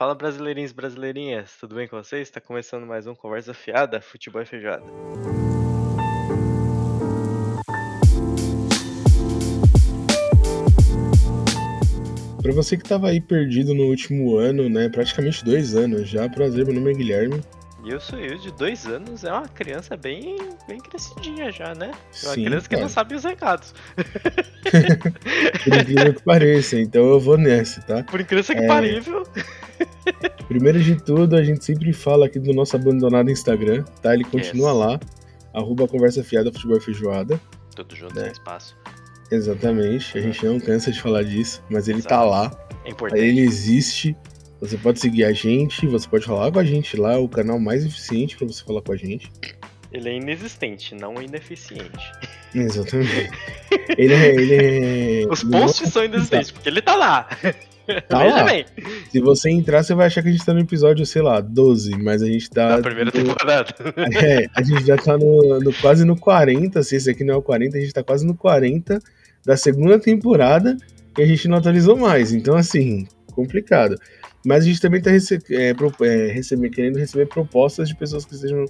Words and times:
Fala 0.00 0.14
brasileirinhos 0.14 0.70
e 0.70 0.74
brasileirinhas, 0.74 1.56
tudo 1.58 1.74
bem 1.74 1.88
com 1.88 1.96
vocês? 1.96 2.28
Está 2.28 2.40
começando 2.40 2.86
mais 2.86 3.08
um 3.08 3.16
Conversa 3.16 3.52
Fiada, 3.52 4.00
Futebol 4.00 4.40
e 4.40 4.44
Feijoada. 4.44 4.84
Para 12.40 12.52
você 12.52 12.76
que 12.76 12.84
estava 12.84 13.08
aí 13.08 13.20
perdido 13.20 13.74
no 13.74 13.86
último 13.86 14.36
ano, 14.36 14.68
né, 14.68 14.88
praticamente 14.88 15.44
dois 15.44 15.74
anos 15.74 16.08
já, 16.08 16.28
prazer, 16.28 16.64
meu 16.64 16.76
nome 16.76 16.92
é 16.92 16.94
Guilherme. 16.94 17.42
E 17.88 17.90
eu 17.90 17.98
sou 18.00 18.18
eu, 18.18 18.36
de 18.36 18.52
dois 18.52 18.86
anos, 18.86 19.24
é 19.24 19.32
uma 19.32 19.48
criança 19.48 19.96
bem, 19.96 20.36
bem 20.68 20.76
crescidinha 20.78 21.50
já, 21.50 21.74
né? 21.74 21.90
É 22.22 22.26
uma 22.26 22.34
Sim, 22.34 22.44
criança 22.44 22.68
que 22.68 22.74
cara. 22.74 22.82
não 22.82 22.88
sabe 22.90 23.14
os 23.14 23.24
recados. 23.24 23.72
Por 25.64 25.74
incrível 25.74 26.12
que 26.14 26.22
pareça, 26.22 26.78
então 26.78 27.02
eu 27.08 27.18
vou 27.18 27.38
nessa, 27.38 27.80
tá? 27.80 28.02
Por 28.02 28.20
incrível 28.20 28.44
que 28.44 28.62
É. 28.62 28.66
parível. 28.66 29.22
Primeiro 30.48 30.82
de 30.82 30.96
tudo, 31.02 31.34
a 31.34 31.42
gente 31.42 31.64
sempre 31.64 31.90
fala 31.94 32.26
aqui 32.26 32.38
do 32.38 32.52
nosso 32.52 32.76
abandonado 32.76 33.30
Instagram, 33.30 33.82
tá? 34.02 34.12
Ele 34.12 34.24
continua 34.24 34.68
Yes. 34.70 34.78
lá, 34.78 35.00
arroba 35.54 35.88
conversa 35.88 36.22
fiada, 36.22 36.52
futebol 36.52 36.76
e 36.76 36.80
feijoada. 36.82 37.40
Tudo 37.74 37.96
junto 37.96 38.14
Né? 38.14 38.26
no 38.26 38.32
espaço. 38.32 38.76
Exatamente, 39.30 40.18
a 40.18 40.20
gente 40.20 40.44
não 40.44 40.60
cansa 40.60 40.92
de 40.92 41.00
falar 41.00 41.22
disso, 41.22 41.62
mas 41.70 41.88
ele 41.88 42.02
tá 42.02 42.16
Exato. 42.16 42.30
lá, 42.30 42.68
É 42.84 42.90
importante. 42.90 43.22
ele 43.22 43.40
existe. 43.40 44.14
Você 44.60 44.76
pode 44.76 44.98
seguir 45.00 45.24
a 45.24 45.32
gente, 45.32 45.86
você 45.86 46.08
pode 46.08 46.24
falar 46.24 46.50
com 46.50 46.58
a 46.58 46.64
gente 46.64 46.96
lá, 46.96 47.18
o 47.18 47.28
canal 47.28 47.58
mais 47.60 47.84
eficiente 47.84 48.36
para 48.36 48.46
você 48.46 48.64
falar 48.64 48.82
com 48.82 48.92
a 48.92 48.96
gente. 48.96 49.30
Ele 49.92 50.08
é 50.08 50.16
inexistente, 50.16 50.94
não 50.94 51.20
ineficiente. 51.22 52.12
Exatamente. 52.54 53.30
Ele 53.96 54.12
é. 54.14 54.34
Ele 54.34 54.54
é 55.24 55.26
Os 55.32 55.42
não- 55.44 55.60
posts 55.62 55.90
são 55.92 56.04
inexistentes, 56.04 56.50
porque 56.50 56.68
ele 56.68 56.82
tá 56.82 56.94
lá. 56.96 57.28
Tá 58.06 58.22
lá. 58.22 58.44
bem, 58.44 58.66
Se 59.10 59.18
você 59.18 59.48
entrar, 59.48 59.82
você 59.82 59.94
vai 59.94 60.08
achar 60.08 60.22
que 60.22 60.28
a 60.28 60.32
gente 60.32 60.44
tá 60.44 60.52
no 60.52 60.60
episódio, 60.60 61.06
sei 61.06 61.22
lá, 61.22 61.40
12, 61.40 61.96
mas 62.02 62.20
a 62.22 62.26
gente 62.26 62.50
tá. 62.50 62.76
na 62.76 62.82
primeira 62.82 63.10
temporada. 63.10 63.74
É, 64.22 64.46
a 64.54 64.62
gente 64.62 64.84
já 64.84 64.96
tá 64.98 65.16
no, 65.16 65.58
no- 65.60 65.72
quase 65.74 66.04
no 66.04 66.14
40. 66.18 66.82
Se 66.82 66.96
esse 66.96 67.10
aqui 67.10 67.24
não 67.24 67.34
é 67.34 67.36
o 67.38 67.42
40, 67.42 67.78
a 67.78 67.80
gente 67.80 67.92
tá 67.94 68.02
quase 68.02 68.26
no 68.26 68.34
40 68.34 68.98
da 69.46 69.56
segunda 69.56 69.98
temporada 69.98 70.76
e 71.16 71.22
a 71.22 71.26
gente 71.26 71.48
não 71.48 71.56
atualizou 71.56 71.96
mais. 71.96 72.30
Então, 72.34 72.56
assim, 72.56 73.06
complicado. 73.32 73.94
Mas 74.44 74.64
a 74.64 74.66
gente 74.66 74.80
também 74.80 75.00
tá 75.00 75.10
rece 75.10 75.38
é, 75.50 75.74
é, 76.02 76.32
recebe- 76.32 76.70
querendo 76.70 76.98
receber 76.98 77.26
propostas 77.26 77.88
de 77.88 77.94
pessoas 77.96 78.24
que 78.24 78.34
estejam 78.34 78.64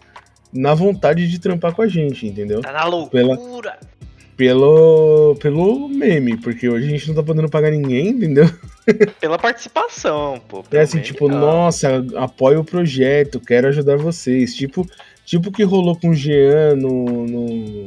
na 0.53 0.75
vontade 0.75 1.29
de 1.29 1.39
trampar 1.39 1.75
com 1.75 1.83
a 1.83 1.89
gente, 1.89 2.27
entendeu? 2.27 2.61
Tá 2.63 2.73
na 2.73 2.81
Pela- 3.09 3.35
loucura. 3.35 3.79
Pelo, 4.37 5.35
pelo 5.41 5.89
meme, 5.89 6.37
porque 6.37 6.69
hoje 6.69 6.87
a 6.87 6.91
gente 6.91 7.09
não 7.09 7.15
tá 7.17 7.25
podendo 7.25 7.49
pagar 7.51 7.73
ninguém, 7.73 8.11
entendeu? 8.11 8.45
Pela 9.21 9.37
participação, 9.37 10.41
pô. 10.49 10.63
É 10.71 10.79
assim, 10.79 11.01
tipo, 11.01 11.29
não. 11.29 11.41
nossa, 11.41 12.05
apoio 12.15 12.61
o 12.61 12.65
projeto, 12.65 13.41
quero 13.41 13.67
ajudar 13.67 13.97
vocês. 13.97 14.55
Tipo, 14.55 14.87
tipo 15.25 15.49
o 15.49 15.53
que 15.53 15.65
rolou 15.65 15.97
com 15.99 16.11
o 16.11 16.15
Jean 16.15 16.77
no, 16.77 17.27
no, 17.27 17.85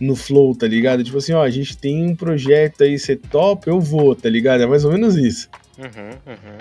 no 0.00 0.16
Flow, 0.16 0.52
tá 0.56 0.66
ligado? 0.66 1.04
Tipo 1.04 1.18
assim, 1.18 1.32
ó, 1.32 1.42
a 1.44 1.50
gente 1.50 1.76
tem 1.78 2.04
um 2.04 2.16
projeto 2.16 2.82
aí, 2.82 2.98
você 2.98 3.14
top, 3.14 3.68
eu 3.68 3.80
vou, 3.80 4.16
tá 4.16 4.28
ligado? 4.28 4.64
É 4.64 4.66
mais 4.66 4.84
ou 4.84 4.90
menos 4.90 5.16
isso. 5.16 5.48
Uhum, 5.78 6.10
uhum. 6.26 6.58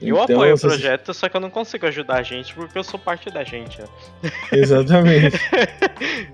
Eu 0.00 0.14
Então, 0.22 0.36
apoio 0.36 0.54
o 0.54 0.56
você- 0.56 0.68
projeto, 0.68 1.12
só 1.12 1.28
que 1.28 1.36
eu 1.36 1.40
não 1.40 1.50
consigo 1.50 1.84
ajudar 1.86 2.18
a 2.18 2.22
gente 2.22 2.54
porque 2.54 2.78
eu 2.78 2.84
sou 2.84 2.98
parte 3.00 3.30
da 3.30 3.42
gente, 3.42 3.80
né? 3.80 3.88
Exatamente. 4.52 5.36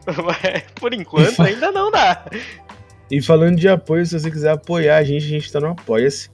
Mas, 0.06 0.62
Por 0.78 0.92
enquanto 0.92 1.40
ainda 1.42 1.72
não 1.72 1.90
dá. 1.90 2.24
e 3.10 3.22
falando 3.22 3.56
de 3.56 3.68
apoio, 3.68 4.04
se 4.04 4.18
você 4.18 4.30
quiser 4.30 4.50
apoiar 4.50 4.98
a 4.98 5.04
gente, 5.04 5.24
a 5.24 5.28
gente 5.28 5.50
tá 5.50 5.60
no 5.60 5.68
Apoia-se, 5.68 6.28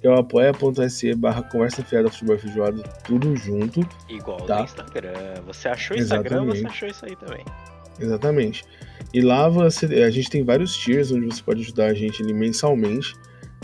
que 0.00 0.06
é 0.06 0.10
o 0.10 0.14
apoia.se 0.14 1.14
barra 1.14 1.42
conversa 1.42 1.82
fiada 1.82 2.08
futebol 2.10 2.38
feijoada, 2.38 2.82
tudo 3.04 3.34
junto. 3.36 3.80
Igual 4.08 4.42
Tá. 4.42 4.58
no 4.58 4.64
Instagram. 4.64 5.12
Você 5.46 5.68
achou 5.68 5.96
o 5.96 6.00
Instagram, 6.00 6.44
você 6.44 6.58
Exatamente. 6.60 6.66
achou 6.66 6.88
isso 6.88 7.04
aí 7.06 7.16
também. 7.16 7.44
Exatamente. 7.98 8.64
E 9.12 9.20
lá 9.20 9.48
você, 9.48 9.86
a 10.04 10.10
gente 10.10 10.30
tem 10.30 10.44
vários 10.44 10.76
tiers 10.76 11.10
onde 11.10 11.26
você 11.26 11.42
pode 11.42 11.62
ajudar 11.62 11.86
a 11.86 11.94
gente 11.94 12.22
ali 12.22 12.32
mensalmente 12.32 13.14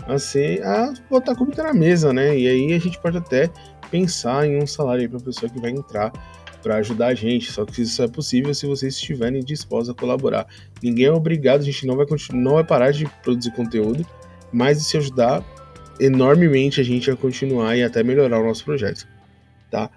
a 0.07 0.17
ser 0.17 0.63
a 0.63 0.93
botar 1.09 1.35
comida 1.35 1.63
na 1.63 1.73
mesa, 1.73 2.11
né? 2.11 2.37
E 2.37 2.47
aí 2.47 2.73
a 2.73 2.79
gente 2.79 2.99
pode 2.99 3.17
até 3.17 3.49
pensar 3.89 4.47
em 4.47 4.61
um 4.61 4.67
salário 4.67 5.09
para 5.09 5.19
pessoa 5.19 5.49
que 5.49 5.59
vai 5.59 5.71
entrar 5.71 6.11
para 6.61 6.77
ajudar 6.77 7.07
a 7.07 7.13
gente. 7.13 7.51
Só 7.51 7.65
que 7.65 7.81
isso 7.81 8.01
é 8.01 8.07
possível 8.07 8.53
se 8.53 8.65
vocês 8.65 8.95
estiverem 8.95 9.43
dispostos 9.43 9.89
a 9.89 9.93
colaborar. 9.93 10.47
Ninguém 10.81 11.05
é 11.05 11.11
obrigado, 11.11 11.61
a 11.61 11.65
gente 11.65 11.85
não 11.85 11.95
vai 11.95 12.05
continuar, 12.05 12.41
não 12.41 12.53
vai 12.53 12.63
parar 12.63 12.91
de 12.91 13.05
produzir 13.21 13.51
conteúdo, 13.51 14.05
mas 14.51 14.85
se 14.85 14.97
ajudar 14.97 15.43
enormemente 15.99 16.81
a 16.81 16.83
gente 16.83 17.11
a 17.11 17.15
continuar 17.15 17.77
e 17.77 17.83
até 17.83 18.01
melhorar 18.03 18.39
o 18.39 18.45
nosso 18.45 18.65
projeto, 18.65 19.07
tá? 19.69 19.89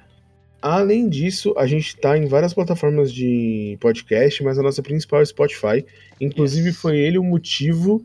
Além 0.61 1.09
disso, 1.09 1.55
a 1.57 1.67
gente 1.67 1.89
está 1.89 2.19
em 2.19 2.27
várias 2.27 2.53
plataformas 2.53 3.13
de 3.13 3.79
podcast, 3.81 4.43
mas 4.43 4.59
a 4.59 4.63
nossa 4.63 4.83
principal 4.83 5.21
é 5.21 5.23
o 5.23 5.27
Spotify. 5.27 5.85
Inclusive, 6.21 6.73
foi 6.73 6.99
ele 6.99 7.19
o 7.19 7.23
motivo 7.23 8.05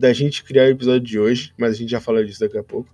da 0.00 0.12
gente 0.12 0.42
criar 0.42 0.64
o 0.64 0.70
episódio 0.70 1.00
de 1.06 1.18
hoje, 1.18 1.52
mas 1.58 1.74
a 1.74 1.76
gente 1.76 1.90
já 1.90 2.00
fala 2.00 2.24
disso 2.24 2.40
daqui 2.40 2.56
a 2.56 2.64
pouco. 2.64 2.88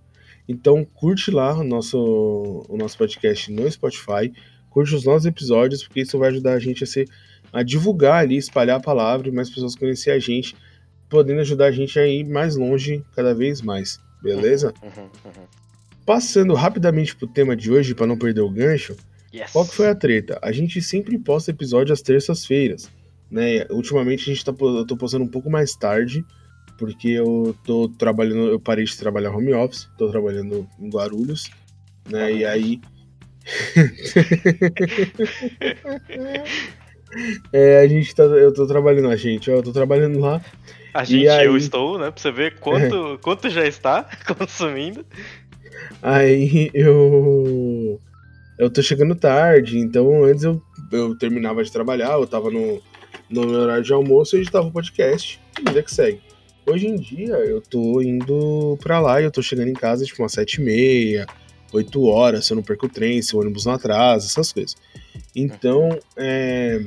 Então, 0.49 0.85
curte 0.85 1.31
lá 1.31 1.57
o 1.57 1.65
nosso, 1.65 2.65
o 2.69 2.77
nosso 2.77 2.99
podcast 2.99 3.51
no 3.51 3.71
Spotify, 3.71 4.33
curte 4.69 4.95
os 4.95 5.05
nossos 5.05 5.27
episódios, 5.27 5.85
porque 5.85 6.01
isso 6.01 6.19
vai 6.19 6.31
ajudar 6.31 6.55
a 6.55 6.59
gente 6.59 6.85
a, 6.85 6.87
ser, 6.87 7.09
a 7.53 7.63
divulgar 7.63 8.23
ali, 8.25 8.37
espalhar 8.37 8.77
a 8.79 8.83
palavra 8.83 9.29
e 9.29 9.33
mais 9.33 9.49
pessoas 9.49 9.75
conhecer 9.75 10.11
a 10.11 10.19
gente, 10.19 10.55
podendo 11.09 11.41
ajudar 11.41 11.67
a 11.67 11.73
gente 11.73 11.99
a 11.99 12.07
ir 12.07 12.25
mais 12.25 12.57
longe 12.57 13.05
cada 13.15 13.35
vez 13.35 13.63
mais. 13.63 13.99
Beleza? 14.23 14.73
Uhum, 14.83 15.05
uhum. 15.25 15.47
Passando 16.05 16.55
rapidamente 16.55 17.15
pro 17.17 17.27
tema 17.27 17.57
de 17.57 17.71
hoje, 17.71 17.95
para 17.95 18.07
não 18.07 18.19
perder 18.19 18.41
o 18.43 18.51
gancho, 18.51 18.97
Yes. 19.35 19.53
qual 19.53 19.67
que 19.67 19.75
foi 19.75 19.89
a 19.89 19.95
treta? 19.95 20.39
A 20.41 20.51
gente 20.53 20.81
sempre 20.81 21.19
posta 21.19 21.51
episódio 21.51 21.93
às 21.93 22.01
terças-feiras, 22.01 22.91
né? 23.31 23.67
Ultimamente 23.71 24.31
a 24.31 24.33
gente 24.35 24.45
tá, 24.45 24.55
eu 24.59 24.87
tô 24.87 24.97
postando 24.97 25.25
um 25.25 25.29
pouco 25.29 25.51
mais 25.51 25.75
tarde, 25.75 26.25
porque 26.79 27.09
eu 27.09 27.57
tô 27.65 27.89
trabalhando, 27.89 28.49
eu 28.49 28.61
parei 28.61 28.85
de 28.85 28.97
trabalhar 28.97 29.31
home 29.31 29.53
office, 29.53 29.89
tô 29.97 30.11
trabalhando 30.11 30.69
em 30.79 30.89
Guarulhos, 30.89 31.51
né? 32.09 32.33
E 32.33 32.45
aí 32.45 32.81
é, 37.53 37.81
a 37.81 37.87
gente 37.87 38.15
tá, 38.15 38.23
eu 38.25 38.53
tô 38.53 38.67
trabalhando, 38.67 39.09
a 39.09 39.17
gente, 39.17 39.51
eu 39.51 39.63
tô 39.63 39.73
trabalhando 39.73 40.19
lá. 40.19 40.41
A 40.93 41.05
gente, 41.05 41.29
aí? 41.29 41.47
eu 41.47 41.57
estou, 41.57 41.99
né? 41.99 42.11
Pra 42.11 42.21
você 42.21 42.33
ver 42.33 42.59
quanto, 42.59 43.19
quanto 43.23 43.49
já 43.51 43.67
está 43.67 44.09
consumindo. 44.37 45.05
Aí 46.03 46.71
eu. 46.73 48.01
Eu 48.59 48.71
tô 48.71 48.83
chegando 48.83 49.15
tarde, 49.15 49.79
então 49.79 50.25
antes 50.25 50.43
eu, 50.43 50.63
eu 50.91 51.15
terminava 51.19 51.63
de 51.63 51.71
trabalhar, 51.71 52.13
eu 52.13 52.27
tava 52.27 52.51
no, 52.51 52.83
no 53.29 53.47
meu 53.47 53.61
horário 53.61 53.85
de 53.85 53.93
almoço 53.93 54.35
e 54.35 54.41
editava 54.41 54.67
o 54.67 54.73
podcast. 54.73 55.39
E 55.61 55.69
vida 55.69 55.83
que 55.83 55.95
segue. 55.95 56.26
Hoje 56.67 56.89
em 56.89 56.97
dia 56.97 57.35
eu 57.37 57.61
tô 57.61 58.03
indo 58.03 58.77
pra 58.83 58.99
lá 58.99 59.21
e 59.21 59.25
eu 59.25 59.31
tô 59.31 59.41
chegando 59.41 59.69
em 59.69 59.75
casa 59.75 60.05
tipo 60.05 60.23
umas 60.23 60.33
sete 60.33 60.61
e 60.61 60.65
meia, 60.65 61.27
oito 61.73 62.05
horas, 62.05 62.47
se 62.47 62.53
eu 62.53 62.57
não 62.57 62.63
perco 62.63 62.87
o 62.87 62.89
trem, 62.89 63.23
se 63.23 63.37
o 63.37 63.41
ônibus 63.41 63.67
não 63.67 63.75
atrasa, 63.75 64.27
essas 64.27 64.53
coisas. 64.53 64.75
Então, 65.35 65.97
é, 66.17 66.85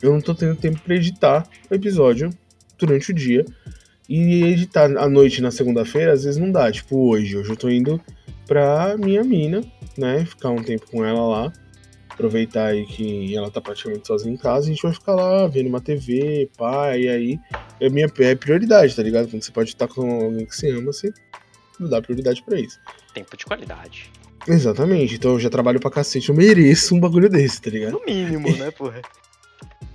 eu 0.00 0.12
não 0.12 0.20
tô 0.20 0.34
tendo 0.34 0.56
tempo 0.56 0.80
pra 0.80 0.94
editar 0.94 1.48
o 1.70 1.74
episódio 1.74 2.30
durante 2.78 3.10
o 3.10 3.14
dia. 3.14 3.44
E 4.08 4.42
editar 4.44 4.90
à 4.98 5.08
noite 5.08 5.40
na 5.40 5.50
segunda-feira, 5.50 6.12
às 6.12 6.24
vezes 6.24 6.38
não 6.38 6.50
dá. 6.50 6.70
Tipo, 6.70 7.08
hoje. 7.08 7.36
Hoje 7.36 7.50
eu 7.50 7.56
tô 7.56 7.70
indo 7.70 8.00
pra 8.46 8.96
minha 8.98 9.22
mina, 9.22 9.62
né? 9.96 10.24
Ficar 10.24 10.50
um 10.50 10.62
tempo 10.62 10.90
com 10.90 11.04
ela 11.04 11.26
lá. 11.26 11.52
Aproveitar 12.22 12.66
aí 12.66 12.86
que 12.86 13.34
ela 13.34 13.50
tá 13.50 13.60
praticamente 13.60 14.06
sozinha 14.06 14.32
em 14.32 14.36
casa. 14.36 14.66
A 14.66 14.68
gente 14.68 14.80
vai 14.80 14.92
ficar 14.92 15.16
lá 15.16 15.48
vendo 15.48 15.66
uma 15.66 15.80
TV, 15.80 16.48
pá. 16.56 16.96
E 16.96 17.08
aí 17.08 17.40
é 17.80 17.88
minha 17.88 18.06
é 18.20 18.34
prioridade, 18.36 18.94
tá 18.94 19.02
ligado? 19.02 19.28
Quando 19.28 19.42
você 19.42 19.50
pode 19.50 19.70
estar 19.70 19.88
com 19.88 20.24
alguém 20.24 20.46
que 20.46 20.54
você 20.54 20.70
ama, 20.70 20.92
você 20.92 21.12
dá 21.80 22.00
prioridade 22.00 22.40
pra 22.44 22.60
isso. 22.60 22.78
Tempo 23.12 23.36
de 23.36 23.44
qualidade. 23.44 24.08
Exatamente. 24.46 25.16
Então 25.16 25.32
eu 25.32 25.40
já 25.40 25.50
trabalho 25.50 25.80
pra 25.80 25.90
cacete. 25.90 26.28
Eu 26.28 26.36
mereço 26.36 26.94
um 26.94 27.00
bagulho 27.00 27.28
desse, 27.28 27.60
tá 27.60 27.70
ligado? 27.70 27.94
No 27.94 28.04
mínimo, 28.06 28.56
né, 28.56 28.70
porra? 28.70 29.02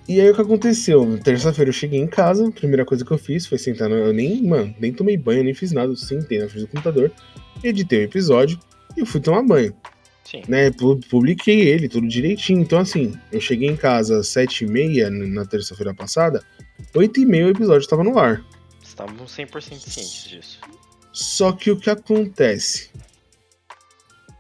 E 0.06 0.19
aí 0.19 0.30
o 0.30 0.36
que 0.36 0.42
aconteceu? 0.42 1.18
Terça-feira 1.24 1.69
eu 1.69 1.74
cheguei 1.74 2.02
em 2.02 2.07
casa, 2.07 2.46
a 2.46 2.52
primeira 2.52 2.84
coisa 2.84 3.06
que 3.06 3.12
eu 3.12 3.18
fiz 3.18 3.46
foi 3.46 3.57
sentar 3.57 3.88
no. 3.88 3.96
Eu 3.96 4.12
nem, 4.12 4.44
mano, 4.44 4.75
nem 4.78 4.92
tomei 4.92 5.16
banho, 5.16 5.46
nem 5.46 5.54
fiz 5.54 5.72
nada. 5.72 5.94
Eu 5.94 5.96
sentei 5.96 6.40
na 6.40 6.50
frente 6.50 6.66
do 6.66 6.68
computador, 6.68 7.10
editei 7.63 8.00
o 8.00 8.04
episódio 8.04 8.60
e 8.98 9.06
fui 9.06 9.22
tomar 9.22 9.44
banho. 9.44 9.74
Sim. 10.30 10.42
Né? 10.48 10.70
Pu- 10.72 11.00
Publiquei 11.10 11.62
ele, 11.62 11.88
tudo 11.88 12.06
direitinho. 12.08 12.60
Então, 12.60 12.80
assim, 12.80 13.18
eu 13.32 13.40
cheguei 13.40 13.70
em 13.70 13.78
casa 13.78 14.20
às 14.20 14.28
7h30 14.28 15.10
na 15.10 15.46
terça-feira 15.46 15.94
passada, 15.94 16.44
8h30 16.94 17.46
o 17.46 17.50
episódio 17.50 17.80
estava 17.82 18.04
no 18.04 18.20
ar. 18.20 18.44
Estamos 18.84 19.32
100% 19.38 19.62
cientes 19.80 20.28
disso. 20.28 20.60
Só 21.14 21.52
que 21.54 21.72
o 21.72 21.78
que 21.80 21.90
acontece? 21.90 22.90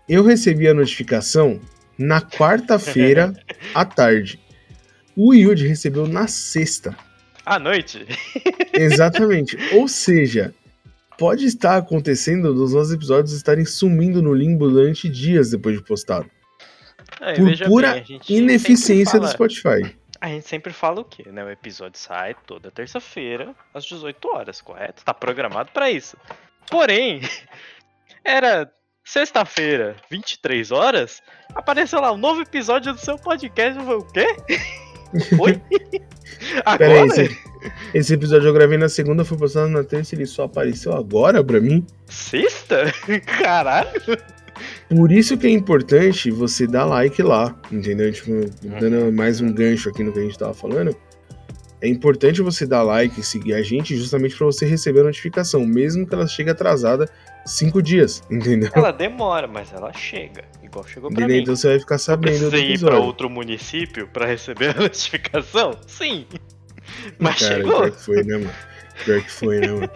Eu 0.09 0.23
recebi 0.23 0.67
a 0.67 0.73
notificação 0.73 1.59
na 1.97 2.21
quarta-feira 2.21 3.33
à 3.73 3.85
tarde. 3.85 4.39
O 5.15 5.33
Yudi 5.33 5.67
recebeu 5.67 6.05
na 6.07 6.27
sexta. 6.27 6.95
À 7.45 7.57
noite? 7.57 8.05
Exatamente. 8.73 9.57
Ou 9.73 9.87
seja, 9.87 10.53
pode 11.17 11.45
estar 11.45 11.77
acontecendo 11.77 12.53
dos 12.53 12.73
nossos 12.73 12.93
episódios 12.93 13.33
estarem 13.33 13.65
sumindo 13.65 14.21
no 14.21 14.33
limbo 14.33 14.69
durante 14.69 15.09
dias 15.09 15.51
depois 15.51 15.77
de 15.77 15.83
postado. 15.83 16.29
É, 17.21 17.33
Por 17.33 17.57
pura 17.67 17.93
bem, 17.93 18.19
Ineficiência 18.29 19.13
sempre 19.13 19.19
do 19.27 19.31
fala- 19.37 19.49
Spotify. 19.49 19.97
A 20.19 20.27
gente 20.29 20.47
sempre 20.47 20.73
fala 20.73 21.01
o 21.01 21.05
quê, 21.05 21.31
né? 21.31 21.43
O 21.43 21.49
episódio 21.49 21.99
sai 21.99 22.35
toda 22.45 22.71
terça-feira, 22.71 23.55
às 23.73 23.85
18 23.85 24.27
horas, 24.29 24.61
correto? 24.61 25.03
Tá 25.05 25.13
programado 25.13 25.71
pra 25.71 25.91
isso. 25.91 26.17
Porém, 26.69 27.21
era 28.25 28.69
sexta-feira, 29.05 29.95
23 30.09 30.71
horas, 30.71 31.21
apareceu 31.55 32.01
lá 32.01 32.11
um 32.11 32.17
novo 32.17 32.41
episódio 32.41 32.93
do 32.93 32.99
seu 32.99 33.17
podcast. 33.17 33.77
Eu 33.79 33.85
falei, 33.85 33.99
o 33.99 34.05
quê? 34.07 34.27
Oi? 35.39 35.61
Agora? 36.65 37.05
esse, 37.05 37.37
esse 37.93 38.13
episódio 38.13 38.47
eu 38.47 38.53
gravei 38.53 38.77
na 38.77 38.89
segunda, 38.89 39.25
foi 39.25 39.37
postado 39.37 39.69
na 39.69 39.83
terça 39.83 40.15
e 40.15 40.17
ele 40.17 40.25
só 40.25 40.43
apareceu 40.43 40.93
agora 40.93 41.43
pra 41.43 41.59
mim. 41.59 41.85
Sexta? 42.05 42.91
Caralho. 43.25 43.89
Por 44.89 45.11
isso 45.11 45.37
que 45.37 45.47
é 45.47 45.51
importante 45.51 46.31
você 46.31 46.65
dar 46.65 46.85
like 46.85 47.21
lá, 47.21 47.55
entendeu? 47.71 48.11
Tipo, 48.11 48.31
dando 48.79 49.11
mais 49.11 49.41
um 49.41 49.51
gancho 49.51 49.89
aqui 49.89 50.03
no 50.03 50.11
que 50.11 50.19
a 50.19 50.23
gente 50.23 50.37
tava 50.37 50.53
falando. 50.53 50.95
É 51.79 51.87
importante 51.87 52.41
você 52.41 52.65
dar 52.65 52.81
like 52.81 53.19
e 53.19 53.23
seguir 53.23 53.53
a 53.53 53.61
gente 53.61 53.95
justamente 53.95 54.35
pra 54.35 54.47
você 54.47 54.65
receber 54.65 55.01
a 55.01 55.03
notificação, 55.03 55.63
mesmo 55.65 56.07
que 56.07 56.15
ela 56.15 56.25
chegue 56.25 56.49
atrasada 56.49 57.07
cinco 57.47 57.81
dias, 57.81 58.21
entendeu? 58.29 58.69
Ela 58.73 58.91
demora, 58.91 59.47
mas 59.47 59.71
ela 59.73 59.91
chega. 59.93 60.43
Igual 60.63 60.85
chegou 60.87 61.09
pra 61.09 61.19
Entendeu? 61.21 61.37
mim. 61.37 61.41
Então 61.43 61.55
você 61.55 61.67
vai 61.69 61.79
ficar 61.79 61.97
sabendo 61.97 62.33
do 62.45 62.49
Precisei 62.49 62.73
ir 62.73 62.79
pra 62.79 62.99
outro 62.99 63.29
município 63.29 64.07
pra 64.07 64.25
receber 64.25 64.71
a 64.71 64.73
notificação? 64.81 65.71
Sim. 65.87 66.25
Mas 67.19 67.39
Cara, 67.39 67.55
chegou. 67.55 67.71
pior 67.81 67.91
que 67.91 68.01
foi, 68.03 68.23
né, 68.23 68.37
mano? 68.37 68.51
Pior 69.05 69.21
que 69.23 69.31
foi, 69.31 69.59
né, 69.59 69.67
mano? 69.67 69.89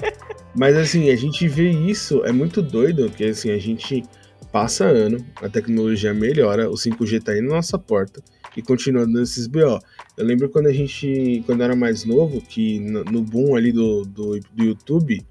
Mas 0.55 0.75
assim, 0.77 1.09
a 1.09 1.15
gente 1.15 1.47
vê 1.47 1.69
isso, 1.69 2.23
é 2.25 2.31
muito 2.31 2.61
doido, 2.61 3.09
porque 3.09 3.25
assim, 3.25 3.51
a 3.51 3.57
gente 3.57 4.03
passa 4.51 4.85
ano, 4.85 5.25
a 5.41 5.47
tecnologia 5.47 6.13
melhora, 6.13 6.69
o 6.69 6.73
5G 6.73 7.23
tá 7.23 7.31
aí 7.31 7.41
na 7.41 7.55
nossa 7.55 7.79
porta 7.79 8.21
e 8.55 8.61
continua 8.61 9.05
dando 9.05 9.21
esses 9.21 9.47
BO. 9.47 9.79
Eu 10.17 10.25
lembro 10.25 10.49
quando 10.49 10.67
a 10.67 10.73
gente, 10.73 11.41
quando 11.45 11.63
era 11.63 11.73
mais 11.75 12.03
novo, 12.03 12.41
que 12.41 12.79
no 12.81 13.03
no 13.05 13.21
boom 13.21 13.55
ali 13.55 13.71
do, 13.71 14.03
do, 14.03 14.39
do 14.53 14.63
YouTube, 14.63 15.25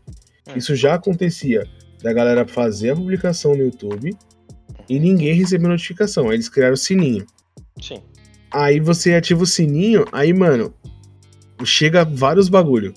Hum. 0.49 0.53
isso 0.57 0.75
já 0.75 0.95
acontecia, 0.95 1.67
da 2.03 2.13
galera 2.13 2.47
fazer 2.47 2.91
a 2.91 2.97
publicação 2.97 3.55
no 3.55 3.65
YouTube 3.65 4.17
e 4.89 4.99
ninguém 4.99 5.35
recebeu 5.35 5.69
notificação, 5.69 6.29
aí 6.29 6.37
eles 6.37 6.49
criaram 6.49 6.75
o 6.75 6.77
sininho. 6.77 7.27
Sim. 7.81 8.03
Aí 8.51 8.81
você 8.81 9.15
ativa 9.15 9.43
o 9.43 9.47
sininho, 9.47 10.05
aí, 10.11 10.33
mano, 10.33 10.75
chega 11.65 12.05
vários 12.05 12.49
bagulho. 12.49 12.93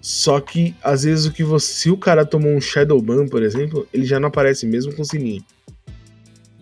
Só 0.00 0.40
que, 0.40 0.74
às 0.82 1.02
vezes, 1.02 1.26
o 1.26 1.32
que 1.32 1.44
você. 1.44 1.72
Se 1.72 1.90
o 1.90 1.96
cara 1.96 2.24
tomou 2.24 2.52
um 2.52 2.60
Shadowban, 2.60 3.26
por 3.26 3.42
exemplo, 3.42 3.86
ele 3.92 4.06
já 4.06 4.18
não 4.18 4.28
aparece 4.28 4.66
mesmo 4.66 4.94
com 4.94 5.02
o 5.02 5.04
sininho. 5.04 5.44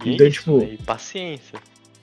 E 0.05 0.11
é 0.11 0.15
Então, 0.15 0.27
isso, 0.27 0.41
tipo-? 0.41 0.63
E 0.63 0.79
paciência. 0.79 1.59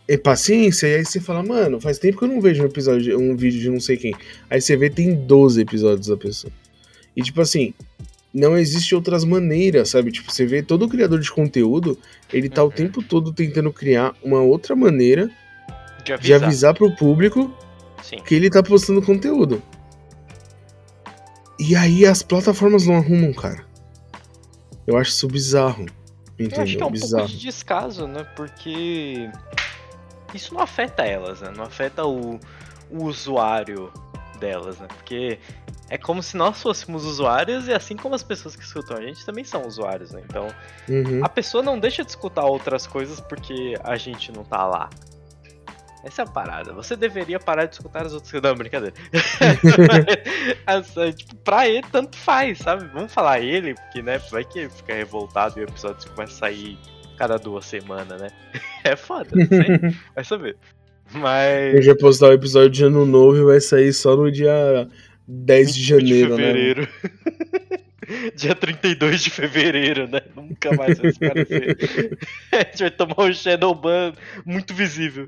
É 0.07 0.17
paciência, 0.17 0.87
e 0.87 0.95
aí 0.97 1.05
você 1.05 1.19
fala, 1.19 1.41
mano, 1.41 1.81
faz 1.81 1.97
tempo 1.97 2.19
que 2.19 2.23
eu 2.23 2.27
não 2.27 2.39
vejo 2.39 2.61
um 2.61 2.67
episódio, 2.67 3.19
um 3.19 3.35
vídeo 3.35 3.59
de 3.59 3.69
não 3.71 3.79
sei 3.79 3.97
quem. 3.97 4.13
Aí 4.49 4.61
você 4.61 4.77
vê, 4.77 4.87
tem 4.87 5.15
12 5.15 5.59
episódios 5.59 6.07
da 6.07 6.15
pessoa. 6.15 6.53
E 7.15 7.23
tipo 7.23 7.41
assim, 7.41 7.73
não 8.37 8.57
existe 8.57 8.93
outras 8.93 9.23
maneiras, 9.23 9.89
sabe? 9.91 10.11
Tipo, 10.11 10.29
você 10.29 10.45
vê 10.45 10.61
todo 10.61 10.89
criador 10.89 11.19
de 11.21 11.31
conteúdo, 11.31 11.97
ele 12.33 12.49
tá 12.49 12.61
o 12.61 12.65
Uhum. 12.65 12.71
tempo 12.71 13.01
todo 13.01 13.31
tentando 13.31 13.71
criar 13.71 14.13
uma 14.21 14.41
outra 14.41 14.75
maneira 14.75 15.31
De 16.03 16.11
avisar. 16.11 16.19
de 16.39 16.45
avisar 16.45 16.73
pro 16.73 16.93
público 16.97 17.49
Sim. 18.03 18.17
que 18.17 18.35
ele 18.35 18.49
tá 18.49 18.61
postando 18.61 19.01
conteúdo. 19.01 19.61
E 21.57 21.75
aí 21.75 22.05
as 22.05 22.21
plataformas 22.21 22.85
não 22.85 22.97
arrumam, 22.97 23.33
cara. 23.33 23.65
Eu 24.85 24.97
acho 24.97 25.11
isso 25.11 25.27
bizarro. 25.27 25.85
Eu 26.37 26.45
Entendeu? 26.47 26.63
acho 26.63 26.75
que 26.77 26.83
é 26.83 26.85
um 26.85 26.91
bizarro. 26.91 27.23
pouco 27.23 27.31
de 27.31 27.39
descaso, 27.39 28.07
né? 28.07 28.25
Porque 28.35 29.29
isso 30.33 30.53
não 30.53 30.59
afeta 30.61 31.03
elas, 31.03 31.39
né? 31.39 31.53
Não 31.55 31.63
afeta 31.63 32.05
o, 32.05 32.37
o 32.91 33.05
usuário 33.05 33.89
delas, 34.39 34.77
né? 34.79 34.87
Porque 34.89 35.39
é 35.89 35.97
como 35.97 36.21
se 36.23 36.35
nós 36.35 36.61
fôssemos 36.61 37.05
usuários 37.05 37.67
e 37.67 37.73
assim 37.73 37.95
como 37.95 38.15
as 38.15 38.23
pessoas 38.23 38.55
que 38.55 38.63
escutam 38.63 38.97
a 38.97 39.01
gente 39.01 39.25
também 39.25 39.43
são 39.43 39.65
usuários, 39.67 40.11
né? 40.11 40.21
Então 40.25 40.47
Uhum. 40.89 41.23
a 41.23 41.29
pessoa 41.29 41.61
não 41.63 41.79
deixa 41.79 42.03
de 42.03 42.09
escutar 42.09 42.45
outras 42.45 42.87
coisas 42.87 43.19
porque 43.19 43.75
a 43.83 43.95
gente 43.95 44.31
não 44.31 44.43
tá 44.43 44.65
lá. 44.65 44.89
Essa 46.03 46.21
é 46.21 46.25
a 46.25 46.27
parada. 46.29 46.71
Você 46.73 46.95
deveria 46.95 47.39
parar 47.39 47.65
de 47.65 47.73
escutar 47.73 48.05
as 48.05 48.13
outras. 48.13 48.31
Não, 48.39 48.53
brincadeira. 48.53 48.93
Essa, 50.67 51.11
tipo, 51.11 51.35
pra 51.37 51.67
ele, 51.67 51.83
tanto 51.91 52.15
faz, 52.15 52.59
sabe? 52.59 52.85
Vamos 52.93 53.11
falar 53.11 53.39
ele, 53.39 53.73
porque, 53.73 54.03
né? 54.03 54.19
Vai 54.29 54.43
que 54.43 54.59
ele 54.59 54.69
fica 54.69 54.93
revoltado 54.93 55.59
e 55.59 55.61
o 55.61 55.67
episódio 55.67 56.07
começa 56.11 56.33
a 56.33 56.37
sair 56.37 56.77
cada 57.17 57.37
duas 57.37 57.65
semanas, 57.65 58.21
né? 58.21 58.29
É 58.83 58.95
foda, 58.95 59.29
não 59.33 59.47
sei. 59.47 59.97
Vai 60.13 60.23
saber. 60.23 60.55
Eu 61.11 61.19
Mas. 61.19 61.83
já 61.85 61.95
postar 61.95 62.27
o 62.27 62.33
episódio 62.33 62.69
de 62.69 62.83
ano 62.85 63.03
novo 63.03 63.37
e 63.37 63.43
vai 63.43 63.59
sair 63.59 63.91
só 63.91 64.15
no 64.15 64.31
dia 64.31 64.87
10 65.27 65.75
de 65.75 65.95
25 65.95 65.99
janeiro, 65.99 66.29
né? 66.29 66.37
fevereiro. 66.37 66.87
Dia 68.35 68.55
32 68.55 69.23
de 69.23 69.29
fevereiro, 69.31 70.07
né? 70.07 70.21
Nunca 70.35 70.75
mais 70.75 70.99
vai 70.99 71.11
se 71.11 71.19
parecer. 71.19 72.19
a 72.51 72.57
gente 72.57 72.79
vai 72.79 72.91
tomar 72.91 73.19
um 73.21 73.33
Shadowban 73.33 74.13
muito 74.45 74.73
visível. 74.73 75.27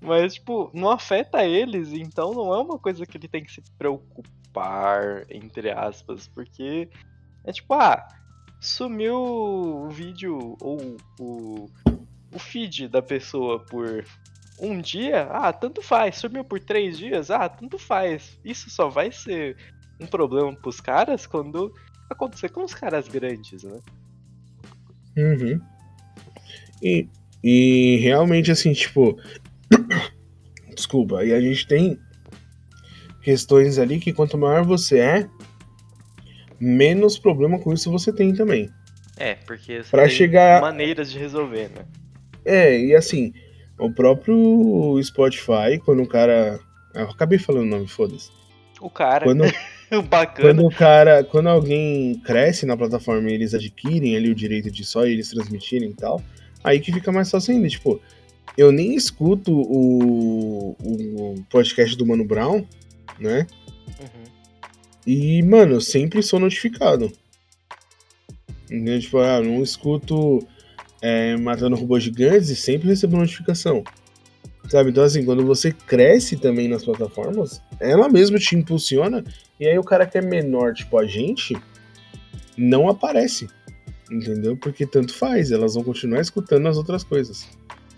Mas, 0.00 0.34
tipo, 0.34 0.68
não 0.74 0.90
afeta 0.90 1.44
eles, 1.44 1.92
então 1.92 2.32
não 2.32 2.52
é 2.52 2.58
uma 2.58 2.76
coisa 2.76 3.06
que 3.06 3.16
ele 3.16 3.28
tem 3.28 3.44
que 3.44 3.52
se 3.52 3.62
preocupar, 3.78 5.24
entre 5.30 5.70
aspas, 5.70 6.26
porque 6.26 6.88
é 7.44 7.52
tipo, 7.52 7.72
ah, 7.74 8.08
sumiu 8.60 9.16
o 9.16 9.88
vídeo 9.88 10.56
ou 10.60 10.96
o, 11.20 11.70
o 12.34 12.38
feed 12.38 12.88
da 12.88 13.00
pessoa 13.00 13.60
por 13.60 14.04
um 14.62 14.80
dia, 14.80 15.24
ah, 15.30 15.52
tanto 15.52 15.82
faz. 15.82 16.16
Sumiu 16.16 16.44
por 16.44 16.60
três 16.60 16.96
dias, 16.96 17.30
ah, 17.30 17.48
tanto 17.48 17.78
faz. 17.78 18.38
Isso 18.44 18.70
só 18.70 18.88
vai 18.88 19.10
ser 19.10 19.56
um 20.00 20.06
problema 20.06 20.54
pros 20.54 20.80
caras 20.80 21.26
quando 21.26 21.74
acontecer 22.08 22.48
com 22.50 22.62
os 22.64 22.72
caras 22.72 23.08
grandes, 23.08 23.64
né? 23.64 23.78
Uhum. 25.16 25.60
E, 26.82 27.08
e 27.42 27.96
realmente, 28.02 28.50
assim, 28.50 28.72
tipo. 28.72 29.18
Desculpa, 30.74 31.24
e 31.24 31.32
a 31.34 31.40
gente 31.40 31.66
tem 31.66 31.98
questões 33.22 33.78
ali 33.78 33.98
que 34.00 34.12
quanto 34.12 34.38
maior 34.38 34.64
você 34.64 34.98
é, 34.98 35.28
menos 36.58 37.18
problema 37.18 37.58
com 37.58 37.72
isso 37.72 37.90
você 37.90 38.12
tem 38.12 38.32
também. 38.32 38.70
É, 39.16 39.34
porque 39.34 39.82
você 39.82 39.90
Pra 39.90 40.02
tem 40.06 40.10
chegar- 40.16 40.60
maneiras 40.62 41.10
de 41.12 41.18
resolver, 41.18 41.68
né? 41.68 41.84
É, 42.44 42.76
e 42.78 42.94
assim, 42.96 43.32
o 43.78 43.90
próprio 43.92 45.00
Spotify, 45.02 45.78
quando 45.84 46.02
o 46.02 46.06
cara. 46.08 46.60
ah, 46.94 47.00
Eu 47.00 47.10
acabei 47.10 47.38
falando 47.38 47.64
o 47.64 47.70
nome, 47.70 47.88
foda-se. 47.88 48.30
O 48.80 48.90
cara, 48.90 49.24
Quando, 49.24 49.44
bacana. 50.08 50.48
quando 50.48 50.66
o 50.66 50.70
cara. 50.70 51.24
Quando 51.24 51.48
alguém 51.48 52.16
cresce 52.24 52.66
na 52.66 52.76
plataforma 52.76 53.30
e 53.30 53.34
eles 53.34 53.54
adquirem 53.54 54.16
ali 54.16 54.30
o 54.30 54.34
direito 54.34 54.70
de 54.70 54.84
só 54.84 55.04
eles 55.06 55.30
transmitirem 55.30 55.90
e 55.90 55.94
tal, 55.94 56.20
aí 56.64 56.80
que 56.80 56.92
fica 56.92 57.12
mais 57.12 57.30
fácil 57.30 57.54
ainda. 57.54 57.68
Tipo, 57.68 58.00
eu 58.58 58.72
nem 58.72 58.94
escuto 58.94 59.52
o, 59.52 60.76
o 60.82 61.44
podcast 61.48 61.96
do 61.96 62.04
Mano 62.06 62.24
Brown, 62.24 62.64
né? 63.20 63.46
Uhum. 64.00 64.22
E, 65.06 65.42
mano, 65.42 65.74
eu 65.74 65.80
sempre 65.80 66.22
sou 66.22 66.38
notificado. 66.40 67.10
Entendeu? 68.64 69.00
Tipo, 69.00 69.18
ah, 69.18 69.40
não 69.40 69.62
escuto 69.62 70.46
é, 71.02 71.36
Matando 71.36 71.76
Robôs 71.76 72.02
Gigantes 72.02 72.48
e 72.48 72.56
sempre 72.56 72.88
recebo 72.88 73.16
notificação. 73.16 73.82
Sabe? 74.68 74.90
Então, 74.90 75.02
assim, 75.02 75.24
quando 75.24 75.44
você 75.44 75.72
cresce 75.72 76.36
também 76.36 76.68
nas 76.68 76.84
plataformas, 76.84 77.60
ela 77.80 78.08
mesma 78.08 78.38
te 78.38 78.56
impulsiona. 78.56 79.24
E 79.58 79.66
aí 79.66 79.76
o 79.76 79.82
cara 79.82 80.06
que 80.06 80.16
é 80.16 80.22
menor, 80.22 80.72
tipo 80.72 80.96
a 80.96 81.04
gente, 81.04 81.54
não 82.56 82.88
aparece. 82.88 83.48
Entendeu? 84.10 84.56
Porque 84.56 84.86
tanto 84.86 85.12
faz, 85.14 85.50
elas 85.50 85.74
vão 85.74 85.82
continuar 85.82 86.20
escutando 86.20 86.68
as 86.68 86.76
outras 86.76 87.02
coisas. 87.02 87.48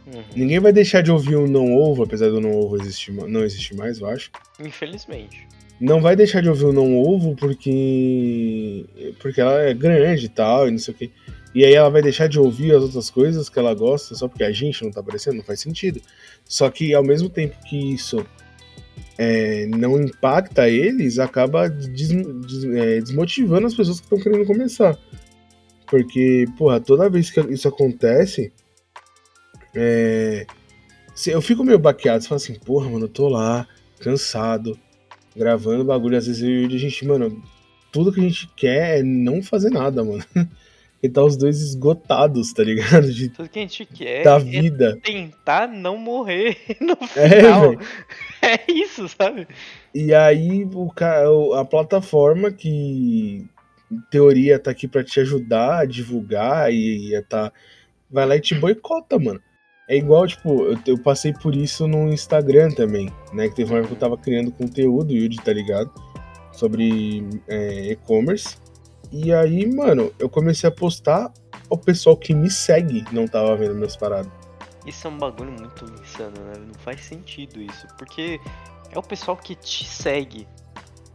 Uhum. 0.07 0.23
Ninguém 0.35 0.59
vai 0.59 0.73
deixar 0.73 1.03
de 1.03 1.11
ouvir 1.11 1.37
o 1.37 1.47
Não 1.47 1.75
Ovo, 1.75 2.03
apesar 2.03 2.31
do 2.31 2.41
Não 2.41 2.53
Ovo 2.53 2.77
existir, 2.81 3.13
não 3.13 3.45
existir 3.45 3.75
mais, 3.75 3.99
eu 4.01 4.07
acho. 4.07 4.31
Infelizmente. 4.61 5.47
não 5.81 6.01
vai 6.01 6.15
deixar 6.15 6.41
de 6.41 6.49
ouvir 6.49 6.65
o 6.67 6.73
não 6.73 6.97
ovo 6.99 7.35
porque 7.35 8.87
porque 9.19 9.41
ela 9.41 9.61
é 9.61 9.75
grande 9.75 10.27
e 10.27 10.29
tal, 10.29 10.69
e 10.69 10.71
não 10.71 10.79
sei 10.79 10.95
o 10.95 10.97
que. 10.97 11.11
E 11.55 11.65
aí 11.65 11.73
ela 11.73 11.89
vai 11.89 12.03
deixar 12.03 12.29
de 12.29 12.39
ouvir 12.39 12.75
as 12.75 12.83
outras 12.83 13.09
coisas 13.11 13.49
que 13.49 13.59
ela 13.59 13.73
gosta 13.75 14.15
só 14.15 14.27
porque 14.27 14.43
a 14.43 14.51
gente 14.51 14.83
não 14.83 14.91
tá 14.91 15.01
aparecendo, 15.01 15.37
não 15.37 15.45
faz 15.45 15.61
sentido. 15.61 16.01
Só 16.45 16.69
que 16.69 16.93
ao 16.93 17.05
mesmo 17.05 17.31
tempo 17.31 17.57
que 17.69 17.95
isso 17.95 18.27
é, 19.17 19.67
não 19.67 20.01
impacta 20.03 20.69
eles, 20.69 21.19
acaba 21.19 21.69
des- 21.69 22.09
des- 22.09 22.65
é, 22.65 23.01
desmotivando 23.01 23.67
as 23.67 23.75
pessoas 23.75 24.01
que 24.01 24.07
estão 24.07 24.19
querendo 24.19 24.45
começar. 24.47 24.99
Porque, 25.87 26.47
porra, 26.59 26.81
toda 26.81 27.09
vez 27.09 27.31
que 27.31 27.41
isso 27.53 27.69
acontece, 27.69 28.53
é, 29.75 30.47
eu 31.27 31.41
fico 31.41 31.63
meio 31.63 31.79
baqueado, 31.79 32.23
você 32.23 32.29
fala 32.29 32.41
assim, 32.41 32.55
porra, 32.55 32.89
mano, 32.91 33.05
eu 33.05 33.09
tô 33.09 33.29
lá, 33.29 33.69
cansado, 34.01 34.77
gravando 35.37 35.85
bagulho, 35.85 36.17
às 36.17 36.27
vezes 36.27 36.43
eu 36.43 36.69
e 36.69 36.75
a 36.75 36.79
gente, 36.79 37.07
mano, 37.07 37.41
tudo 37.93 38.13
que 38.13 38.19
a 38.21 38.25
gente 38.25 38.49
quer 38.57 38.99
é 38.99 39.03
não 39.03 39.43
fazer 39.43 39.71
nada, 39.71 40.03
mano. 40.03 40.25
E 41.05 41.09
tá 41.11 41.23
os 41.23 41.37
dois 41.37 41.61
esgotados, 41.61 42.51
tá 42.55 42.65
ligado? 42.65 43.13
De, 43.13 43.29
Tudo 43.29 43.47
que 43.51 43.59
a 43.59 43.63
gente 43.63 43.85
quer 43.85 44.25
da 44.25 44.37
é 44.37 44.41
vida. 44.41 44.99
tentar 45.03 45.69
não 45.69 45.99
morrer 45.99 46.57
no 46.81 46.97
É, 47.15 47.29
final. 47.29 47.61
velho. 47.61 47.81
É, 48.41 48.73
isso, 48.73 49.07
sabe? 49.09 49.47
E 49.95 50.15
aí 50.15 50.65
o, 50.65 51.53
a 51.55 51.65
plataforma 51.65 52.51
que 52.51 53.47
em 53.93 54.01
teoria 54.11 54.59
tá 54.59 54.71
aqui 54.71 54.89
pra 54.89 55.05
te 55.05 55.21
ajudar 55.21 55.81
a 55.81 55.85
divulgar 55.85 56.73
e, 56.73 57.15
e 57.15 57.23
tá 57.23 57.53
vai 58.11 58.25
lá 58.27 58.37
e 58.37 58.41
te 58.41 58.55
boicota, 58.55 59.19
mano. 59.19 59.41
É 59.89 59.97
igual, 59.99 60.27
tipo, 60.27 60.63
eu, 60.65 60.79
eu 60.87 60.99
passei 61.03 61.35
por 61.35 61.55
isso 61.55 61.87
no 61.87 62.09
Instagram 62.09 62.71
também, 62.71 63.11
né? 63.33 63.49
Que 63.51 63.57
teve 63.57 63.71
uma 63.73 63.79
época 63.81 63.95
que 63.95 63.97
eu 63.97 64.09
tava 64.09 64.17
criando 64.17 64.51
conteúdo, 64.53 65.13
Yudi 65.13 65.37
tá 65.37 65.53
ligado? 65.53 65.91
Sobre 66.53 67.23
é, 67.47 67.91
e-commerce. 67.93 68.57
E 69.17 69.33
aí, 69.33 69.65
mano, 69.73 70.13
eu 70.19 70.29
comecei 70.29 70.69
a 70.69 70.73
postar, 70.73 71.33
o 71.71 71.79
pessoal 71.79 72.17
que 72.17 72.35
me 72.35 72.51
segue 72.51 73.05
não 73.13 73.29
tava 73.29 73.55
vendo 73.55 73.77
minhas 73.77 73.95
paradas. 73.95 74.29
Isso 74.85 75.07
é 75.07 75.11
um 75.11 75.17
bagulho 75.17 75.53
muito 75.53 75.85
insano, 76.03 76.35
né? 76.45 76.55
Não 76.59 76.75
faz 76.75 77.01
sentido 77.03 77.63
isso. 77.63 77.87
Porque 77.97 78.41
é 78.91 78.99
o 78.99 79.03
pessoal 79.03 79.37
que 79.37 79.55
te 79.55 79.85
segue. 79.85 80.49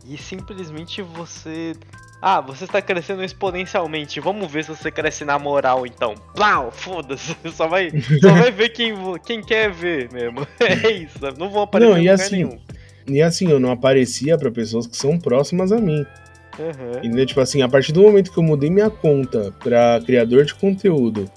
E 0.07 0.17
simplesmente 0.17 1.01
você. 1.01 1.73
Ah, 2.21 2.39
você 2.39 2.63
está 2.63 2.81
crescendo 2.81 3.21
exponencialmente. 3.21 4.21
Vamos 4.21 4.49
ver 4.49 4.63
se 4.63 4.69
você 4.69 4.89
cresce 4.89 5.25
na 5.25 5.37
moral 5.37 5.85
então. 5.85 6.15
Plau, 6.33 6.71
foda-se. 6.71 7.35
Só 7.51 7.67
vai, 7.67 7.91
só 8.21 8.31
vai 8.31 8.49
ver 8.49 8.69
quem, 8.69 8.93
quem 9.25 9.41
quer 9.41 9.71
ver 9.71 10.09
mesmo. 10.11 10.47
É 10.59 10.89
isso. 10.89 11.19
Não 11.37 11.49
vão 11.49 11.63
aparecer 11.63 11.91
Não, 11.91 12.01
e 12.01 12.07
assim, 12.07 12.45
nenhum. 12.45 12.59
E 13.07 13.21
assim, 13.21 13.49
eu 13.49 13.59
não 13.59 13.71
aparecia 13.71 14.37
pra 14.37 14.49
pessoas 14.49 14.87
que 14.87 14.95
são 14.95 15.19
próximas 15.19 15.71
a 15.73 15.79
mim. 15.79 16.05
Aham. 16.59 16.97
Entendeu? 16.97 17.25
Tipo 17.25 17.39
assim, 17.39 17.61
a 17.61 17.69
partir 17.69 17.91
do 17.91 18.01
momento 18.01 18.31
que 18.31 18.37
eu 18.37 18.43
mudei 18.43 18.69
minha 18.69 18.89
conta 18.89 19.53
pra 19.63 20.01
criador 20.05 20.45
de 20.45 20.53
conteúdo 20.53 21.29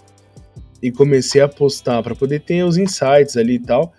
e 0.83 0.91
comecei 0.91 1.41
a 1.41 1.49
postar 1.49 2.03
pra 2.03 2.15
poder 2.15 2.41
ter 2.41 2.65
os 2.65 2.77
insights 2.77 3.37
ali 3.37 3.55
e 3.55 3.59
tal, 3.61 3.93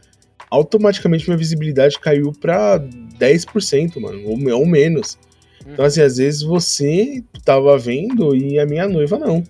automaticamente 0.49 1.25
minha 1.25 1.37
visibilidade 1.37 1.97
caiu 1.99 2.33
pra 2.33 2.77
10%, 2.77 3.99
mano, 4.01 4.21
ou, 4.27 4.59
ou 4.59 4.65
menos. 4.65 5.17
Então, 5.65 5.85
assim, 5.85 6.01
às 6.01 6.17
vezes 6.17 6.41
você 6.41 7.23
tava 7.45 7.77
vendo 7.77 8.35
e 8.35 8.59
a 8.59 8.65
minha 8.65 8.87
noiva 8.87 9.17
não. 9.17 9.43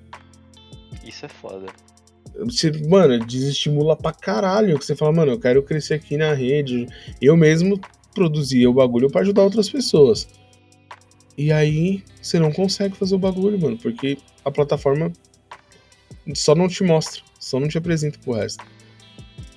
Isso 1.03 1.25
é 1.25 1.29
foda. 1.29 1.65
Você, 2.39 2.71
mano, 2.87 3.19
desestimula 3.25 3.95
pra 3.95 4.11
caralho. 4.11 4.77
Que 4.77 4.85
você 4.85 4.95
fala, 4.95 5.11
mano, 5.11 5.31
eu 5.31 5.39
quero 5.39 5.63
crescer 5.63 5.95
aqui 5.95 6.17
na 6.17 6.33
rede. 6.33 6.87
Eu 7.21 7.35
mesmo 7.35 7.79
produzia 8.13 8.69
o 8.69 8.73
bagulho 8.73 9.09
pra 9.09 9.21
ajudar 9.21 9.43
outras 9.43 9.69
pessoas. 9.69 10.27
E 11.37 11.51
aí 11.51 12.03
você 12.21 12.39
não 12.39 12.51
consegue 12.51 12.95
fazer 12.95 13.15
o 13.15 13.19
bagulho, 13.19 13.59
mano, 13.59 13.77
porque 13.77 14.17
a 14.45 14.51
plataforma 14.51 15.11
só 16.35 16.53
não 16.55 16.67
te 16.67 16.83
mostra, 16.83 17.21
só 17.39 17.59
não 17.59 17.67
te 17.67 17.77
apresenta 17.77 18.19
pro 18.19 18.33
resto. 18.33 18.63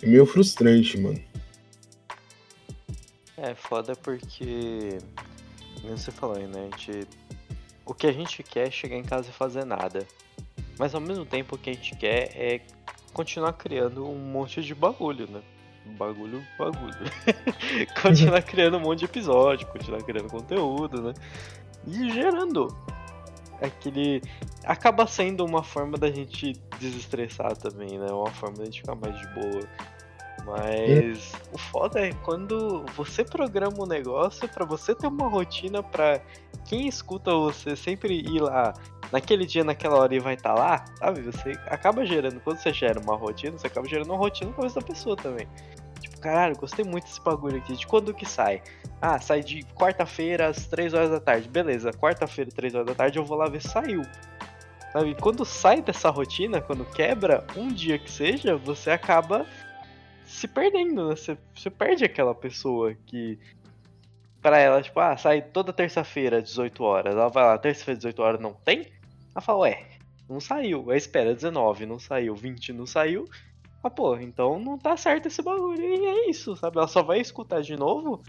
É 0.03 0.07
meio 0.07 0.27
frustrante, 0.27 0.99
mano. 0.99 1.21
É 3.37 3.55
foda 3.55 3.95
porque. 3.95 4.99
Como 5.81 5.97
você 5.97 6.11
falou 6.11 6.39
né? 6.39 6.69
A 6.73 6.77
gente. 6.77 7.07
O 7.85 7.95
que 7.95 8.07
a 8.07 8.13
gente 8.13 8.43
quer 8.43 8.69
é 8.69 8.71
chegar 8.71 8.97
em 8.97 9.05
casa 9.05 9.29
e 9.29 9.33
fazer 9.33 9.65
nada. 9.65 10.07
Mas 10.79 10.95
ao 10.95 11.01
mesmo 11.01 11.25
tempo 11.25 11.55
o 11.55 11.59
que 11.59 11.71
a 11.71 11.73
gente 11.73 11.95
quer 11.97 12.31
é 12.35 12.61
continuar 13.13 13.53
criando 13.53 14.07
um 14.07 14.19
monte 14.19 14.63
de 14.63 14.75
bagulho, 14.75 15.31
né? 15.31 15.41
Bagulho, 15.97 16.45
bagulho. 16.59 16.97
continuar 18.03 18.43
criando 18.43 18.77
um 18.79 18.81
monte 18.81 19.01
de 19.01 19.05
episódio, 19.05 19.67
continuar 19.69 20.03
criando 20.03 20.29
conteúdo, 20.29 21.01
né? 21.01 21.15
E 21.87 22.11
gerando 22.11 22.69
aquele. 23.61 24.21
Acaba 24.65 25.07
sendo 25.07 25.45
uma 25.45 25.63
forma 25.63 25.97
da 25.97 26.11
gente 26.11 26.53
desestressar 26.81 27.57
também, 27.57 27.99
né? 27.99 28.11
Uma 28.11 28.31
forma 28.31 28.57
da 28.59 28.65
gente 28.65 28.81
ficar 28.81 28.97
mais 28.97 29.17
de 29.19 29.27
boa. 29.29 29.69
Mas 30.45 31.33
o 31.53 31.59
foda 31.59 32.01
é 32.01 32.13
quando 32.25 32.85
você 32.97 33.25
programa 33.25 33.83
um 33.83 33.87
negócio 33.87 34.49
pra 34.49 34.65
você 34.65 34.95
ter 34.95 35.09
uma 35.09 35.29
rotina 35.29 35.83
pra 35.83 36.21
quem 36.65 36.87
escuta 36.87 37.35
você 37.35 37.75
sempre 37.75 38.21
ir 38.21 38.41
lá 38.41 38.73
naquele 39.11 39.45
dia, 39.45 39.65
naquela 39.65 39.97
hora 39.97 40.15
e 40.15 40.21
vai 40.21 40.35
estar 40.35 40.55
lá, 40.55 40.85
sabe? 40.99 41.23
Você 41.23 41.51
acaba 41.67 42.07
gerando, 42.07 42.41
quando 42.41 42.59
você 42.59 42.73
gera 42.73 43.01
uma 43.01 43.17
rotina, 43.17 43.59
você 43.59 43.67
acaba 43.67 43.89
gerando 43.89 44.11
uma 44.11 44.19
rotina 44.19 44.53
com 44.53 44.65
essa 44.65 44.81
pessoa 44.81 45.17
também. 45.17 45.49
Tipo, 46.01 46.21
caralho, 46.21 46.57
gostei 46.57 46.85
muito 46.85 47.05
desse 47.05 47.21
bagulho 47.21 47.59
aqui. 47.59 47.75
De 47.75 47.87
quando 47.87 48.15
que 48.15 48.27
sai? 48.27 48.63
Ah, 49.01 49.21
sai 49.21 49.43
de 49.43 49.63
quarta-feira 49.75 50.49
às 50.49 50.67
3 50.67 50.95
horas 50.95 51.11
da 51.11 51.21
tarde. 51.21 51.49
Beleza, 51.49 51.93
quarta-feira, 51.93 52.51
3 52.51 52.75
horas 52.75 52.87
da 52.87 52.95
tarde, 52.95 53.19
eu 53.19 53.25
vou 53.25 53.37
lá 53.37 53.49
ver 53.49 53.63
se 53.63 53.69
saiu. 53.69 54.03
Sabe? 54.93 55.15
Quando 55.15 55.45
sai 55.45 55.83
dessa 55.83 56.09
rotina, 56.09 56.61
quando 56.61 56.85
quebra, 56.85 57.47
um 57.57 57.69
dia 57.69 57.99
que 57.99 58.11
seja, 58.11 58.57
você 58.57 58.91
acaba 58.91 59.47
se 60.25 60.49
perdendo, 60.49 61.09
né? 61.09 61.17
Você, 61.17 61.37
você 61.55 61.71
perde 61.71 62.05
aquela 62.05 62.35
pessoa 62.35 62.95
que. 63.07 63.39
Pra 64.41 64.59
ela, 64.59 64.81
tipo, 64.81 65.01
ah, 65.01 65.17
sai 65.17 65.43
toda 65.43 65.73
terça-feira, 65.73 66.41
18 66.41 66.85
horas. 66.85 67.15
Ela 67.15 67.29
vai 67.29 67.45
lá, 67.45 67.59
terça-feira, 67.59 67.99
18 67.99 68.23
horas, 68.23 68.41
não 68.41 68.53
tem? 68.53 68.87
Ela 69.35 69.43
fala, 69.43 69.59
ué, 69.61 69.87
não 70.29 70.41
saiu. 70.41 70.91
Aí 70.91 70.99
espera, 70.99 71.35
19, 71.35 71.85
não 71.85 71.99
saiu. 71.99 72.35
20, 72.35 72.73
não 72.73 72.87
saiu. 72.87 73.29
Ah, 73.83 73.91
pô, 73.91 74.17
então 74.17 74.59
não 74.59 74.79
tá 74.79 74.97
certo 74.97 75.27
esse 75.27 75.43
bagulho. 75.43 75.81
E 75.81 76.07
é 76.07 76.31
isso, 76.31 76.57
sabe? 76.57 76.79
Ela 76.79 76.89
só 76.89 77.03
vai 77.03 77.21
escutar 77.21 77.61
de 77.63 77.77
novo 77.77 78.23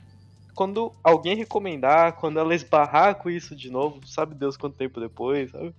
quando 0.53 0.91
alguém 1.03 1.35
recomendar, 1.35 2.13
quando 2.13 2.39
ela 2.39 2.55
esbarrar 2.55 3.15
com 3.15 3.29
isso 3.29 3.55
de 3.55 3.69
novo, 3.69 4.01
sabe 4.07 4.33
Deus 4.33 4.57
quanto 4.57 4.75
tempo 4.75 4.99
depois, 4.99 5.51
sabe? 5.51 5.73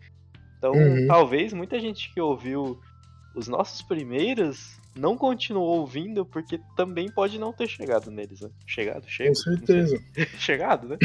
Então, 0.56 0.72
Uhum. 0.72 1.06
talvez 1.06 1.52
muita 1.52 1.80
gente 1.80 2.12
que 2.12 2.20
ouviu 2.20 2.78
os 3.34 3.48
nossos 3.48 3.82
primeiros 3.82 4.78
não 4.96 5.16
continuou 5.16 5.78
ouvindo 5.80 6.24
porque 6.24 6.60
também 6.76 7.10
pode 7.10 7.38
não 7.38 7.52
ter 7.52 7.68
chegado 7.68 8.10
neles, 8.10 8.40
né? 8.40 8.50
Chegado? 8.66 9.04
Chega? 9.08 9.30
Com 9.30 9.34
certeza. 9.34 9.98
Chegado, 10.38 10.88
né? 10.88 10.98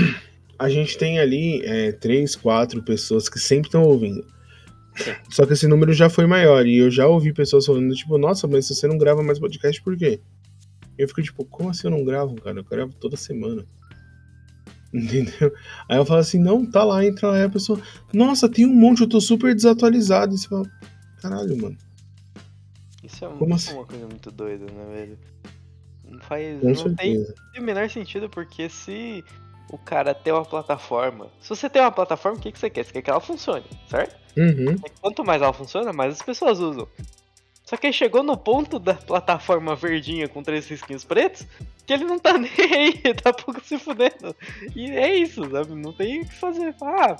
A 0.57 0.69
gente 0.69 0.97
tem 0.97 1.19
ali 1.19 1.61
é, 1.65 1.91
três, 1.91 2.35
quatro 2.35 2.81
pessoas 2.81 3.27
que 3.27 3.39
sempre 3.39 3.67
estão 3.67 3.83
ouvindo. 3.83 4.25
Só 5.29 5.45
que 5.45 5.53
esse 5.53 5.67
número 5.67 5.93
já 5.93 6.09
foi 6.09 6.25
maior. 6.25 6.65
E 6.65 6.77
eu 6.77 6.91
já 6.91 7.07
ouvi 7.07 7.33
pessoas 7.33 7.65
falando, 7.65 7.93
tipo, 7.95 8.17
nossa, 8.17 8.47
mas 8.47 8.67
você 8.67 8.87
não 8.87 8.97
grava 8.97 9.23
mais 9.23 9.39
podcast 9.39 9.81
por 9.81 9.97
quê? 9.97 10.19
Eu 10.97 11.07
fico 11.07 11.23
tipo, 11.23 11.43
como 11.45 11.69
assim 11.69 11.87
eu 11.87 11.91
não 11.91 12.05
gravo, 12.05 12.35
cara? 12.35 12.59
Eu 12.59 12.63
gravo 12.63 12.93
toda 12.93 13.17
semana. 13.17 13.65
Entendeu? 14.93 15.51
Aí 15.89 15.97
eu 15.97 16.05
falo 16.05 16.19
assim, 16.19 16.39
não, 16.39 16.69
tá 16.69 16.83
lá, 16.83 17.03
entra 17.03 17.29
lá. 17.29 17.37
Aí 17.37 17.43
a 17.43 17.49
pessoa, 17.49 17.81
nossa, 18.13 18.47
tem 18.47 18.65
um 18.65 18.73
monte, 18.73 19.01
eu 19.01 19.09
tô 19.09 19.19
super 19.19 19.55
desatualizado. 19.55 20.35
E 20.35 20.37
você 20.37 20.47
fala, 20.47 20.69
caralho, 21.21 21.57
mano. 21.59 21.77
Isso 23.03 23.25
é, 23.25 23.29
Como 23.29 23.53
é 23.53 23.55
assim? 23.55 23.73
uma 23.73 23.85
coisa 23.85 24.05
muito 24.05 24.31
doida, 24.31 24.65
né, 24.65 24.85
velho? 24.95 25.17
Não 26.09 26.19
faz. 26.19 26.59
Com 26.59 26.67
não 26.67 26.75
certeza. 26.75 27.35
tem 27.51 27.61
o 27.61 27.65
menor 27.65 27.89
sentido 27.89 28.29
porque 28.29 28.69
se 28.69 29.23
o 29.69 29.77
cara 29.77 30.13
tem 30.13 30.31
uma 30.33 30.45
plataforma. 30.45 31.29
Se 31.41 31.49
você 31.49 31.69
tem 31.69 31.81
uma 31.81 31.91
plataforma, 31.91 32.37
o 32.37 32.41
que, 32.41 32.51
que 32.51 32.59
você 32.59 32.69
quer? 32.69 32.83
Você 32.85 32.93
quer 32.93 33.01
que 33.01 33.09
ela 33.09 33.19
funcione, 33.19 33.65
certo? 33.89 34.15
Uhum. 34.37 34.75
E 34.85 34.89
Quanto 35.01 35.23
mais 35.23 35.41
ela 35.41 35.53
funciona, 35.53 35.91
mais 35.93 36.13
as 36.13 36.21
pessoas 36.21 36.59
usam. 36.59 36.87
Só 37.65 37.77
que 37.77 37.87
aí 37.87 37.93
chegou 37.93 38.21
no 38.23 38.35
ponto 38.37 38.77
da 38.77 38.93
plataforma 38.93 39.75
verdinha 39.75 40.27
com 40.27 40.43
três 40.43 40.67
risquinhos 40.67 41.05
pretos 41.05 41.47
que 41.87 41.93
ele 41.93 42.03
não 42.05 42.19
tá 42.19 42.33
nem 42.37 42.51
aí, 42.73 43.13
tá 43.13 43.31
pouco 43.33 43.61
se 43.63 43.77
fudendo. 43.79 44.35
E 44.75 44.91
é 44.91 45.15
isso, 45.15 45.49
sabe? 45.49 45.73
Não 45.73 45.93
tem 45.93 46.21
o 46.21 46.25
que 46.27 46.33
fazer. 46.35 46.75
Ah, 46.81 47.15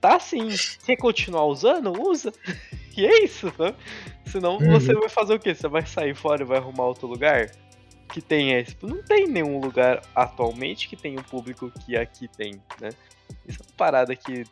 tá 0.00 0.18
sim. 0.18 0.48
Quer 0.84 0.96
continuar 0.96 1.44
usando? 1.46 1.92
Usa. 2.00 2.32
E 2.94 3.06
é 3.06 3.24
isso, 3.24 3.50
sabe? 3.56 3.74
Senão 4.26 4.58
Uhum. 4.58 4.78
você 4.78 4.92
vai 4.92 5.08
fazer 5.08 5.32
o 5.32 5.38
quê? 5.38 5.54
Você 5.54 5.66
vai 5.66 5.86
sair 5.86 6.14
fora 6.14 6.42
e 6.42 6.44
vai 6.44 6.58
arrumar 6.58 6.84
outro 6.84 7.06
lugar? 7.06 7.50
Que 8.12 8.20
tenha 8.20 8.60
esse. 8.60 8.76
Não 8.82 9.02
tem 9.02 9.26
nenhum 9.26 9.58
lugar 9.58 10.02
atualmente 10.14 10.88
que 10.88 10.96
tenha 10.96 11.18
o 11.18 11.24
público 11.24 11.70
que 11.70 11.96
aqui 11.96 12.28
tem, 12.28 12.62
né? 12.80 12.90
Isso 13.46 13.60
é 13.60 13.64
uma 13.64 13.76
parada 13.76 14.14
que 14.14 14.44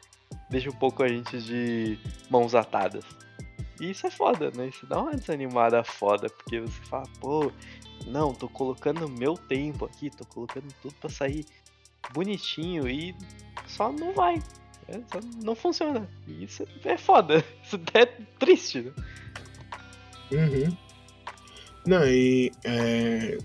deixa 0.48 0.70
um 0.70 0.74
pouco 0.74 1.02
a 1.02 1.08
gente 1.08 1.40
de 1.40 1.98
mãos 2.30 2.54
atadas. 2.54 3.04
E 3.80 3.90
isso 3.90 4.06
é 4.06 4.10
foda, 4.10 4.50
né? 4.50 4.68
Isso 4.68 4.86
dá 4.86 5.00
uma 5.00 5.14
desanimada 5.14 5.84
foda, 5.84 6.28
porque 6.28 6.60
você 6.60 6.80
fala, 6.84 7.06
pô, 7.20 7.52
não, 8.06 8.34
tô 8.34 8.48
colocando 8.48 9.08
meu 9.08 9.34
tempo 9.34 9.84
aqui, 9.84 10.10
tô 10.10 10.24
colocando 10.24 10.66
tudo 10.82 10.94
pra 10.94 11.10
sair 11.10 11.44
bonitinho 12.12 12.88
e 12.88 13.14
só 13.66 13.92
não 13.92 14.12
vai. 14.12 14.42
É, 14.88 15.00
só 15.12 15.20
não 15.42 15.54
funciona. 15.54 16.08
E 16.26 16.44
isso 16.44 16.66
é 16.84 16.98
foda. 16.98 17.44
Isso 17.62 17.80
é 17.94 18.06
triste, 18.38 18.80
né? 18.82 18.92
Uhum. 20.32 20.76
Não, 21.86 22.06
e 22.06 22.52
é, 22.64 23.38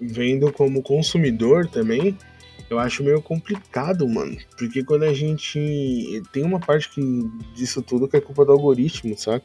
vendo 0.00 0.52
como 0.52 0.82
consumidor 0.82 1.66
também, 1.68 2.16
eu 2.70 2.78
acho 2.78 3.04
meio 3.04 3.20
complicado, 3.20 4.08
mano. 4.08 4.36
Porque 4.58 4.82
quando 4.82 5.02
a 5.04 5.12
gente. 5.12 6.22
Tem 6.32 6.42
uma 6.42 6.58
parte 6.58 6.88
que, 6.88 7.00
disso 7.54 7.82
tudo 7.82 8.08
que 8.08 8.16
é 8.16 8.20
culpa 8.20 8.44
do 8.44 8.52
algoritmo, 8.52 9.16
saca? 9.16 9.44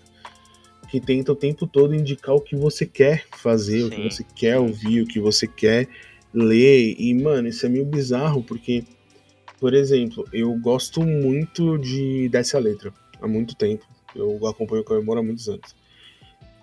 Que 0.89 1.01
tenta 1.01 1.33
o 1.33 1.35
tempo 1.35 1.67
todo 1.67 1.93
indicar 1.93 2.33
o 2.35 2.39
que 2.41 2.55
você 2.55 2.85
quer 2.85 3.25
fazer, 3.35 3.83
o 3.83 3.89
que 3.89 3.97
Sim, 3.97 4.09
você 4.09 4.25
quer 4.35 4.57
ouvir, 4.57 5.01
o 5.01 5.07
que 5.07 5.19
você 5.19 5.45
quer 5.45 5.89
ler. 6.33 6.95
E, 6.97 7.13
mano, 7.13 7.49
isso 7.49 7.65
é 7.65 7.69
meio 7.69 7.85
bizarro, 7.85 8.41
porque 8.43 8.85
Por 9.59 9.73
exemplo, 9.73 10.23
eu 10.31 10.53
gosto 10.59 11.01
muito 11.01 11.77
de 11.79 12.29
Desce 12.29 12.55
a 12.55 12.59
Letra 12.59 12.93
há 13.19 13.27
muito 13.27 13.55
tempo. 13.55 13.85
Eu 14.15 14.45
acompanho 14.47 14.81
o 14.81 14.85
Comemora 14.85 15.19
há 15.19 15.23
muitos 15.23 15.49
anos. 15.49 15.75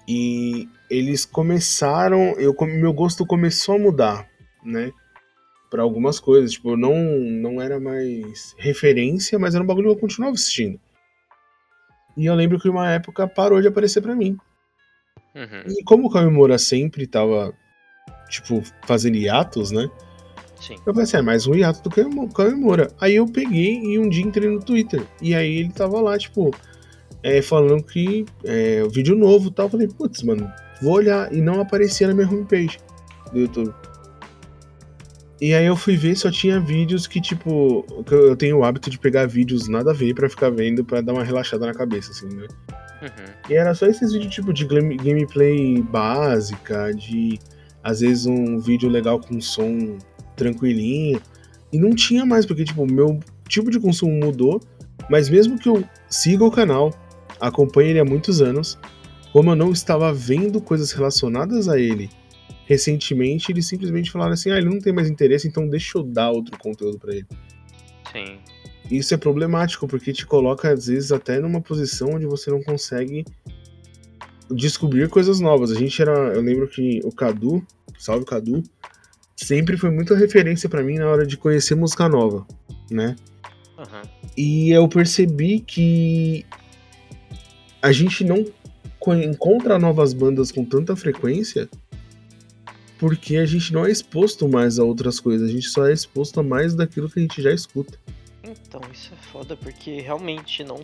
E 0.07 0.69
eles 0.91 1.25
começaram. 1.25 2.35
Eu, 2.39 2.55
meu 2.63 2.93
gosto 2.93 3.27
começou 3.27 3.77
a 3.77 3.79
mudar, 3.79 4.29
né? 4.63 4.93
Pra 5.71 5.83
algumas 5.83 6.21
coisas. 6.21 6.53
Tipo, 6.53 6.77
não, 6.77 6.95
não 6.95 7.61
era 7.61 7.81
mais 7.81 8.55
referência, 8.59 9.39
mas 9.39 9.55
era 9.55 9.65
um 9.65 9.67
bagulho 9.67 9.89
que 9.89 9.97
eu 9.97 10.01
continuava 10.01 10.35
assistindo. 10.35 10.79
E 12.17 12.27
eu 12.27 12.35
lembro 12.35 12.61
que 12.61 12.69
uma 12.69 12.91
época 12.93 13.27
parou 13.27 13.61
de 13.61 13.69
aparecer 13.69 14.01
para 14.01 14.15
mim. 14.15 14.37
Uhum. 15.35 15.65
E 15.67 15.83
como 15.83 16.07
o 16.07 16.11
Kawemura 16.11 16.59
sempre 16.59 17.07
tava, 17.07 17.53
tipo, 18.29 18.63
fazendo 18.87 19.17
hiatos, 19.17 19.73
né? 19.73 19.91
Sim. 20.61 20.77
Eu 20.87 20.95
pensei, 20.95 21.19
é 21.19 21.23
mais 21.23 21.47
um 21.47 21.55
hiato 21.55 21.83
do 21.83 21.91
que 21.91 22.01
o 22.01 22.29
Kawemura. 22.29 22.91
Aí 23.01 23.17
eu 23.17 23.27
peguei 23.27 23.81
e 23.83 23.99
um 23.99 24.09
dia 24.09 24.25
entrei 24.25 24.49
no 24.49 24.61
Twitter. 24.63 25.05
E 25.21 25.35
aí 25.35 25.57
ele 25.57 25.73
tava 25.73 26.01
lá, 26.01 26.17
tipo, 26.17 26.53
é, 27.25 27.41
falando 27.41 27.83
que 27.83 28.27
é, 28.45 28.83
o 28.85 28.91
vídeo 28.91 29.17
novo 29.17 29.49
e 29.49 29.51
tal. 29.51 29.67
Eu 29.67 29.71
falei, 29.71 29.89
putz, 29.89 30.23
mano, 30.23 30.49
vou 30.83 30.93
olhar. 30.93 31.33
E 31.33 31.41
não 31.41 31.59
aparecia 31.59 32.07
na 32.07 32.13
minha 32.15 32.29
homepage 32.29 32.79
do 33.33 33.41
YouTube. 33.41 33.75
E 35.41 35.55
aí 35.55 35.65
eu 35.65 35.75
fui 35.75 35.97
ver, 35.97 36.15
só 36.17 36.31
tinha 36.31 36.61
vídeos 36.61 37.07
que, 37.07 37.21
tipo, 37.21 37.85
eu 38.11 38.37
tenho 38.37 38.59
o 38.59 38.65
hábito 38.65 38.89
de 38.89 38.99
pegar 38.99 39.27
vídeos 39.27 39.69
nada 39.69 39.91
a 39.91 39.95
ver 39.95 40.15
para 40.15 40.29
ficar 40.29 40.51
vendo, 40.51 40.85
para 40.85 41.01
dar 41.01 41.13
uma 41.13 41.25
relaxada 41.25 41.67
na 41.67 41.75
cabeça, 41.75 42.13
assim, 42.13 42.29
né? 42.29 42.47
Uhum. 43.03 43.51
E 43.51 43.55
era 43.55 43.75
só 43.75 43.87
esses 43.87 44.13
vídeos, 44.13 44.33
tipo, 44.33 44.53
de 44.53 44.65
gameplay 44.67 45.83
básica, 45.83 46.93
de, 46.93 47.39
às 47.83 48.01
vezes, 48.01 48.27
um 48.27 48.59
vídeo 48.59 48.89
legal 48.89 49.19
com 49.19 49.41
som 49.41 49.97
tranquilinho. 50.37 51.21
E 51.73 51.79
não 51.79 51.91
tinha 51.91 52.25
mais, 52.25 52.47
porque, 52.47 52.65
tipo, 52.65 52.87
meu 52.87 53.19
tipo 53.49 53.71
de 53.71 53.81
consumo 53.81 54.13
mudou, 54.13 54.61
mas 55.11 55.29
mesmo 55.29 55.59
que 55.59 55.69
eu 55.69 55.85
siga 56.09 56.45
o 56.45 56.51
canal, 56.51 56.95
acompanhe 57.41 57.91
ele 57.91 58.01
há 58.01 58.05
muitos 58.05 58.41
anos, 58.41 58.79
como 59.33 59.51
eu 59.51 59.57
não 59.57 59.73
estava 59.73 60.13
vendo 60.13 60.61
coisas 60.61 60.93
relacionadas 60.93 61.69
a 61.69 61.79
ele 61.79 62.11
recentemente, 62.67 63.53
eles 63.53 63.67
simplesmente 63.67 64.11
falaram 64.11 64.33
assim: 64.33 64.51
ah, 64.51 64.59
ele 64.59 64.69
não 64.69 64.79
tem 64.79 64.93
mais 64.93 65.09
interesse, 65.09 65.47
então 65.47 65.69
deixa 65.69 65.99
eu 65.99 66.03
dar 66.03 66.31
outro 66.31 66.59
conteúdo 66.59 66.99
para 66.99 67.15
ele. 67.15 67.27
Sim. 68.13 68.39
Isso 68.91 69.15
é 69.15 69.17
problemático, 69.17 69.89
porque 69.89 70.13
te 70.13 70.27
coloca, 70.27 70.71
às 70.71 70.87
vezes, 70.87 71.11
até 71.11 71.41
numa 71.41 71.61
posição 71.61 72.11
onde 72.15 72.27
você 72.27 72.51
não 72.51 72.63
consegue 72.63 73.25
descobrir 74.51 75.09
coisas 75.09 75.41
novas. 75.41 75.71
A 75.71 75.75
gente 75.75 76.01
era. 76.01 76.13
Eu 76.35 76.43
lembro 76.43 76.69
que 76.69 77.01
o 77.05 77.11
Cadu, 77.11 77.67
salve 77.99 78.27
Cadu, 78.27 78.63
sempre 79.37 79.77
foi 79.77 79.91
muita 79.91 80.15
referência 80.15 80.69
para 80.69 80.83
mim 80.83 80.97
na 80.97 81.09
hora 81.09 81.27
de 81.27 81.37
conhecer 81.37 81.75
música 81.75 82.09
nova, 82.09 82.47
né? 82.91 83.17
Uhum. 83.79 84.03
E 84.37 84.71
eu 84.71 84.87
percebi 84.89 85.61
que 85.61 86.45
a 87.85 87.93
gente 87.93 88.25
não 88.25 88.43
encontra 89.23 89.79
novas 89.79 90.15
bandas 90.15 90.51
com 90.51 90.65
tanta 90.65 90.97
frequência 90.97 91.69
porque 92.99 93.37
a 93.37 93.45
gente 93.45 93.75
não 93.75 93.85
é 93.85 93.91
exposto 93.91 94.49
mais 94.49 94.79
a 94.79 94.85
outras 94.85 95.21
coisas, 95.21 95.51
a 95.51 95.53
gente 95.53 95.69
só 95.69 95.87
é 95.87 95.93
exposto 95.93 96.41
a 96.41 96.43
mais 96.43 96.75
daquilo 96.75 97.11
que 97.11 97.19
a 97.19 97.23
gente 97.23 97.43
já 97.43 97.53
escuta. 97.53 97.99
Então, 98.43 98.81
isso 98.91 99.13
é 99.13 99.23
foda, 99.27 99.55
porque 99.55 100.01
realmente 100.01 100.65
não. 100.65 100.81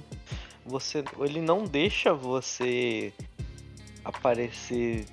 Você. 0.66 1.02
Ele 1.20 1.40
não 1.40 1.64
deixa 1.64 2.12
você 2.12 3.14
aparecer 4.04 5.06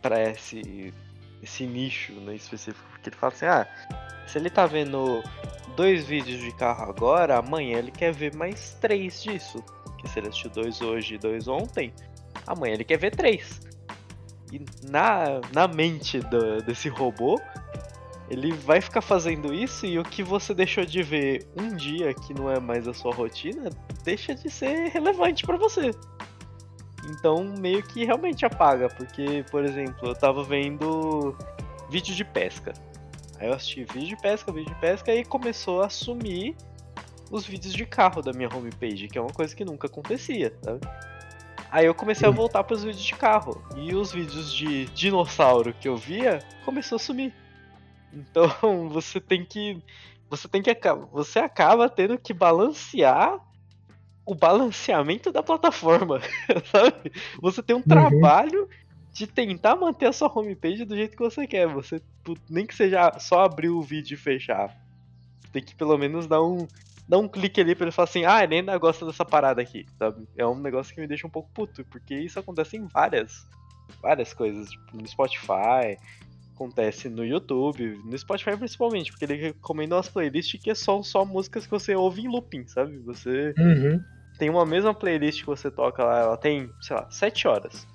para 0.00 0.30
esse. 0.30 0.94
esse 1.42 1.66
nicho 1.66 2.14
né, 2.14 2.34
específico. 2.36 2.82
Porque 2.92 3.10
ele 3.10 3.16
fala 3.16 3.34
assim, 3.34 3.44
ah, 3.44 3.68
se 4.26 4.38
ele 4.38 4.48
tá 4.48 4.64
vendo 4.64 5.22
dois 5.76 6.06
vídeos 6.06 6.40
de 6.40 6.52
carro 6.52 6.88
agora, 6.88 7.36
amanhã 7.36 7.76
ele 7.78 7.90
quer 7.90 8.14
ver 8.14 8.34
mais 8.34 8.74
três 8.80 9.22
disso. 9.22 9.62
Que 9.98 10.08
se 10.08 10.18
ele 10.18 10.28
assistiu 10.28 10.50
dois 10.50 10.80
hoje 10.80 11.14
e 11.14 11.18
dois 11.18 11.48
ontem, 11.48 11.92
amanhã 12.46 12.74
ele 12.74 12.84
quer 12.84 12.98
ver 12.98 13.14
três. 13.14 13.60
E 14.52 14.60
na, 14.88 15.40
na 15.52 15.66
mente 15.66 16.20
do, 16.20 16.62
desse 16.62 16.88
robô, 16.88 17.40
ele 18.30 18.52
vai 18.52 18.80
ficar 18.80 19.00
fazendo 19.00 19.52
isso 19.52 19.86
e 19.86 19.98
o 19.98 20.02
que 20.02 20.22
você 20.22 20.54
deixou 20.54 20.84
de 20.84 21.02
ver 21.02 21.46
um 21.56 21.74
dia 21.74 22.12
que 22.12 22.34
não 22.34 22.50
é 22.50 22.58
mais 22.58 22.88
a 22.88 22.94
sua 22.94 23.14
rotina, 23.14 23.70
deixa 24.04 24.34
de 24.34 24.50
ser 24.50 24.88
relevante 24.88 25.44
para 25.44 25.56
você. 25.56 25.90
Então 27.08 27.54
meio 27.58 27.82
que 27.82 28.04
realmente 28.04 28.44
apaga, 28.44 28.88
porque, 28.88 29.44
por 29.50 29.64
exemplo, 29.64 30.08
eu 30.08 30.14
tava 30.14 30.42
vendo 30.42 31.36
vídeo 31.88 32.14
de 32.14 32.24
pesca. 32.24 32.72
Aí 33.38 33.48
eu 33.48 33.54
assisti 33.54 33.84
vídeo 33.84 34.16
de 34.16 34.22
pesca, 34.22 34.50
vídeo 34.50 34.74
de 34.74 34.80
pesca 34.80 35.14
e 35.14 35.24
começou 35.24 35.82
a 35.82 35.88
sumir 35.88 36.56
os 37.30 37.46
vídeos 37.46 37.74
de 37.74 37.84
carro 37.84 38.22
da 38.22 38.32
minha 38.32 38.48
homepage, 38.48 39.08
que 39.08 39.18
é 39.18 39.20
uma 39.20 39.32
coisa 39.32 39.54
que 39.54 39.64
nunca 39.64 39.86
acontecia, 39.86 40.52
sabe? 40.62 40.80
Aí 41.70 41.86
eu 41.86 41.94
comecei 41.94 42.26
a 42.26 42.30
voltar 42.30 42.64
para 42.64 42.74
os 42.74 42.84
vídeos 42.84 43.04
de 43.04 43.14
carro. 43.14 43.62
E 43.76 43.94
os 43.94 44.12
vídeos 44.12 44.52
de 44.52 44.86
dinossauro 44.86 45.74
que 45.74 45.88
eu 45.88 45.96
via 45.96 46.38
começou 46.64 46.96
a 46.96 46.98
sumir. 46.98 47.34
Então 48.12 48.88
você 48.88 49.20
tem 49.20 49.44
que. 49.44 49.82
Você 50.30 50.48
tem 50.48 50.62
que. 50.62 50.74
Você 51.12 51.38
acaba 51.38 51.88
tendo 51.88 52.18
que 52.18 52.32
balancear 52.32 53.38
o 54.24 54.34
balanceamento 54.34 55.30
da 55.30 55.42
plataforma. 55.42 56.20
Sabe? 56.70 57.12
Você 57.40 57.62
tem 57.62 57.76
um 57.76 57.80
uhum. 57.80 57.84
trabalho 57.84 58.68
de 59.12 59.26
tentar 59.26 59.76
manter 59.76 60.06
a 60.06 60.12
sua 60.12 60.30
homepage 60.32 60.84
do 60.84 60.96
jeito 60.96 61.16
que 61.16 61.22
você 61.22 61.46
quer. 61.46 61.66
Você 61.68 62.00
nem 62.48 62.66
que 62.66 62.74
seja 62.74 63.18
só 63.18 63.44
abrir 63.44 63.70
o 63.70 63.82
vídeo 63.82 64.14
e 64.14 64.18
fechar. 64.18 64.76
Tem 65.52 65.62
que 65.62 65.74
pelo 65.74 65.96
menos 65.96 66.26
dar 66.26 66.42
um, 66.42 66.66
dá 67.08 67.18
um 67.18 67.28
clique 67.28 67.60
ali 67.60 67.74
pra 67.74 67.84
ele 67.84 67.92
falar 67.92 68.08
assim, 68.08 68.24
ah, 68.24 68.42
ele 68.42 68.56
ainda 68.56 68.76
gosta 68.78 69.06
dessa 69.06 69.24
parada 69.24 69.62
aqui, 69.62 69.86
sabe? 69.98 70.26
É 70.36 70.46
um 70.46 70.58
negócio 70.58 70.94
que 70.94 71.00
me 71.00 71.06
deixa 71.06 71.26
um 71.26 71.30
pouco 71.30 71.50
puto, 71.54 71.84
porque 71.84 72.14
isso 72.14 72.38
acontece 72.38 72.76
em 72.76 72.86
várias, 72.86 73.46
várias 74.02 74.34
coisas, 74.34 74.70
tipo, 74.70 74.96
no 74.96 75.06
Spotify, 75.06 75.96
acontece 76.54 77.08
no 77.08 77.24
YouTube, 77.24 78.00
no 78.04 78.18
Spotify 78.18 78.56
principalmente, 78.56 79.12
porque 79.12 79.24
ele 79.26 79.34
recomenda 79.34 79.94
umas 79.94 80.08
playlists 80.08 80.60
que 80.60 80.74
são 80.74 81.02
só 81.02 81.24
músicas 81.24 81.64
que 81.64 81.70
você 81.70 81.94
ouve 81.94 82.22
em 82.22 82.28
looping, 82.28 82.66
sabe? 82.66 82.96
Você 82.98 83.54
uhum. 83.58 84.02
tem 84.38 84.50
uma 84.50 84.66
mesma 84.66 84.94
playlist 84.94 85.40
que 85.40 85.46
você 85.46 85.70
toca 85.70 86.02
lá, 86.02 86.20
ela 86.20 86.36
tem, 86.36 86.70
sei 86.80 86.96
lá, 86.96 87.08
7 87.10 87.46
horas. 87.46 87.86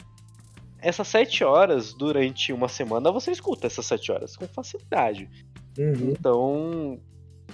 Essas 0.80 1.08
7 1.10 1.44
horas, 1.44 1.94
durante 1.94 2.54
uma 2.54 2.68
semana, 2.68 3.12
você 3.12 3.32
escuta 3.32 3.68
essas 3.68 3.86
7 3.86 4.12
horas 4.12 4.36
com 4.36 4.48
facilidade. 4.48 5.30
Uhum. 5.78 6.12
Então, 6.12 7.00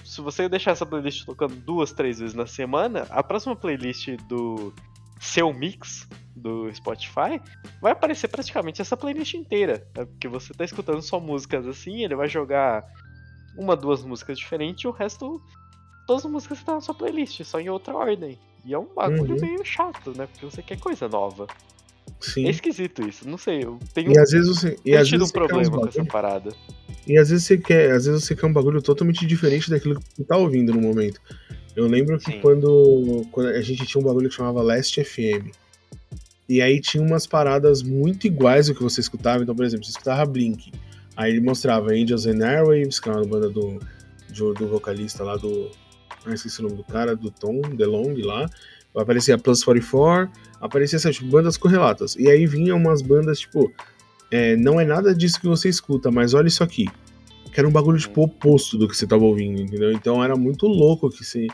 se 0.04 0.20
você 0.20 0.48
deixar 0.48 0.72
essa 0.72 0.86
playlist 0.86 1.24
tocando 1.24 1.54
duas, 1.54 1.92
três 1.92 2.18
vezes 2.18 2.34
na 2.34 2.46
semana, 2.46 3.06
a 3.10 3.22
próxima 3.22 3.54
playlist 3.54 4.08
do 4.28 4.72
seu 5.20 5.52
mix 5.52 6.08
do 6.34 6.72
Spotify 6.72 7.40
vai 7.80 7.92
aparecer 7.92 8.28
praticamente 8.28 8.80
essa 8.80 8.96
playlist 8.96 9.34
inteira. 9.34 9.86
Né? 9.96 10.04
Porque 10.04 10.28
você 10.28 10.52
tá 10.54 10.64
escutando 10.64 11.02
só 11.02 11.18
músicas 11.18 11.66
assim, 11.66 12.04
ele 12.04 12.14
vai 12.14 12.28
jogar 12.28 12.84
uma, 13.56 13.76
duas 13.76 14.04
músicas 14.04 14.38
diferentes 14.38 14.84
e 14.84 14.88
o 14.88 14.92
resto, 14.92 15.42
todas 16.06 16.24
as 16.24 16.30
músicas 16.30 16.58
estão 16.58 16.76
na 16.76 16.80
sua 16.80 16.94
playlist, 16.94 17.42
só 17.44 17.58
em 17.58 17.68
outra 17.68 17.94
ordem. 17.94 18.38
E 18.64 18.74
é 18.74 18.78
um 18.78 18.94
bagulho 18.94 19.34
uhum. 19.34 19.40
meio 19.40 19.64
chato, 19.64 20.12
né? 20.16 20.26
Porque 20.26 20.44
você 20.44 20.62
quer 20.62 20.78
coisa 20.78 21.08
nova. 21.08 21.46
Sim. 22.20 22.46
É 22.46 22.50
esquisito 22.50 23.06
isso, 23.06 23.28
não 23.28 23.38
sei. 23.38 23.64
Eu 23.64 23.78
tenho 23.94 24.12
e 24.12 24.18
às 24.18 24.30
vezes 24.30 24.48
você, 24.48 24.78
e 24.84 24.96
às 24.96 25.08
vezes 25.08 25.28
um 25.28 25.32
problema 25.32 25.70
com 25.70 25.86
essa 25.86 26.04
parada. 26.04 26.52
E 27.08 27.16
às 27.16 27.30
vezes 27.30 27.46
você 27.46 27.56
quer, 27.56 27.92
às 27.92 28.04
vezes 28.04 28.24
você 28.24 28.36
quer 28.36 28.46
um 28.46 28.52
bagulho 28.52 28.82
totalmente 28.82 29.26
diferente 29.26 29.70
daquilo 29.70 29.98
que 29.98 30.02
você 30.14 30.24
tá 30.24 30.36
ouvindo 30.36 30.74
no 30.74 30.80
momento. 30.80 31.18
Eu 31.74 31.86
lembro 31.86 32.18
que 32.18 32.38
quando, 32.40 33.26
quando 33.32 33.48
a 33.48 33.62
gente 33.62 33.86
tinha 33.86 34.00
um 34.00 34.04
bagulho 34.04 34.28
que 34.28 34.34
chamava 34.34 34.60
Last 34.60 35.02
FM. 35.02 35.50
E 36.48 36.60
aí 36.60 36.80
tinha 36.80 37.02
umas 37.02 37.26
paradas 37.26 37.82
muito 37.82 38.26
iguais 38.26 38.68
ao 38.68 38.74
que 38.74 38.82
você 38.82 39.00
escutava. 39.00 39.42
Então, 39.42 39.54
por 39.54 39.64
exemplo, 39.64 39.86
você 39.86 39.92
escutava 39.92 40.26
Blink. 40.26 40.70
Aí 41.16 41.32
ele 41.32 41.40
mostrava 41.40 41.92
Angels 41.92 42.26
and 42.26 42.44
Airwaves, 42.44 43.00
que 43.00 43.08
é 43.08 43.12
uma 43.12 43.24
banda 43.24 43.48
do, 43.48 43.78
do, 44.36 44.54
do 44.54 44.68
vocalista 44.68 45.24
lá 45.24 45.36
do. 45.36 45.70
Ah, 46.26 46.34
esqueci 46.34 46.60
o 46.60 46.64
nome 46.64 46.76
do 46.76 46.84
cara, 46.84 47.16
do 47.16 47.30
Tom 47.30 47.60
DeLong 47.60 48.20
lá. 48.22 48.48
Aparecia 48.94 49.38
Plus 49.38 49.62
44, 49.62 50.30
aparecia 50.60 50.96
essas 50.96 51.18
bandas 51.20 51.56
correlatas. 51.56 52.16
E 52.16 52.28
aí 52.28 52.46
vinha 52.46 52.74
umas 52.74 53.00
bandas, 53.00 53.40
tipo, 53.40 53.72
é, 54.30 54.56
não 54.56 54.80
é 54.80 54.84
nada 54.84 55.14
disso 55.14 55.40
que 55.40 55.46
você 55.46 55.68
escuta, 55.68 56.10
mas 56.10 56.34
olha 56.34 56.48
isso 56.48 56.62
aqui. 56.62 56.86
Que 57.52 57.60
era 57.60 57.68
um 57.68 57.72
bagulho 57.72 57.98
tipo 57.98 58.22
oposto 58.22 58.76
do 58.76 58.86
que 58.86 58.96
você 58.96 59.06
tava 59.06 59.24
ouvindo, 59.24 59.60
entendeu? 59.60 59.92
Então 59.92 60.22
era 60.22 60.36
muito 60.36 60.66
louco 60.66 61.10
que 61.10 61.24
você 61.24 61.46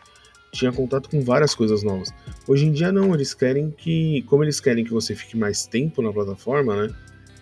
tinha 0.52 0.72
contato 0.72 1.08
com 1.08 1.20
várias 1.20 1.54
coisas 1.54 1.82
novas. 1.82 2.12
Hoje 2.46 2.66
em 2.66 2.72
dia 2.72 2.92
não, 2.92 3.14
eles 3.14 3.34
querem 3.34 3.70
que, 3.70 4.22
como 4.22 4.44
eles 4.44 4.60
querem 4.60 4.84
que 4.84 4.92
você 4.92 5.14
fique 5.14 5.36
mais 5.36 5.66
tempo 5.66 6.02
na 6.02 6.12
plataforma, 6.12 6.74
né? 6.76 6.94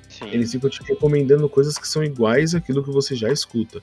Sim. 0.08 0.26
Eles 0.26 0.52
ficam 0.52 0.68
te 0.68 0.82
recomendando 0.82 1.48
coisas 1.48 1.78
que 1.78 1.88
são 1.88 2.04
iguais 2.04 2.54
àquilo 2.54 2.84
que 2.84 2.90
você 2.90 3.14
já 3.14 3.30
escuta. 3.30 3.82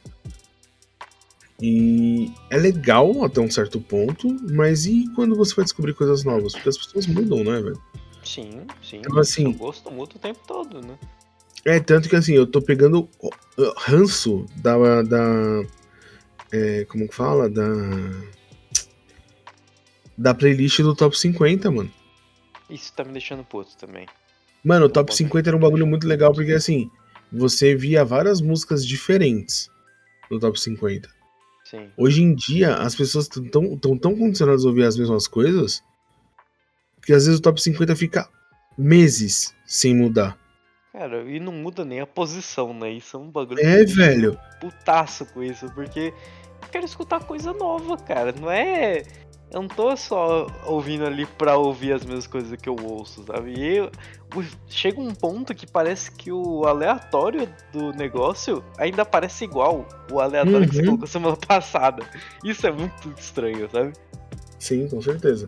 E 1.61 2.31
é 2.49 2.57
legal 2.57 3.23
até 3.25 3.41
um 3.41 3.51
certo 3.51 3.81
ponto, 3.81 4.29
mas 4.51 4.85
e 4.85 5.09
quando 5.13 5.35
você 5.35 5.53
vai 5.55 5.65
descobrir 5.65 5.93
coisas 5.93 6.23
novas? 6.23 6.53
Porque 6.53 6.69
as 6.69 6.77
pessoas 6.77 7.05
mudam, 7.07 7.43
né, 7.43 7.59
velho? 7.59 7.81
Sim, 8.23 8.61
sim. 8.81 8.97
Então, 8.97 9.17
assim, 9.17 9.47
o 9.47 9.53
gosto 9.53 9.91
muda 9.91 10.15
o 10.15 10.19
tempo 10.19 10.39
todo, 10.47 10.81
né? 10.81 10.97
É, 11.65 11.79
tanto 11.79 12.09
que 12.09 12.15
assim, 12.15 12.33
eu 12.33 12.47
tô 12.47 12.61
pegando 12.61 13.09
ranço 13.77 14.45
da, 14.55 15.01
da, 15.01 15.63
é, 16.51 16.85
como 16.85 17.07
que 17.07 17.15
fala? 17.15 17.49
Da. 17.49 17.63
Da 20.17 20.33
playlist 20.33 20.81
do 20.81 20.95
top 20.95 21.17
50, 21.17 21.71
mano. 21.71 21.91
Isso 22.69 22.93
tá 22.93 23.03
me 23.03 23.13
deixando 23.13 23.43
puto 23.43 23.75
também. 23.77 24.05
Mano, 24.63 24.87
o 24.87 24.89
top 24.89 25.15
50 25.15 25.49
era 25.49 25.55
um 25.55 25.59
bagulho 25.61 25.87
muito 25.87 26.05
legal, 26.05 26.33
porque 26.33 26.51
assim, 26.51 26.91
você 27.31 27.73
via 27.75 28.03
várias 28.03 28.41
músicas 28.41 28.85
diferentes 28.85 29.69
no 30.29 30.39
top 30.39 30.59
50. 30.59 31.09
Sim. 31.63 31.89
Hoje 31.95 32.21
em 32.21 32.33
dia, 32.35 32.75
as 32.75 32.95
pessoas 32.95 33.25
estão 33.25 33.45
tão, 33.45 33.77
tão, 33.77 33.97
tão 33.97 34.15
condicionadas 34.15 34.65
a 34.65 34.67
ouvir 34.67 34.83
as 34.83 34.97
mesmas 34.97 35.27
coisas 35.27 35.81
que 37.01 37.13
às 37.13 37.25
vezes 37.25 37.39
o 37.39 37.41
top 37.41 37.61
50 37.61 37.95
fica 37.95 38.29
meses 38.77 39.55
sem 39.65 39.95
mudar. 39.95 40.37
Cara, 40.91 41.21
e 41.29 41.39
não 41.39 41.53
muda 41.53 41.85
nem 41.85 41.99
a 41.99 42.07
posição, 42.07 42.73
né? 42.73 42.91
Isso 42.91 43.15
é 43.15 43.19
um 43.19 43.29
bagulho. 43.29 43.59
É, 43.59 43.85
velho. 43.85 44.39
Putaço 44.59 45.25
com 45.27 45.43
isso, 45.43 45.71
porque 45.73 46.11
eu 46.61 46.69
quero 46.71 46.85
escutar 46.85 47.23
coisa 47.23 47.53
nova, 47.53 47.95
cara. 47.97 48.31
Não 48.31 48.49
é. 48.49 49.03
Eu 49.51 49.61
não 49.61 49.67
tô 49.67 49.95
só 49.97 50.47
ouvindo 50.65 51.05
ali 51.05 51.25
pra 51.25 51.57
ouvir 51.57 51.93
as 51.93 52.05
mesmas 52.05 52.27
coisas 52.27 52.55
que 52.59 52.69
eu 52.69 52.75
ouço, 52.75 53.23
sabe? 53.23 53.53
E 53.57 53.77
eu, 53.77 53.91
chega 54.67 54.99
um 55.01 55.13
ponto 55.13 55.55
que 55.55 55.65
parece 55.65 56.11
que 56.11 56.31
o 56.31 56.65
aleatório 56.65 57.49
do 57.73 57.91
negócio 57.93 58.63
ainda 58.77 59.03
parece 59.03 59.45
igual 59.45 59.87
o 60.11 60.19
aleatório 60.19 60.61
uhum. 60.61 60.67
que 60.67 60.75
você 60.75 60.83
colocou 60.83 61.07
semana 61.07 61.37
passada. 61.47 62.03
Isso 62.43 62.65
é 62.65 62.71
muito 62.71 63.11
estranho, 63.17 63.67
sabe? 63.71 63.93
Sim, 64.59 64.87
com 64.87 65.01
certeza. 65.01 65.47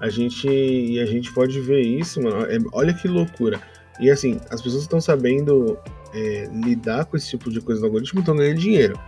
A 0.00 0.08
gente. 0.08 0.48
E 0.48 1.00
a 1.00 1.06
gente 1.06 1.32
pode 1.32 1.60
ver 1.60 1.80
isso, 1.80 2.20
mano. 2.20 2.44
É, 2.46 2.58
olha 2.72 2.92
que 2.92 3.08
loucura. 3.08 3.60
E 4.00 4.10
assim, 4.10 4.40
as 4.50 4.60
pessoas 4.60 4.82
estão 4.82 5.00
sabendo 5.00 5.78
é, 6.12 6.48
lidar 6.52 7.04
com 7.04 7.16
esse 7.16 7.30
tipo 7.30 7.50
de 7.50 7.60
coisa 7.60 7.80
no 7.80 7.86
algoritmo 7.86 8.20
e 8.20 8.22
estão 8.22 8.36
ganhando 8.36 8.58
dinheiro. 8.58 8.98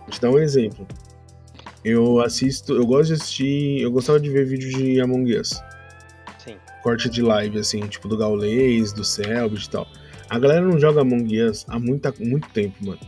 Vou 0.00 0.10
te 0.10 0.20
dar 0.20 0.30
um 0.30 0.38
exemplo. 0.38 0.86
Eu 1.84 2.20
assisto, 2.20 2.74
eu 2.74 2.86
gosto 2.86 3.08
de 3.08 3.14
assistir, 3.14 3.80
eu 3.80 3.90
gostava 3.90 4.18
de 4.18 4.28
ver 4.28 4.44
vídeo 4.44 4.68
de 4.70 5.00
Among 5.00 5.38
Us. 5.38 5.60
Sim. 6.38 6.56
Corte 6.82 7.08
de 7.08 7.22
live, 7.22 7.58
assim, 7.58 7.80
tipo 7.86 8.08
do 8.08 8.16
Gaules, 8.16 8.92
do 8.92 9.04
Selbit 9.04 9.66
e 9.66 9.70
tal. 9.70 9.86
A 10.28 10.38
galera 10.38 10.66
não 10.66 10.78
joga 10.78 11.02
Among 11.02 11.42
Us 11.42 11.64
há 11.68 11.78
muita, 11.78 12.12
muito 12.18 12.48
tempo, 12.50 12.84
mano. 12.84 13.00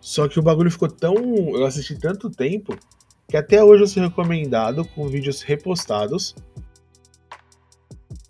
Só 0.00 0.26
que 0.26 0.38
o 0.38 0.42
bagulho 0.42 0.70
ficou 0.70 0.88
tão. 0.88 1.14
Eu 1.54 1.64
assisti 1.64 1.98
tanto 1.98 2.28
tempo 2.30 2.76
que 3.28 3.36
até 3.36 3.62
hoje 3.62 3.82
eu 3.82 3.86
sou 3.86 4.02
recomendado 4.02 4.84
com 4.84 5.08
vídeos 5.08 5.42
repostados 5.42 6.34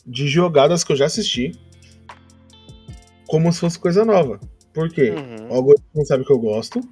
de 0.07 0.29
jogadas 0.29 0.85
que 0.85 0.93
eu 0.93 0.97
já 0.97 1.07
assisti 1.07 1.53
como 3.33 3.51
se 3.51 3.61
fosse 3.61 3.79
coisa 3.79 4.05
nova. 4.05 4.39
Por 4.75 4.91
quê? 4.91 5.09
Uhum. 5.11 5.49
O 5.49 5.55
algoritmo 5.55 6.05
sabe 6.05 6.23
que 6.23 6.31
eu 6.31 6.39
gosto, 6.39 6.83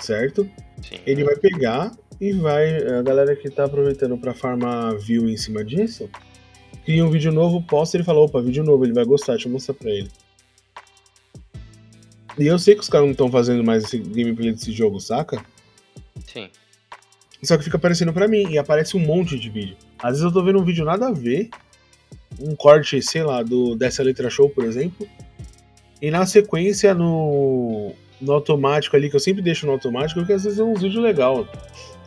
certo? 0.00 0.50
Sim. 0.82 0.98
Ele 1.06 1.22
vai 1.22 1.36
pegar 1.36 1.92
e 2.20 2.32
vai. 2.32 2.76
A 2.88 3.02
galera 3.02 3.36
que 3.36 3.48
tá 3.48 3.66
aproveitando 3.66 4.18
pra 4.18 4.34
farmar 4.34 4.98
view 4.98 5.28
em 5.28 5.36
cima 5.36 5.64
disso, 5.64 6.10
cria 6.84 7.04
um 7.04 7.10
vídeo 7.10 7.30
novo, 7.30 7.62
posta 7.62 7.96
e 7.96 7.98
ele 7.98 8.04
fala: 8.04 8.18
opa, 8.18 8.42
vídeo 8.42 8.64
novo, 8.64 8.84
ele 8.84 8.92
vai 8.92 9.04
gostar, 9.04 9.34
deixa 9.34 9.46
eu 9.46 9.52
mostrar 9.52 9.74
pra 9.74 9.92
ele. 9.92 10.10
E 12.36 12.44
eu 12.44 12.58
sei 12.58 12.74
que 12.74 12.80
os 12.80 12.88
caras 12.88 13.06
não 13.06 13.12
estão 13.12 13.30
fazendo 13.30 13.62
mais 13.62 13.84
esse 13.84 13.98
gameplay 13.98 14.50
desse 14.50 14.72
jogo, 14.72 14.98
saca? 14.98 15.40
Sim. 16.26 16.50
Só 17.44 17.56
que 17.56 17.62
fica 17.62 17.76
aparecendo 17.76 18.12
pra 18.12 18.26
mim 18.26 18.50
e 18.50 18.58
aparece 18.58 18.96
um 18.96 19.00
monte 19.00 19.38
de 19.38 19.48
vídeo. 19.48 19.76
Às 20.00 20.18
vezes 20.18 20.24
eu 20.24 20.32
tô 20.32 20.42
vendo 20.42 20.58
um 20.58 20.64
vídeo 20.64 20.84
nada 20.84 21.06
a 21.06 21.12
ver, 21.12 21.48
um 22.40 22.54
corte, 22.54 23.00
sei 23.02 23.22
lá, 23.22 23.42
do 23.42 23.74
dessa 23.74 24.02
letra 24.02 24.30
show, 24.30 24.48
por 24.48 24.64
exemplo, 24.64 25.06
e 26.00 26.10
na 26.10 26.26
sequência 26.26 26.94
no, 26.94 27.94
no 28.20 28.32
automático 28.32 28.96
ali, 28.96 29.08
que 29.08 29.16
eu 29.16 29.20
sempre 29.20 29.42
deixo 29.42 29.66
no 29.66 29.72
automático, 29.72 30.20
porque 30.20 30.32
às 30.32 30.44
vezes 30.44 30.58
é 30.58 30.62
uns 30.62 30.80
vídeos 30.80 31.02
legal. 31.02 31.48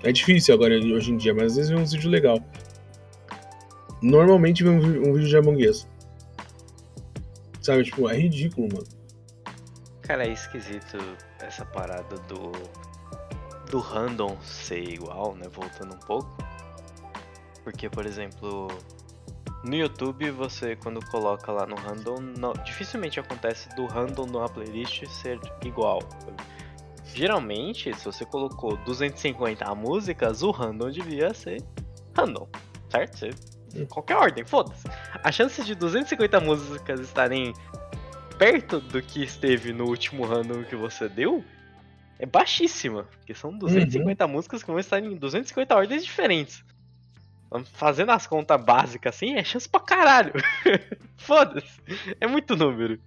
É 0.03 0.11
difícil 0.11 0.53
agora 0.53 0.75
hoje 0.75 1.11
em 1.11 1.17
dia, 1.17 1.33
mas 1.33 1.51
às 1.51 1.55
vezes 1.55 1.71
vem 1.71 1.79
uns 1.79 1.91
vídeos 1.91 2.11
legal. 2.11 2.39
Normalmente 4.01 4.63
vem 4.63 4.73
um, 4.73 5.09
um 5.09 5.13
vídeo 5.13 5.27
de 5.27 5.37
Among 5.37 5.67
Us. 5.67 5.87
Sabe, 7.61 7.83
tipo, 7.83 8.09
é 8.09 8.17
ridículo, 8.17 8.69
mano. 8.71 8.87
Cara, 10.01 10.25
é 10.25 10.31
esquisito 10.31 10.97
essa 11.41 11.65
parada 11.65 12.15
do. 12.27 12.51
do 13.69 13.79
random 13.79 14.37
ser 14.41 14.81
igual, 14.81 15.35
né? 15.35 15.47
Voltando 15.51 15.93
um 15.93 15.99
pouco. 15.99 16.35
Porque, 17.63 17.89
por 17.89 18.05
exemplo, 18.05 18.69
no 19.63 19.75
YouTube 19.75 20.31
você 20.31 20.75
quando 20.75 21.05
coloca 21.07 21.51
lá 21.51 21.65
no 21.65 21.75
random, 21.75 22.19
não, 22.37 22.53
dificilmente 22.63 23.19
acontece 23.19 23.69
do 23.75 23.85
random 23.85 24.25
numa 24.25 24.47
playlist 24.47 25.05
ser 25.07 25.39
igual. 25.63 25.99
Geralmente, 27.13 27.93
se 27.95 28.05
você 28.05 28.25
colocou 28.25 28.77
250 28.77 29.73
músicas, 29.75 30.43
o 30.43 30.51
random 30.51 30.91
devia 30.91 31.33
ser 31.33 31.61
random, 32.15 32.47
certo? 32.89 33.17
Você, 33.17 33.29
em 33.75 33.85
qualquer 33.85 34.15
ordem, 34.15 34.45
foda-se. 34.45 34.87
A 35.23 35.31
chance 35.31 35.63
de 35.63 35.75
250 35.75 36.39
músicas 36.39 36.99
estarem 36.99 37.53
perto 38.37 38.79
do 38.79 39.01
que 39.01 39.23
esteve 39.23 39.73
no 39.73 39.85
último 39.85 40.25
random 40.25 40.63
que 40.63 40.75
você 40.75 41.09
deu 41.09 41.43
é 42.19 42.25
baixíssima, 42.25 43.03
porque 43.03 43.33
são 43.33 43.57
250 43.57 44.25
uhum. 44.25 44.31
músicas 44.31 44.61
que 44.61 44.69
vão 44.69 44.79
estar 44.79 44.99
em 44.99 45.15
250 45.15 45.75
ordens 45.75 46.05
diferentes. 46.05 46.63
Fazendo 47.73 48.11
as 48.11 48.27
contas 48.27 48.63
básicas 48.63 49.15
assim, 49.15 49.35
é 49.35 49.43
chance 49.43 49.67
pra 49.67 49.79
caralho. 49.79 50.33
Foda-se. 51.17 51.81
É 52.19 52.27
muito 52.27 52.55
número. 52.55 52.99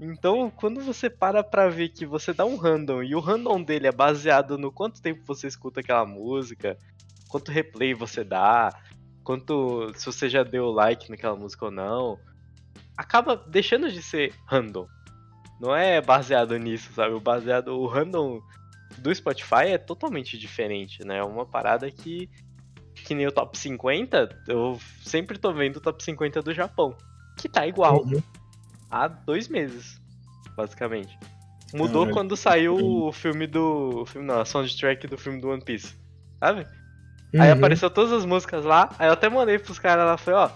Então, 0.00 0.50
quando 0.50 0.80
você 0.82 1.08
para 1.08 1.42
pra 1.42 1.68
ver 1.68 1.88
que 1.88 2.04
você 2.04 2.32
dá 2.32 2.44
um 2.44 2.56
random 2.56 3.02
e 3.02 3.14
o 3.14 3.20
random 3.20 3.62
dele 3.62 3.86
é 3.86 3.92
baseado 3.92 4.58
no 4.58 4.70
quanto 4.70 5.00
tempo 5.00 5.22
você 5.24 5.46
escuta 5.46 5.80
aquela 5.80 6.04
música, 6.04 6.76
quanto 7.28 7.50
replay 7.50 7.94
você 7.94 8.22
dá, 8.22 8.74
quanto 9.24 9.92
se 9.94 10.04
você 10.04 10.28
já 10.28 10.42
deu 10.42 10.70
like 10.70 11.08
naquela 11.08 11.36
música 11.36 11.64
ou 11.66 11.70
não, 11.70 12.18
acaba 12.96 13.36
deixando 13.36 13.90
de 13.90 14.02
ser 14.02 14.34
random. 14.46 14.86
Não 15.60 15.74
é 15.74 16.00
baseado 16.02 16.58
nisso, 16.58 16.92
sabe? 16.92 17.14
O 17.14 17.20
baseado 17.20 17.68
o 17.68 17.86
random 17.86 18.40
do 18.98 19.14
Spotify 19.14 19.68
é 19.68 19.78
totalmente 19.78 20.36
diferente, 20.36 21.04
né? 21.04 21.18
É 21.18 21.24
uma 21.24 21.46
parada 21.46 21.90
que 21.90 22.28
que 23.04 23.14
nem 23.14 23.26
o 23.26 23.32
top 23.32 23.56
50, 23.56 24.44
eu 24.48 24.78
sempre 25.02 25.38
tô 25.38 25.52
vendo 25.52 25.76
o 25.76 25.80
top 25.80 26.02
50 26.02 26.42
do 26.42 26.54
Japão. 26.54 26.96
Que 27.36 27.48
tá 27.48 27.66
igual. 27.66 28.02
Uhum. 28.02 28.22
Há 28.90 29.08
dois 29.08 29.48
meses, 29.48 30.00
basicamente. 30.56 31.16
Mudou 31.74 32.02
Caralho. 32.02 32.14
quando 32.14 32.36
saiu 32.36 32.76
o 32.76 33.12
filme 33.12 33.46
do. 33.46 34.02
O 34.02 34.06
filme, 34.06 34.26
não, 34.26 34.40
a 34.40 34.44
soundtrack 34.44 35.06
do 35.06 35.18
filme 35.18 35.40
do 35.40 35.48
One 35.48 35.62
Piece. 35.62 35.94
Sabe? 36.40 36.66
Uhum. 37.34 37.42
Aí 37.42 37.50
apareceu 37.50 37.90
todas 37.90 38.12
as 38.12 38.24
músicas 38.24 38.64
lá, 38.64 38.90
aí 38.98 39.08
eu 39.08 39.12
até 39.12 39.28
mandei 39.28 39.58
pros 39.58 39.78
caras 39.78 40.06
lá, 40.06 40.16
falei, 40.16 40.40
ó. 40.40 40.50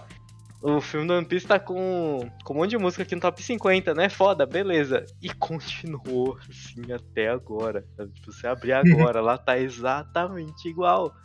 O 0.63 0.79
filme 0.79 1.07
do 1.07 1.13
One 1.15 1.25
Piece 1.25 1.47
tá 1.47 1.59
com, 1.59 2.29
com 2.43 2.53
um 2.53 2.57
monte 2.57 2.69
de 2.69 2.77
música 2.77 3.01
aqui 3.01 3.15
no 3.15 3.21
top 3.21 3.41
50, 3.41 3.95
né? 3.95 4.09
Foda, 4.09 4.45
beleza. 4.45 5.05
E 5.19 5.33
continuou 5.33 6.37
assim 6.47 6.91
até 6.91 7.29
agora. 7.29 7.83
Sabe? 7.97 8.11
Tipo, 8.13 8.31
você 8.31 8.45
abrir 8.45 8.73
agora, 8.73 9.21
lá 9.21 9.39
tá 9.39 9.57
exatamente 9.57 10.69
igual. 10.69 11.15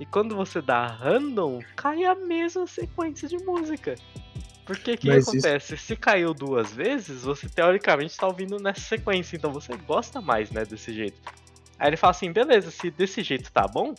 E 0.00 0.06
quando 0.06 0.34
você 0.34 0.62
dá 0.62 0.86
random, 0.86 1.60
cai 1.76 2.04
a 2.04 2.14
mesma 2.14 2.66
sequência 2.66 3.28
de 3.28 3.36
música. 3.44 3.94
Porque 4.64 4.92
o 4.92 4.98
que 4.98 5.10
acontece? 5.10 5.74
Isso... 5.74 5.84
Se 5.84 5.94
caiu 5.94 6.32
duas 6.32 6.72
vezes, 6.72 7.22
você 7.22 7.48
teoricamente 7.48 8.12
está 8.12 8.26
ouvindo 8.26 8.58
nessa 8.58 8.80
sequência, 8.80 9.36
então 9.36 9.52
você 9.52 9.76
gosta 9.86 10.20
mais, 10.20 10.50
né, 10.50 10.64
desse 10.64 10.92
jeito. 10.92 11.20
Aí 11.78 11.90
ele 11.90 11.96
fala 11.98 12.12
assim, 12.12 12.32
beleza, 12.32 12.70
se 12.70 12.90
desse 12.90 13.22
jeito 13.22 13.52
tá 13.52 13.66
bom, 13.66 13.94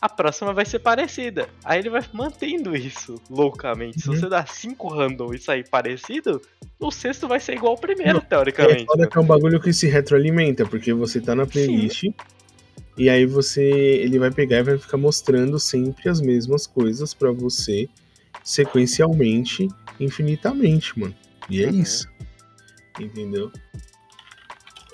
a 0.00 0.08
próxima 0.08 0.52
vai 0.52 0.64
ser 0.64 0.80
parecida. 0.80 1.48
Aí 1.64 1.78
ele 1.78 1.90
vai 1.90 2.02
mantendo 2.12 2.74
isso 2.74 3.20
loucamente. 3.30 4.00
Se 4.00 4.08
uhum. 4.08 4.16
você 4.16 4.28
dá 4.28 4.44
cinco 4.46 4.88
random 4.88 5.34
e 5.34 5.38
sair 5.38 5.68
parecido, 5.68 6.42
o 6.80 6.90
sexto 6.90 7.28
vai 7.28 7.38
ser 7.38 7.54
igual 7.54 7.72
ao 7.72 7.78
primeiro, 7.78 8.14
Não, 8.14 8.20
teoricamente. 8.20 8.86
É, 8.98 9.06
que 9.06 9.18
é 9.18 9.20
um 9.20 9.26
bagulho 9.26 9.60
que 9.60 9.72
se 9.72 9.86
retroalimenta, 9.86 10.66
porque 10.66 10.92
você 10.92 11.20
tá 11.20 11.34
na 11.34 11.46
playlist, 11.46 12.00
Sim. 12.00 12.14
E 12.96 13.08
aí 13.08 13.26
você, 13.26 13.62
ele 13.62 14.18
vai 14.18 14.30
pegar 14.30 14.58
e 14.58 14.62
vai 14.62 14.78
ficar 14.78 14.96
mostrando 14.96 15.58
sempre 15.58 16.08
as 16.08 16.20
mesmas 16.20 16.66
coisas 16.66 17.12
para 17.12 17.32
você 17.32 17.88
sequencialmente, 18.42 19.68
infinitamente, 19.98 20.98
mano. 20.98 21.14
E 21.50 21.64
é 21.64 21.68
uhum. 21.68 21.80
isso. 21.80 22.08
Entendeu? 23.00 23.50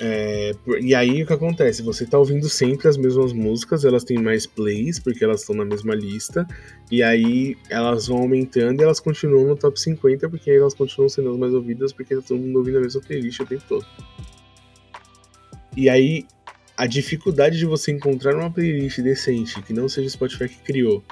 É, 0.03 0.53
e 0.81 0.95
aí 0.95 1.23
o 1.23 1.27
que 1.27 1.33
acontece? 1.35 1.83
Você 1.83 2.07
tá 2.07 2.19
ouvindo 2.19 2.49
sempre 2.49 2.89
as 2.89 2.97
mesmas 2.97 3.35
músicas, 3.35 3.85
elas 3.85 4.03
têm 4.03 4.17
mais 4.17 4.47
plays, 4.47 4.99
porque 4.99 5.23
elas 5.23 5.43
estão 5.43 5.55
na 5.55 5.65
mesma 5.65 5.95
lista, 5.95 6.47
e 6.91 7.03
aí 7.03 7.55
elas 7.69 8.07
vão 8.07 8.17
aumentando 8.17 8.81
e 8.81 8.83
elas 8.83 8.99
continuam 8.99 9.49
no 9.49 9.57
top 9.57 9.79
50, 9.79 10.27
porque 10.31 10.51
aí 10.51 10.57
elas 10.57 10.73
continuam 10.73 11.11
sendo 11.11 11.31
as 11.31 11.37
mais 11.37 11.53
ouvidas, 11.53 11.93
porque 11.93 12.17
tá 12.17 12.23
todo 12.23 12.41
mundo 12.41 12.57
ouvindo 12.57 12.79
a 12.79 12.81
mesma 12.81 13.03
playlist 13.03 13.41
o 13.41 13.47
tempo 13.47 13.63
todo. 13.69 13.87
E 15.77 15.91
aí 15.91 16.27
a 16.81 16.87
dificuldade 16.87 17.59
de 17.59 17.67
você 17.67 17.93
encontrar 17.93 18.35
uma 18.35 18.51
playlist 18.51 19.01
decente 19.01 19.61
que 19.61 19.75
não 19.75 19.87
seja 19.87 20.07
o 20.07 20.11
Spotify 20.11 20.49
que 20.49 20.63
criou 20.63 21.05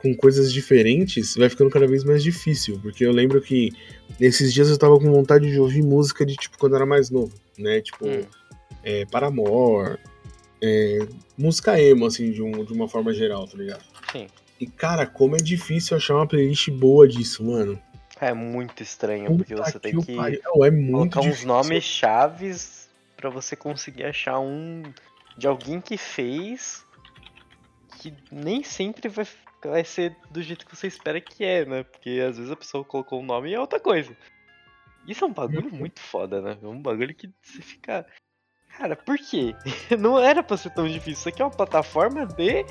com 0.00 0.16
coisas 0.16 0.50
diferentes 0.50 1.34
vai 1.34 1.50
ficando 1.50 1.68
cada 1.68 1.86
vez 1.86 2.04
mais 2.04 2.22
difícil, 2.22 2.80
porque 2.80 3.04
eu 3.04 3.12
lembro 3.12 3.42
que 3.42 3.70
nesses 4.18 4.50
dias 4.50 4.70
eu 4.70 4.78
tava 4.78 4.98
com 4.98 5.12
vontade 5.12 5.50
de 5.50 5.60
ouvir 5.60 5.82
música 5.82 6.24
de 6.24 6.36
tipo 6.36 6.56
quando 6.56 6.72
eu 6.72 6.76
era 6.76 6.86
mais 6.86 7.10
novo, 7.10 7.34
né? 7.58 7.82
Tipo, 7.82 8.08
hum. 8.08 8.24
é, 8.82 9.04
Paramore, 9.04 9.98
é, 10.62 11.00
música 11.36 11.78
emo, 11.78 12.06
assim, 12.06 12.30
de, 12.30 12.42
um, 12.42 12.64
de 12.64 12.72
uma 12.72 12.88
forma 12.88 13.12
geral, 13.12 13.46
tá 13.46 13.58
ligado? 13.58 13.84
Sim. 14.10 14.26
E, 14.58 14.66
cara, 14.66 15.04
como 15.06 15.36
é 15.36 15.38
difícil 15.38 15.98
achar 15.98 16.14
uma 16.14 16.26
playlist 16.26 16.70
boa 16.70 17.06
disso, 17.06 17.44
mano. 17.44 17.78
É 18.18 18.32
muito 18.32 18.82
estranho, 18.82 19.36
porque 19.36 19.54
Puta 19.54 19.70
você 19.70 19.78
tem 19.78 20.00
que 20.00 20.16
pariu. 20.16 20.40
Não, 20.46 20.64
é 20.64 20.70
muito 20.70 21.12
colocar 21.12 21.20
uns 21.20 21.24
difícil. 21.24 21.48
nomes 21.48 21.84
chaves 21.84 22.79
pra 23.20 23.28
você 23.28 23.54
conseguir 23.54 24.04
achar 24.04 24.38
um 24.38 24.82
de 25.36 25.46
alguém 25.46 25.80
que 25.80 25.98
fez 25.98 26.86
que 27.98 28.14
nem 28.32 28.62
sempre 28.62 29.08
vai, 29.08 29.26
vai 29.62 29.84
ser 29.84 30.16
do 30.30 30.40
jeito 30.40 30.66
que 30.66 30.74
você 30.74 30.86
espera 30.86 31.20
que 31.20 31.44
é, 31.44 31.66
né? 31.66 31.82
Porque 31.82 32.24
às 32.26 32.38
vezes 32.38 32.50
a 32.50 32.56
pessoa 32.56 32.82
colocou 32.82 33.20
um 33.20 33.24
nome 33.24 33.50
e 33.50 33.54
é 33.54 33.60
outra 33.60 33.78
coisa. 33.78 34.16
Isso 35.06 35.24
é 35.24 35.28
um 35.28 35.32
bagulho 35.32 35.70
muito 35.70 36.00
foda, 36.00 36.40
né? 36.40 36.56
É 36.62 36.66
um 36.66 36.80
bagulho 36.80 37.14
que 37.14 37.30
você 37.42 37.60
fica. 37.60 38.06
Cara, 38.78 38.96
por 38.96 39.18
quê? 39.18 39.54
Não 39.98 40.18
era 40.18 40.42
pra 40.42 40.56
ser 40.56 40.70
tão 40.70 40.88
difícil. 40.88 41.12
Isso 41.12 41.28
aqui 41.28 41.42
é 41.42 41.44
uma 41.44 41.50
plataforma 41.50 42.24
de 42.24 42.64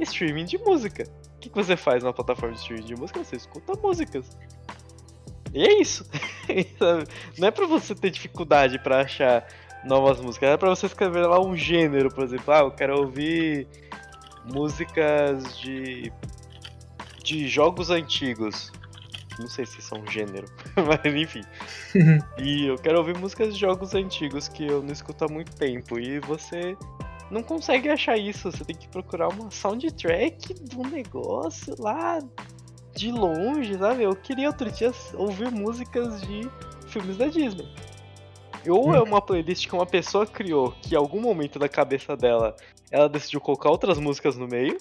streaming 0.00 0.46
de 0.46 0.58
música. 0.58 1.04
O 1.36 1.38
que 1.38 1.48
que 1.48 1.54
você 1.54 1.76
faz 1.76 2.02
na 2.02 2.12
plataforma 2.12 2.54
de 2.54 2.60
streaming 2.60 2.84
de 2.86 2.96
música? 2.96 3.22
Você 3.22 3.36
escuta 3.36 3.74
músicas. 3.80 4.36
E 5.54 5.62
é 5.62 5.80
isso. 5.80 6.04
Não 7.38 7.48
é 7.48 7.50
pra 7.50 7.66
você 7.66 7.94
ter 7.94 8.10
dificuldade 8.10 8.78
pra 8.78 9.02
achar 9.02 9.46
novas 9.84 10.20
músicas. 10.20 10.50
É 10.50 10.56
pra 10.56 10.70
você 10.70 10.86
escrever 10.86 11.26
lá 11.26 11.40
um 11.40 11.56
gênero, 11.56 12.12
por 12.12 12.24
exemplo. 12.24 12.52
Ah, 12.52 12.60
eu 12.60 12.70
quero 12.70 12.98
ouvir 12.98 13.66
músicas 14.44 15.58
de 15.58 16.12
de 17.22 17.46
jogos 17.48 17.90
antigos. 17.90 18.72
Não 19.38 19.48
sei 19.48 19.64
se 19.64 19.80
são 19.80 20.00
um 20.00 20.10
gênero, 20.10 20.46
mas 20.76 21.14
enfim. 21.14 21.42
E 22.38 22.66
eu 22.66 22.76
quero 22.76 22.98
ouvir 22.98 23.16
músicas 23.16 23.54
de 23.54 23.60
jogos 23.60 23.94
antigos 23.94 24.48
que 24.48 24.66
eu 24.66 24.82
não 24.82 24.92
escuto 24.92 25.24
há 25.24 25.28
muito 25.28 25.54
tempo. 25.56 25.98
E 25.98 26.18
você 26.20 26.76
não 27.30 27.42
consegue 27.42 27.88
achar 27.88 28.16
isso. 28.16 28.50
Você 28.50 28.64
tem 28.64 28.76
que 28.76 28.88
procurar 28.88 29.28
uma 29.28 29.50
soundtrack 29.50 30.54
do 30.54 30.82
negócio 30.82 31.74
lá 31.78 32.18
de 32.94 33.10
longe, 33.10 33.76
sabe? 33.78 34.02
Eu 34.02 34.14
queria 34.14 34.48
outro 34.48 34.70
dia 34.70 34.92
ouvir 35.14 35.50
músicas 35.50 36.20
de 36.22 36.48
filmes 36.88 37.16
da 37.16 37.26
Disney. 37.26 37.66
Ou 38.68 38.94
é 38.94 39.02
uma 39.02 39.20
playlist 39.20 39.66
que 39.66 39.74
uma 39.74 39.86
pessoa 39.86 40.26
criou, 40.26 40.72
que 40.82 40.94
em 40.94 40.98
algum 40.98 41.20
momento 41.20 41.58
da 41.58 41.68
cabeça 41.68 42.16
dela 42.16 42.56
ela 42.90 43.08
decidiu 43.08 43.40
colocar 43.40 43.70
outras 43.70 43.98
músicas 43.98 44.36
no 44.36 44.46
meio. 44.46 44.78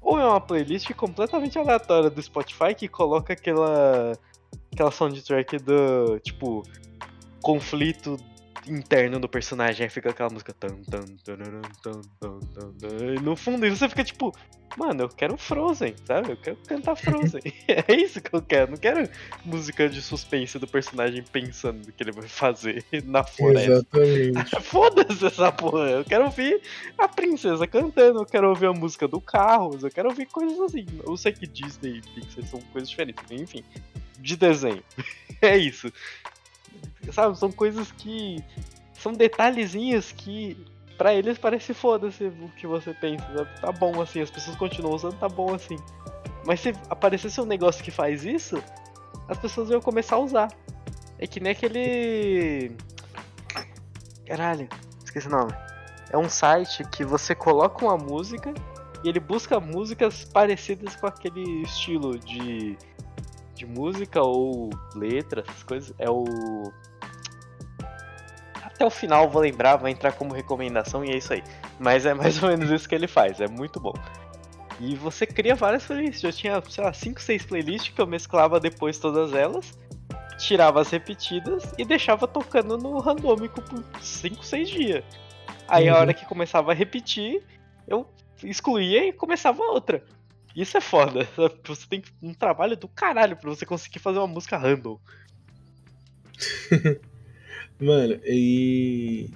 Ou 0.00 0.18
é 0.18 0.24
uma 0.24 0.40
playlist 0.40 0.92
completamente 0.94 1.58
aleatória 1.58 2.10
do 2.10 2.22
Spotify 2.22 2.74
que 2.76 2.88
coloca 2.88 3.32
aquela. 3.32 4.12
aquela 4.72 4.90
soundtrack 4.90 5.58
do. 5.58 6.18
tipo. 6.20 6.62
conflito 7.42 8.16
interno 8.68 9.18
do 9.18 9.28
personagem. 9.28 9.84
Aí 9.84 9.90
fica 9.90 10.10
aquela 10.10 10.30
música. 10.30 10.52
Tan, 10.52 10.76
tan, 10.82 11.04
tan, 11.24 11.36
tan, 11.82 12.00
tan, 12.20 12.40
tan, 12.72 13.14
e 13.14 13.20
no 13.20 13.36
fundo 13.36 13.68
você 13.68 13.88
fica 13.88 14.04
tipo. 14.04 14.32
Mano, 14.76 15.04
eu 15.04 15.08
quero 15.08 15.38
Frozen, 15.38 15.94
sabe? 16.04 16.32
Eu 16.32 16.36
quero 16.36 16.56
cantar 16.66 16.96
Frozen. 16.96 17.40
é 17.66 17.94
isso 17.94 18.20
que 18.20 18.34
eu 18.34 18.42
quero. 18.42 18.72
Não 18.72 18.78
quero 18.78 19.08
música 19.44 19.88
de 19.88 20.02
suspense 20.02 20.58
do 20.58 20.66
personagem 20.66 21.22
pensando 21.22 21.86
no 21.86 21.92
que 21.92 22.02
ele 22.02 22.12
vai 22.12 22.28
fazer 22.28 22.84
na 23.04 23.24
floresta. 23.24 23.72
Exatamente. 23.72 24.62
Foda-se 24.62 25.26
essa 25.26 25.52
porra. 25.52 25.90
Eu 25.90 26.04
quero 26.04 26.24
ouvir 26.24 26.60
a 26.98 27.08
princesa 27.08 27.66
cantando, 27.66 28.20
eu 28.20 28.26
quero 28.26 28.48
ouvir 28.48 28.66
a 28.66 28.72
música 28.72 29.08
do 29.08 29.20
carro, 29.20 29.78
eu 29.80 29.90
quero 29.90 30.08
ouvir 30.08 30.26
coisas 30.26 30.58
assim. 30.60 30.86
Eu 31.04 31.16
sei 31.16 31.32
que 31.32 31.46
Disney 31.46 31.98
e 31.98 32.02
Pixar 32.02 32.44
são 32.44 32.60
coisas 32.72 32.90
diferentes, 32.90 33.24
enfim. 33.30 33.64
De 34.18 34.36
desenho. 34.36 34.82
é 35.40 35.56
isso. 35.56 35.92
Sabe, 37.12 37.38
são 37.38 37.50
coisas 37.50 37.92
que. 37.92 38.42
São 38.94 39.12
detalhezinhos 39.12 40.12
que. 40.12 40.56
Pra 40.96 41.12
eles 41.12 41.36
parece 41.36 41.74
foda-se 41.74 42.24
o 42.24 42.48
que 42.56 42.66
você 42.66 42.94
pensa. 42.94 43.44
Tá 43.60 43.70
bom 43.70 44.00
assim, 44.00 44.20
as 44.20 44.30
pessoas 44.30 44.56
continuam 44.56 44.94
usando, 44.94 45.18
tá 45.18 45.28
bom 45.28 45.54
assim. 45.54 45.76
Mas 46.46 46.60
se 46.60 46.72
aparecesse 46.88 47.40
um 47.40 47.44
negócio 47.44 47.84
que 47.84 47.90
faz 47.90 48.24
isso, 48.24 48.62
as 49.28 49.38
pessoas 49.38 49.68
iam 49.70 49.80
começar 49.80 50.16
a 50.16 50.20
usar. 50.20 50.48
É 51.18 51.26
que 51.26 51.40
nem 51.40 51.52
aquele. 51.52 52.72
Caralho, 54.26 54.68
esqueci 55.04 55.28
o 55.28 55.30
nome. 55.30 55.52
É 56.10 56.16
um 56.16 56.28
site 56.28 56.84
que 56.84 57.04
você 57.04 57.34
coloca 57.34 57.84
uma 57.84 57.96
música 57.96 58.54
e 59.04 59.08
ele 59.08 59.20
busca 59.20 59.60
músicas 59.60 60.24
parecidas 60.24 60.96
com 60.96 61.06
aquele 61.06 61.62
estilo 61.62 62.18
de, 62.18 62.76
de 63.56 63.66
música 63.66 64.22
ou 64.22 64.70
letra, 64.94 65.42
essas 65.46 65.62
coisas. 65.62 65.94
É 65.98 66.08
o. 66.10 66.24
Até 68.62 68.84
o 68.84 68.90
final 68.90 69.28
vou 69.30 69.40
lembrar, 69.42 69.76
vai 69.76 69.90
entrar 69.90 70.12
como 70.12 70.34
recomendação 70.34 71.04
e 71.04 71.10
é 71.10 71.16
isso 71.16 71.32
aí. 71.32 71.42
Mas 71.78 72.04
é 72.04 72.12
mais 72.14 72.42
ou 72.42 72.50
menos 72.50 72.70
isso 72.70 72.88
que 72.88 72.94
ele 72.94 73.06
faz, 73.08 73.40
é 73.40 73.48
muito 73.48 73.80
bom. 73.80 73.94
E 74.78 74.94
você 74.94 75.26
cria 75.26 75.54
várias 75.54 75.84
playlists. 75.86 76.22
Eu 76.22 76.32
tinha, 76.32 76.62
sei 76.68 76.84
lá, 76.84 76.92
5, 76.92 77.20
6 77.20 77.46
playlists 77.46 77.94
que 77.94 78.00
eu 78.00 78.06
mesclava 78.06 78.60
depois 78.60 78.98
todas 78.98 79.32
elas, 79.32 79.72
tirava 80.38 80.82
as 80.82 80.90
repetidas 80.90 81.72
e 81.78 81.84
deixava 81.86 82.28
tocando 82.28 82.76
no 82.76 82.98
randômico 82.98 83.62
por 83.62 83.82
5, 84.02 84.44
6 84.44 84.68
dias. 84.68 85.04
Aí 85.66 85.88
a 85.88 85.94
Uhum. 85.94 86.00
hora 86.00 86.14
que 86.14 86.26
começava 86.26 86.72
a 86.72 86.74
repetir, 86.74 87.42
eu 87.88 88.06
excluía 88.44 89.08
e 89.08 89.12
começava 89.14 89.62
outra. 89.62 90.04
Isso 90.56 90.76
é 90.78 90.80
foda. 90.80 91.28
Você 91.68 91.86
tem 91.86 92.02
um 92.22 92.32
trabalho 92.32 92.76
do 92.76 92.88
caralho 92.88 93.36
pra 93.36 93.50
você 93.50 93.66
conseguir 93.66 93.98
fazer 93.98 94.18
uma 94.18 94.26
música 94.26 94.56
random. 94.56 94.98
Mano, 97.78 98.18
e 98.24 99.28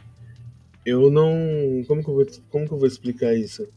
eu 0.85 1.11
não. 1.11 1.85
Como 1.87 2.03
que 2.03 2.09
eu 2.09 2.15
vou, 2.15 2.27
como 2.49 2.67
que 2.67 2.73
eu 2.73 2.79
vou 2.79 2.87
explicar 2.89 3.35
isso? 3.35 3.69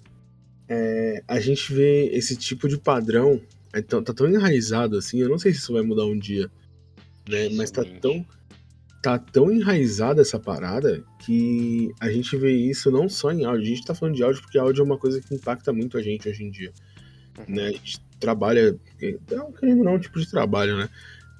É, 0.69 1.21
a 1.27 1.39
gente 1.39 1.73
vê 1.73 2.06
esse 2.13 2.38
tipo 2.38 2.67
de 2.69 2.77
padrão, 2.77 3.41
é 3.73 3.82
tão- 3.82 4.01
tá 4.01 4.13
tão 4.13 4.29
enraizado 4.29 4.97
assim, 4.97 5.19
eu 5.19 5.27
não 5.27 5.38
sei 5.38 5.51
se 5.51 5.60
isso 5.60 5.73
vai 5.73 5.82
mudar 5.82 6.06
um 6.06 6.17
dia, 6.17 6.49
né? 7.27 7.49
Mas 7.49 7.69
tá 7.69 7.84
tão, 7.84 8.25
tá 9.01 9.19
tão 9.19 9.51
enraizada 9.51 10.21
essa 10.21 10.39
parada 10.39 11.03
que 11.19 11.91
a 11.99 12.10
gente 12.10 12.36
vê 12.38 12.53
isso 12.53 12.89
não 12.89 13.10
só 13.10 13.32
em 13.34 13.43
áudio. 13.43 13.63
A 13.63 13.75
gente 13.75 13.86
tá 13.86 13.93
falando 13.93 14.15
de 14.15 14.23
áudio 14.23 14.41
porque 14.41 14.58
áudio 14.58 14.82
é 14.82 14.86
uma 14.86 14.97
coisa 14.97 15.19
que 15.21 15.36
impacta 15.36 15.73
muito 15.73 15.97
a 15.97 16.01
gente 16.01 16.29
hoje 16.29 16.43
em 16.43 16.49
dia. 16.49 16.71
Né? 17.48 17.67
A 17.67 17.72
gente 17.72 18.00
trabalha, 18.19 18.80
é 19.02 19.41
um, 19.41 19.52
querendo 19.52 19.84
não, 19.84 19.96
um 19.96 20.00
tipo 20.00 20.19
de 20.19 20.30
trabalho, 20.30 20.78
né? 20.78 20.89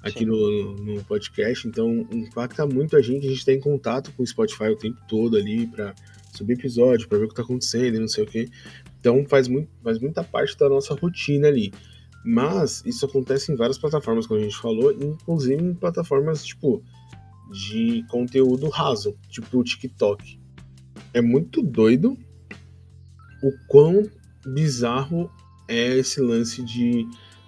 Aqui 0.02 0.26
no, 0.26 0.74
no 0.74 1.02
podcast, 1.04 1.66
então 1.66 2.06
impacta 2.12 2.66
muito 2.66 2.94
a 2.94 3.00
gente, 3.00 3.26
a 3.26 3.30
gente 3.30 3.44
tá 3.44 3.52
em 3.52 3.60
contato 3.60 4.12
com 4.12 4.22
o 4.22 4.26
Spotify 4.26 4.64
o 4.64 4.76
tempo 4.76 4.98
todo 5.08 5.34
ali 5.36 5.66
pra 5.66 5.94
subir 6.30 6.54
episódio, 6.54 7.08
pra 7.08 7.16
ver 7.16 7.24
o 7.24 7.28
que 7.28 7.34
tá 7.34 7.42
acontecendo 7.42 7.96
e 7.96 8.00
não 8.00 8.08
sei 8.08 8.24
o 8.24 8.26
que. 8.26 8.50
Então 9.00 9.24
faz, 9.26 9.48
muito, 9.48 9.70
faz 9.82 9.98
muita 9.98 10.22
parte 10.22 10.58
da 10.58 10.68
nossa 10.68 10.94
rotina 10.94 11.48
ali. 11.48 11.72
Mas 12.24 12.82
isso 12.84 13.04
acontece 13.06 13.52
em 13.52 13.56
várias 13.56 13.78
plataformas, 13.78 14.26
como 14.26 14.40
a 14.40 14.42
gente 14.42 14.56
falou, 14.56 14.92
inclusive 14.92 15.62
em 15.62 15.74
plataformas 15.74 16.44
tipo 16.44 16.82
de 17.50 18.04
conteúdo 18.08 18.68
raso, 18.68 19.16
tipo 19.28 19.58
o 19.58 19.64
TikTok. 19.64 20.38
É 21.12 21.20
muito 21.20 21.62
doido 21.62 22.16
o 23.42 23.52
quão 23.68 24.02
bizarro 24.46 25.30
é 25.68 25.96
esse 25.96 26.20
lance 26.20 26.62
de 26.62 27.06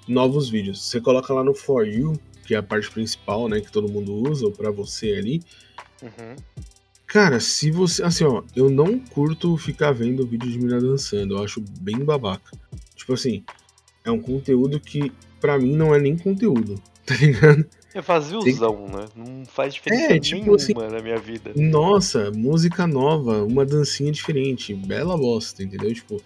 novos 0.08 0.48
vídeos. 0.48 0.82
Você 0.82 1.00
coloca 1.00 1.32
lá 1.32 1.42
no 1.44 1.54
For 1.54 1.86
You, 1.86 2.12
que 2.46 2.54
é 2.54 2.58
a 2.58 2.62
parte 2.62 2.90
principal, 2.90 3.48
né, 3.48 3.60
que 3.60 3.70
todo 3.72 3.88
mundo 3.90 4.14
usa, 4.28 4.46
ou 4.46 4.52
pra 4.52 4.70
você 4.70 5.12
ali. 5.12 5.42
Uhum. 6.02 6.36
Cara, 7.06 7.38
se 7.40 7.70
você. 7.70 8.02
Assim, 8.02 8.24
ó, 8.24 8.42
eu 8.54 8.68
não 8.68 8.98
curto 8.98 9.56
ficar 9.56 9.92
vendo 9.92 10.26
vídeo 10.26 10.50
de 10.50 10.58
menina 10.58 10.80
dançando, 10.80 11.36
eu 11.36 11.42
acho 11.44 11.62
bem 11.80 11.98
babaca. 12.00 12.50
Tipo 12.94 13.14
assim, 13.14 13.44
é 14.04 14.10
um 14.10 14.20
conteúdo 14.20 14.78
que 14.80 15.12
pra 15.40 15.58
mim 15.58 15.74
não 15.76 15.94
é 15.94 16.00
nem 16.00 16.16
conteúdo, 16.16 16.74
tá 17.06 17.14
ligado? 17.14 17.64
É 17.94 18.00
vaziozão, 18.02 18.88
né? 18.88 19.06
Não 19.16 19.46
faz 19.46 19.72
diferença 19.74 20.12
É, 20.12 20.18
tipo 20.18 20.36
nenhuma 20.40 20.56
assim- 20.56 20.74
na 20.74 21.00
minha 21.00 21.16
vida. 21.18 21.52
Nossa, 21.56 22.30
música 22.30 22.86
nova, 22.86 23.42
uma 23.44 23.64
dancinha 23.64 24.12
diferente, 24.12 24.74
bela 24.74 25.16
bosta, 25.16 25.62
entendeu? 25.62 25.94
Tipo, 25.94 26.20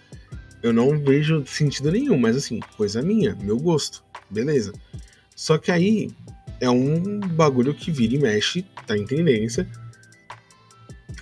eu 0.63 0.71
não 0.73 0.97
vejo 0.99 1.45
sentido 1.45 1.91
nenhum, 1.91 2.17
mas 2.17 2.35
assim, 2.35 2.59
coisa 2.77 3.01
minha, 3.01 3.35
meu 3.41 3.57
gosto, 3.57 4.03
beleza. 4.29 4.73
Só 5.35 5.57
que 5.57 5.71
aí 5.71 6.11
é 6.59 6.69
um 6.69 7.19
bagulho 7.19 7.73
que 7.73 7.91
vira 7.91 8.15
e 8.15 8.19
mexe, 8.19 8.63
tá 8.85 8.97
em 8.97 9.05
tendência. 9.05 9.67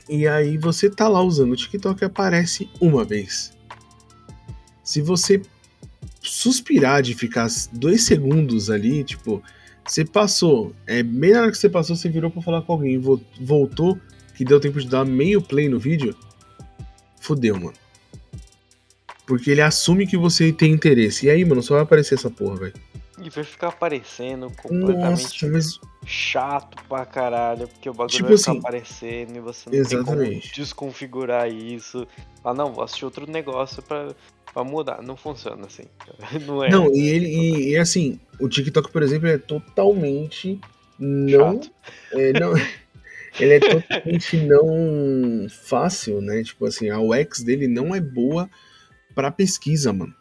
E 0.10 0.28
aí 0.28 0.58
você 0.58 0.90
tá 0.90 1.08
lá 1.08 1.22
usando 1.22 1.52
o 1.52 1.56
TikTok 1.56 2.02
e 2.02 2.06
aparece 2.06 2.70
uma 2.82 3.06
vez. 3.06 3.54
Se 4.84 5.02
você 5.02 5.42
suspirar 6.22 7.02
de 7.02 7.14
ficar 7.14 7.48
dois 7.72 8.04
segundos 8.04 8.70
ali, 8.70 9.04
tipo, 9.04 9.42
você 9.86 10.04
passou, 10.04 10.74
é 10.86 11.02
na 11.04 11.42
hora 11.42 11.52
que 11.52 11.58
você 11.58 11.70
passou, 11.70 11.96
você 11.96 12.10
virou 12.10 12.30
pra 12.30 12.42
falar 12.42 12.62
com 12.64 12.74
alguém, 12.74 12.98
vo- 13.00 13.22
voltou, 13.40 14.00
que 14.36 14.44
deu 14.44 14.60
tempo 14.60 14.80
de 14.80 14.88
dar 14.88 15.06
meio 15.06 15.42
play 15.42 15.70
no 15.70 15.80
vídeo, 15.80 16.16
fudeu, 17.22 17.56
mano. 17.56 17.74
Porque 19.30 19.52
ele 19.52 19.62
assume 19.62 20.08
que 20.08 20.18
você 20.18 20.52
tem 20.52 20.72
interesse. 20.72 21.28
E 21.28 21.30
aí, 21.30 21.46
mano, 21.46 21.62
só 21.62 21.76
vai 21.76 21.84
aparecer 21.84 22.16
essa 22.16 22.32
porra, 22.32 22.56
velho. 22.56 22.74
E 23.22 23.30
vai 23.30 23.44
ficar 23.44 23.68
aparecendo 23.68 24.52
completamente 24.60 25.46
Nossa, 25.46 25.48
mas 25.48 25.80
chato 26.04 26.84
pra 26.88 27.06
caralho, 27.06 27.68
porque 27.68 27.88
o 27.88 27.94
bagulho 27.94 28.10
Tipo 28.10 28.30
vai 28.30 28.38
ficar 28.38 28.52
assim, 28.52 28.60
aparecendo 28.60 29.38
e 29.38 29.40
você 29.40 29.70
não 29.70 29.72
tem 29.72 29.82
exatamente. 29.82 30.48
como 30.48 30.56
desconfigurar 30.56 31.48
isso. 31.48 32.08
Ah, 32.44 32.56
não, 32.56 32.74
vou 32.74 32.84
assistir 32.84 33.06
outro 33.06 33.30
negócio 33.30 33.84
pra, 33.84 34.16
pra 34.52 34.64
mudar. 34.64 35.04
Não 35.04 35.16
funciona 35.16 35.68
assim. 35.68 35.84
Não 36.48 36.64
é. 36.64 36.72
Não, 36.72 36.92
e 36.92 37.08
ele 37.08 37.28
e, 37.28 37.70
e, 37.74 37.78
assim, 37.78 38.20
o 38.40 38.50
TikTok, 38.50 38.92
por 38.92 39.04
exemplo, 39.04 39.28
é 39.28 39.38
totalmente 39.38 40.60
não, 40.98 41.62
é, 42.14 42.34
não 42.34 42.54
ele 43.40 43.54
é 43.54 43.60
totalmente 43.60 44.38
não 44.38 45.46
fácil, 45.50 46.20
né? 46.20 46.42
Tipo 46.42 46.66
assim, 46.66 46.90
a 46.90 47.00
UX 47.00 47.44
dele 47.44 47.68
não 47.68 47.94
é 47.94 48.02
boa 48.02 48.50
pra 49.20 49.32
pesquisa, 49.32 49.92
mano. 49.92 50.14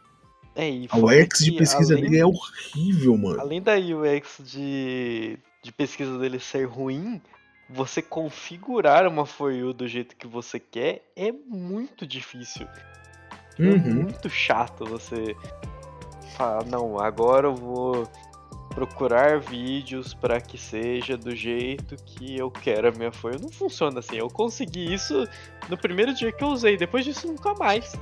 É, 0.57 0.69
e 0.69 0.89
A 0.91 0.97
UX 0.99 1.39
de 1.39 1.53
pesquisa 1.53 1.95
além, 1.95 2.05
dele 2.11 2.19
é 2.21 2.27
horrível, 2.27 3.17
mano. 3.17 3.41
além 3.41 3.63
da 3.63 3.75
UX 3.77 4.41
de, 4.45 5.39
de 5.63 5.71
pesquisa 5.71 6.19
dele 6.19 6.41
ser 6.41 6.65
ruim, 6.65 7.23
você 7.71 8.03
configurar 8.03 9.07
uma 9.07 9.25
For 9.25 9.53
You 9.53 9.73
do 9.73 9.87
jeito 9.87 10.17
que 10.17 10.27
você 10.27 10.59
quer 10.59 11.05
é 11.15 11.31
muito 11.31 12.05
difícil. 12.05 12.67
É 13.57 13.63
Uhum. 13.63 13.95
muito 14.03 14.29
chato 14.29 14.85
você 14.85 15.37
falar, 16.37 16.65
não, 16.65 16.99
agora 16.99 17.47
eu 17.47 17.55
vou 17.55 18.09
procurar 18.71 19.39
vídeos 19.41 20.13
para 20.15 20.41
que 20.41 20.57
seja 20.59 21.17
do 21.17 21.35
jeito 21.37 21.95
que 22.05 22.37
eu 22.37 22.51
quero 22.51 22.89
a 22.89 22.93
minha 22.93 23.13
For 23.13 23.33
You. 23.35 23.41
Não 23.43 23.49
funciona 23.49 24.01
assim. 24.01 24.17
Eu 24.17 24.29
consegui 24.29 24.93
isso 24.93 25.25
no 25.69 25.77
primeiro 25.77 26.13
dia 26.15 26.33
que 26.33 26.43
eu 26.43 26.49
usei, 26.49 26.77
depois 26.77 27.05
disso 27.05 27.27
nunca 27.29 27.55
mais. 27.55 27.93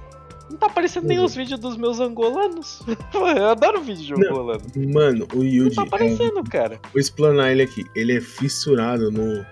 Não 0.51 0.57
tá 0.59 0.67
aparecendo 0.67 1.07
nem 1.07 1.19
Uhum. 1.19 1.25
os 1.25 1.35
vídeos 1.35 1.59
dos 1.59 1.77
meus 1.77 1.99
angolanos. 2.01 2.81
eu 3.15 3.49
adoro 3.51 3.81
vídeo 3.83 4.05
de 4.05 4.13
Não, 4.15 4.31
angolano. 4.31 4.63
Mano, 4.93 5.27
o 5.35 5.39
Não 5.39 5.45
Yuji, 5.45 5.75
tá 5.77 5.83
é, 5.83 5.87
aparecendo, 5.87 6.45
cara. 6.45 6.81
vou 6.93 7.01
explanar 7.01 7.51
ele 7.53 7.63
aqui. 7.63 7.85
Ele 7.95 8.17
é 8.17 8.21
fissurado 8.21 9.11
no, 9.11 9.45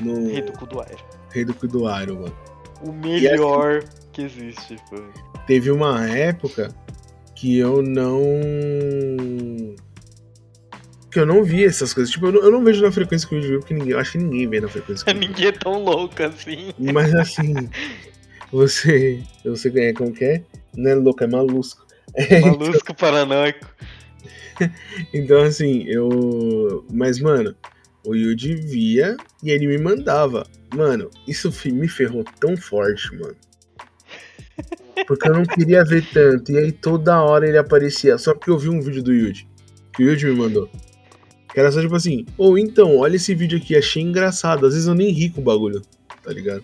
no 0.00 0.28
Rei 0.28 0.42
do 0.42 0.52
Kuduairo. 0.52 0.98
Rei 1.32 1.44
do 1.44 1.54
Cuidoaro, 1.54 2.14
mano. 2.16 2.36
O 2.82 2.92
melhor 2.92 3.84
que 4.12 4.22
existe, 4.22 4.76
pô. 4.90 4.96
Teve 5.46 5.70
uma 5.70 6.08
época 6.08 6.74
que 7.36 7.56
eu 7.58 7.82
não. 7.82 8.20
Que 11.10 11.18
eu 11.20 11.26
não 11.26 11.42
via 11.44 11.66
essas 11.66 11.92
coisas. 11.92 12.12
Tipo, 12.12 12.26
eu 12.26 12.32
não, 12.32 12.40
eu 12.42 12.50
não 12.50 12.64
vejo 12.64 12.82
na 12.82 12.90
frequência 12.92 13.28
que 13.28 13.34
o 13.34 13.40
vídeo 13.40 13.52
vê, 13.54 13.58
porque 13.58 13.74
ninguém, 13.74 13.92
eu 13.92 13.98
acho 13.98 14.12
que 14.12 14.18
ninguém 14.18 14.48
vê 14.48 14.60
na 14.60 14.68
frequência 14.68 15.04
que 15.04 15.12
Ninguém 15.18 15.46
é 15.46 15.52
tão 15.52 15.82
louco 15.84 16.22
assim. 16.22 16.72
Mas 16.78 17.14
assim, 17.14 17.54
você. 18.52 19.22
Você 19.44 19.70
ganha 19.70 19.94
como 19.94 20.12
que 20.12 20.24
é? 20.24 20.42
Não 20.76 20.90
é 20.90 20.94
louco, 20.94 21.24
é 21.24 21.26
malusco. 21.26 21.86
Malusco 22.42 22.94
paranoico. 22.94 23.66
Então, 25.14 25.40
assim, 25.40 25.84
eu. 25.84 26.84
Mas, 26.92 27.18
mano, 27.18 27.56
o 28.06 28.14
Yuji 28.14 28.56
via 28.56 29.16
e 29.42 29.50
ele 29.50 29.66
me 29.66 29.78
mandava. 29.78 30.46
Mano, 30.74 31.10
isso 31.26 31.50
me 31.72 31.88
ferrou 31.88 32.22
tão 32.38 32.56
forte, 32.58 33.10
mano. 33.16 33.34
Porque 35.06 35.28
eu 35.28 35.34
não 35.34 35.44
queria 35.44 35.82
ver 35.82 36.04
tanto. 36.12 36.52
E 36.52 36.58
aí 36.58 36.72
toda 36.72 37.22
hora 37.22 37.48
ele 37.48 37.56
aparecia. 37.56 38.18
Só 38.18 38.34
porque 38.34 38.50
eu 38.50 38.58
vi 38.58 38.68
um 38.68 38.80
vídeo 38.80 39.02
do 39.02 39.14
Yuji. 39.14 39.48
Que 39.94 40.04
o 40.04 40.10
Yuji 40.10 40.26
me 40.26 40.36
mandou. 40.36 40.68
Que 41.52 41.58
era 41.58 41.72
só 41.72 41.80
tipo 41.80 41.96
assim, 41.96 42.26
ou 42.38 42.58
então, 42.58 42.98
olha 42.98 43.16
esse 43.16 43.34
vídeo 43.34 43.58
aqui, 43.58 43.74
achei 43.74 44.02
engraçado. 44.02 44.66
Às 44.66 44.74
vezes 44.74 44.86
eu 44.86 44.94
nem 44.94 45.10
ri 45.10 45.30
com 45.30 45.40
o 45.40 45.44
bagulho, 45.44 45.82
tá 46.22 46.32
ligado? 46.32 46.62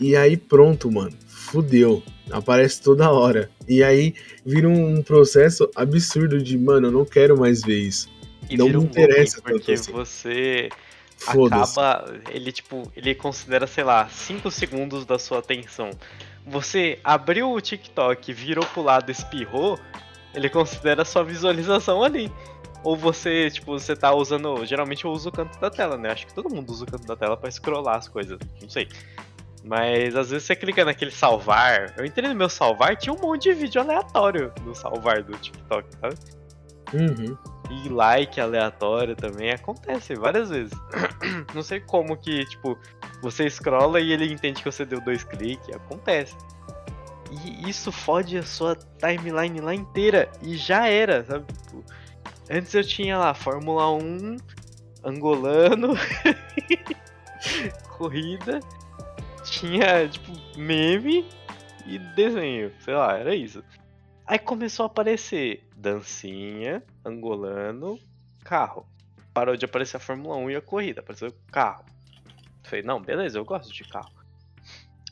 E 0.00 0.16
aí 0.16 0.36
pronto, 0.36 0.90
mano. 0.90 1.12
Fudeu. 1.26 2.02
Aparece 2.30 2.80
toda 2.80 3.10
hora. 3.10 3.50
E 3.68 3.82
aí 3.82 4.14
vira 4.44 4.68
um 4.68 5.02
processo 5.02 5.68
absurdo 5.74 6.42
de, 6.42 6.56
mano, 6.56 6.88
eu 6.88 6.92
não 6.92 7.04
quero 7.04 7.38
mais 7.38 7.60
ver 7.62 7.78
isso. 7.78 8.08
E 8.48 8.56
Não 8.56 8.68
me 8.68 8.76
um 8.76 8.82
interessa 8.82 9.36
looping, 9.38 9.52
porque 9.52 9.72
assim. 9.72 9.92
você 9.92 10.68
acaba. 11.26 12.20
Ele, 12.30 12.50
tipo, 12.50 12.90
ele 12.96 13.14
considera, 13.14 13.66
sei 13.66 13.84
lá, 13.84 14.08
5 14.08 14.50
segundos 14.50 15.04
da 15.04 15.18
sua 15.18 15.38
atenção. 15.38 15.90
Você 16.46 16.98
abriu 17.04 17.52
o 17.52 17.60
TikTok, 17.60 18.32
virou 18.32 18.64
pro 18.66 18.82
lado, 18.82 19.10
espirrou, 19.10 19.78
ele 20.34 20.48
considera 20.48 21.02
a 21.02 21.04
sua 21.04 21.22
visualização 21.22 22.02
ali. 22.02 22.32
Ou 22.82 22.96
você, 22.96 23.50
tipo, 23.50 23.78
você 23.78 23.94
tá 23.94 24.14
usando. 24.14 24.64
Geralmente 24.64 25.04
eu 25.04 25.12
uso 25.12 25.28
o 25.28 25.32
canto 25.32 25.60
da 25.60 25.70
tela, 25.70 25.98
né? 25.98 26.10
Acho 26.10 26.26
que 26.26 26.34
todo 26.34 26.48
mundo 26.48 26.70
usa 26.72 26.84
o 26.84 26.86
canto 26.86 27.06
da 27.06 27.14
tela 27.14 27.36
pra 27.36 27.50
scrollar 27.50 27.96
as 27.98 28.08
coisas. 28.08 28.38
Não 28.60 28.70
sei. 28.70 28.88
Mas 29.64 30.16
às 30.16 30.30
vezes 30.30 30.46
você 30.46 30.56
clica 30.56 30.84
naquele 30.84 31.10
salvar. 31.10 31.94
Eu 31.98 32.04
entrei 32.04 32.28
no 32.28 32.34
meu 32.34 32.48
salvar, 32.48 32.96
tinha 32.96 33.12
um 33.12 33.20
monte 33.20 33.44
de 33.44 33.54
vídeo 33.54 33.80
aleatório 33.80 34.52
no 34.64 34.74
salvar 34.74 35.22
do 35.22 35.36
TikTok, 35.36 35.86
sabe? 36.00 36.16
Uhum. 36.94 37.36
E 37.70 37.88
like 37.88 38.40
aleatório 38.40 39.14
também 39.14 39.52
acontece 39.52 40.14
várias 40.14 40.50
vezes. 40.50 40.72
Não 41.54 41.62
sei 41.62 41.80
como 41.80 42.16
que, 42.16 42.44
tipo, 42.46 42.76
você 43.22 43.48
scrolla 43.48 44.00
e 44.00 44.12
ele 44.12 44.32
entende 44.32 44.62
que 44.62 44.70
você 44.70 44.84
deu 44.84 45.00
dois 45.00 45.22
cliques. 45.22 45.74
Acontece. 45.74 46.34
E 47.30 47.68
isso 47.68 47.92
fode 47.92 48.36
a 48.36 48.42
sua 48.42 48.76
timeline 48.98 49.60
lá 49.60 49.74
inteira. 49.74 50.28
E 50.42 50.56
já 50.56 50.88
era, 50.88 51.22
sabe? 51.24 51.44
Tipo, 51.52 51.84
antes 52.50 52.74
eu 52.74 52.82
tinha 52.82 53.16
lá 53.16 53.34
Fórmula 53.34 53.92
1, 53.92 54.36
angolano, 55.04 55.94
corrida, 57.96 58.58
tinha, 59.44 60.08
tipo, 60.08 60.32
meme 60.56 61.26
e 61.86 61.98
desenho. 61.98 62.72
Sei 62.80 62.94
lá, 62.94 63.16
era 63.16 63.34
isso. 63.34 63.64
Aí 64.26 64.38
começou 64.38 64.84
a 64.84 64.86
aparecer 64.86 65.68
dancinha, 65.76 66.82
angolano, 67.04 67.98
carro. 68.44 68.86
Parou 69.34 69.56
de 69.56 69.64
aparecer 69.64 69.96
a 69.96 70.00
Fórmula 70.00 70.36
1 70.36 70.50
e 70.50 70.56
a 70.56 70.60
corrida, 70.60 71.00
apareceu 71.00 71.34
carro. 71.50 71.84
Falei, 72.62 72.84
não, 72.84 73.00
beleza, 73.00 73.38
eu 73.38 73.44
gosto 73.44 73.72
de 73.72 73.84
carro. 73.84 74.12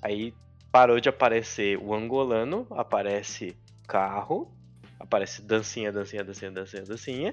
Aí 0.02 0.32
parou 0.70 1.00
de 1.00 1.08
aparecer 1.08 1.78
o 1.78 1.94
angolano, 1.94 2.66
aparece 2.70 3.56
carro, 3.86 4.52
aparece 5.00 5.42
dancinha, 5.42 5.90
dancinha, 5.90 6.22
dancinha, 6.22 6.50
dancinha, 6.50 6.82
dancinha. 6.84 7.32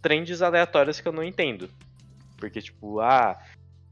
Trends 0.00 0.42
aleatórias 0.42 1.00
que 1.00 1.08
eu 1.08 1.12
não 1.12 1.24
entendo. 1.24 1.68
Porque, 2.36 2.60
tipo, 2.60 3.00
ah, 3.00 3.38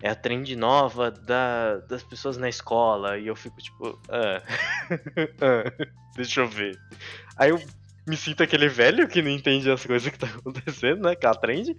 é 0.03 0.11
a 0.11 0.17
trend 0.17 0.55
nova 0.57 1.13
da, 1.13 1.77
das 1.89 2.03
pessoas 2.03 2.37
na 2.37 2.49
escola. 2.49 3.17
E 3.17 3.29
eu 3.29 3.37
fico, 3.37 3.57
tipo, 3.63 3.99
ah, 4.11 4.43
ah, 5.41 5.87
deixa 6.17 6.41
eu 6.41 6.49
ver. 6.49 6.77
Aí 7.37 7.51
eu 7.51 7.63
me 8.07 8.17
sinto 8.17 8.43
aquele 8.43 8.69
velho 8.69 9.07
que 9.07 9.23
não 9.23 9.31
entende 9.31 9.71
as 9.71 9.87
coisas 9.87 10.11
que 10.11 10.19
tá 10.19 10.27
acontecendo, 10.27 11.03
né? 11.03 11.13
Aquela 11.13 11.37
trend. 11.37 11.77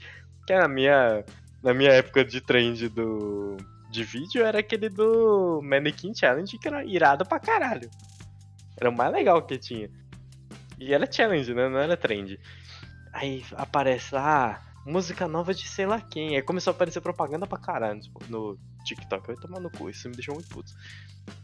Que 0.47 0.55
na 0.55 0.69
minha, 0.69 1.25
na 1.61 1.73
minha 1.73 1.91
época 1.91 2.23
de 2.23 2.39
trend 2.39 2.87
do, 2.89 3.57
de 3.91 4.05
vídeo 4.05 4.45
era 4.45 4.59
aquele 4.59 4.87
do 4.87 5.61
Mannequin 5.61 6.15
Challenge, 6.15 6.57
que 6.57 6.67
era 6.67 6.83
irado 6.85 7.25
pra 7.25 7.39
caralho. 7.39 7.91
Era 8.79 8.89
o 8.89 8.95
mais 8.95 9.11
legal 9.11 9.41
que 9.41 9.57
tinha. 9.57 9.89
E 10.79 10.93
era 10.93 11.11
challenge, 11.11 11.53
né? 11.53 11.67
Não 11.67 11.77
era 11.77 11.97
trend. 11.97 12.39
Aí 13.11 13.43
aparece 13.51 14.15
lá, 14.15 14.51
ah, 14.51 14.72
música 14.85 15.27
nova 15.27 15.53
de 15.53 15.67
sei 15.67 15.85
lá 15.85 15.99
quem. 16.01 16.35
Aí 16.35 16.41
começou 16.41 16.71
a 16.71 16.73
aparecer 16.75 17.01
propaganda 17.01 17.47
pra 17.47 17.57
caralho 17.57 17.99
no 18.29 18.57
TikTok. 18.85 19.27
Eu 19.29 19.35
ia 19.35 19.41
tomar 19.41 19.59
no 19.59 19.69
cu, 19.69 19.89
isso 19.89 20.07
me 20.09 20.15
deixou 20.15 20.35
muito 20.35 20.49
puto. 20.49 20.71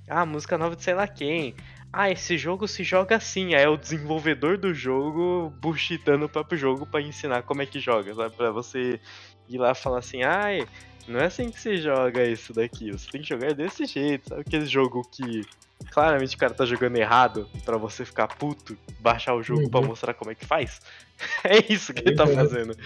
Ah, 0.07 0.25
música 0.25 0.57
nova 0.57 0.75
de 0.75 0.83
sei 0.83 0.93
lá 0.93 1.07
quem. 1.07 1.55
Ah, 1.91 2.09
esse 2.09 2.37
jogo 2.37 2.67
se 2.67 2.83
joga 2.83 3.15
assim. 3.15 3.53
Aí 3.55 3.63
é 3.63 3.69
o 3.69 3.77
desenvolvedor 3.77 4.57
do 4.57 4.73
jogo 4.73 5.51
bullshitando 5.61 6.25
o 6.25 6.29
próprio 6.29 6.57
jogo 6.57 6.85
pra 6.85 7.01
ensinar 7.01 7.43
como 7.43 7.61
é 7.61 7.65
que 7.65 7.79
joga, 7.79 8.13
sabe? 8.13 8.35
Pra 8.35 8.51
você 8.51 8.99
ir 9.47 9.57
lá 9.57 9.71
e 9.71 9.75
falar 9.75 9.99
assim, 9.99 10.21
ai, 10.23 10.67
não 11.07 11.19
é 11.19 11.25
assim 11.25 11.49
que 11.49 11.59
se 11.59 11.77
joga 11.77 12.23
isso 12.25 12.53
daqui. 12.53 12.91
Você 12.91 13.09
tem 13.09 13.21
que 13.21 13.27
jogar 13.29 13.53
desse 13.53 13.85
jeito, 13.85 14.29
sabe? 14.29 14.41
Aquele 14.41 14.65
jogo 14.65 15.03
que 15.11 15.43
claramente 15.91 16.35
o 16.35 16.39
cara 16.39 16.53
tá 16.53 16.65
jogando 16.65 16.97
errado 16.97 17.49
pra 17.65 17.77
você 17.77 18.03
ficar 18.05 18.27
puto, 18.27 18.77
baixar 18.99 19.33
o 19.33 19.41
jogo 19.41 19.63
Uhum. 19.63 19.69
pra 19.69 19.81
mostrar 19.81 20.13
como 20.13 20.29
é 20.31 20.35
que 20.35 20.45
faz. 20.45 20.81
É 21.43 21.71
isso 21.73 21.93
que 21.93 22.01
ele 22.07 22.15
tá 22.15 22.25
Uhum. 22.25 22.35
fazendo. 22.35 22.77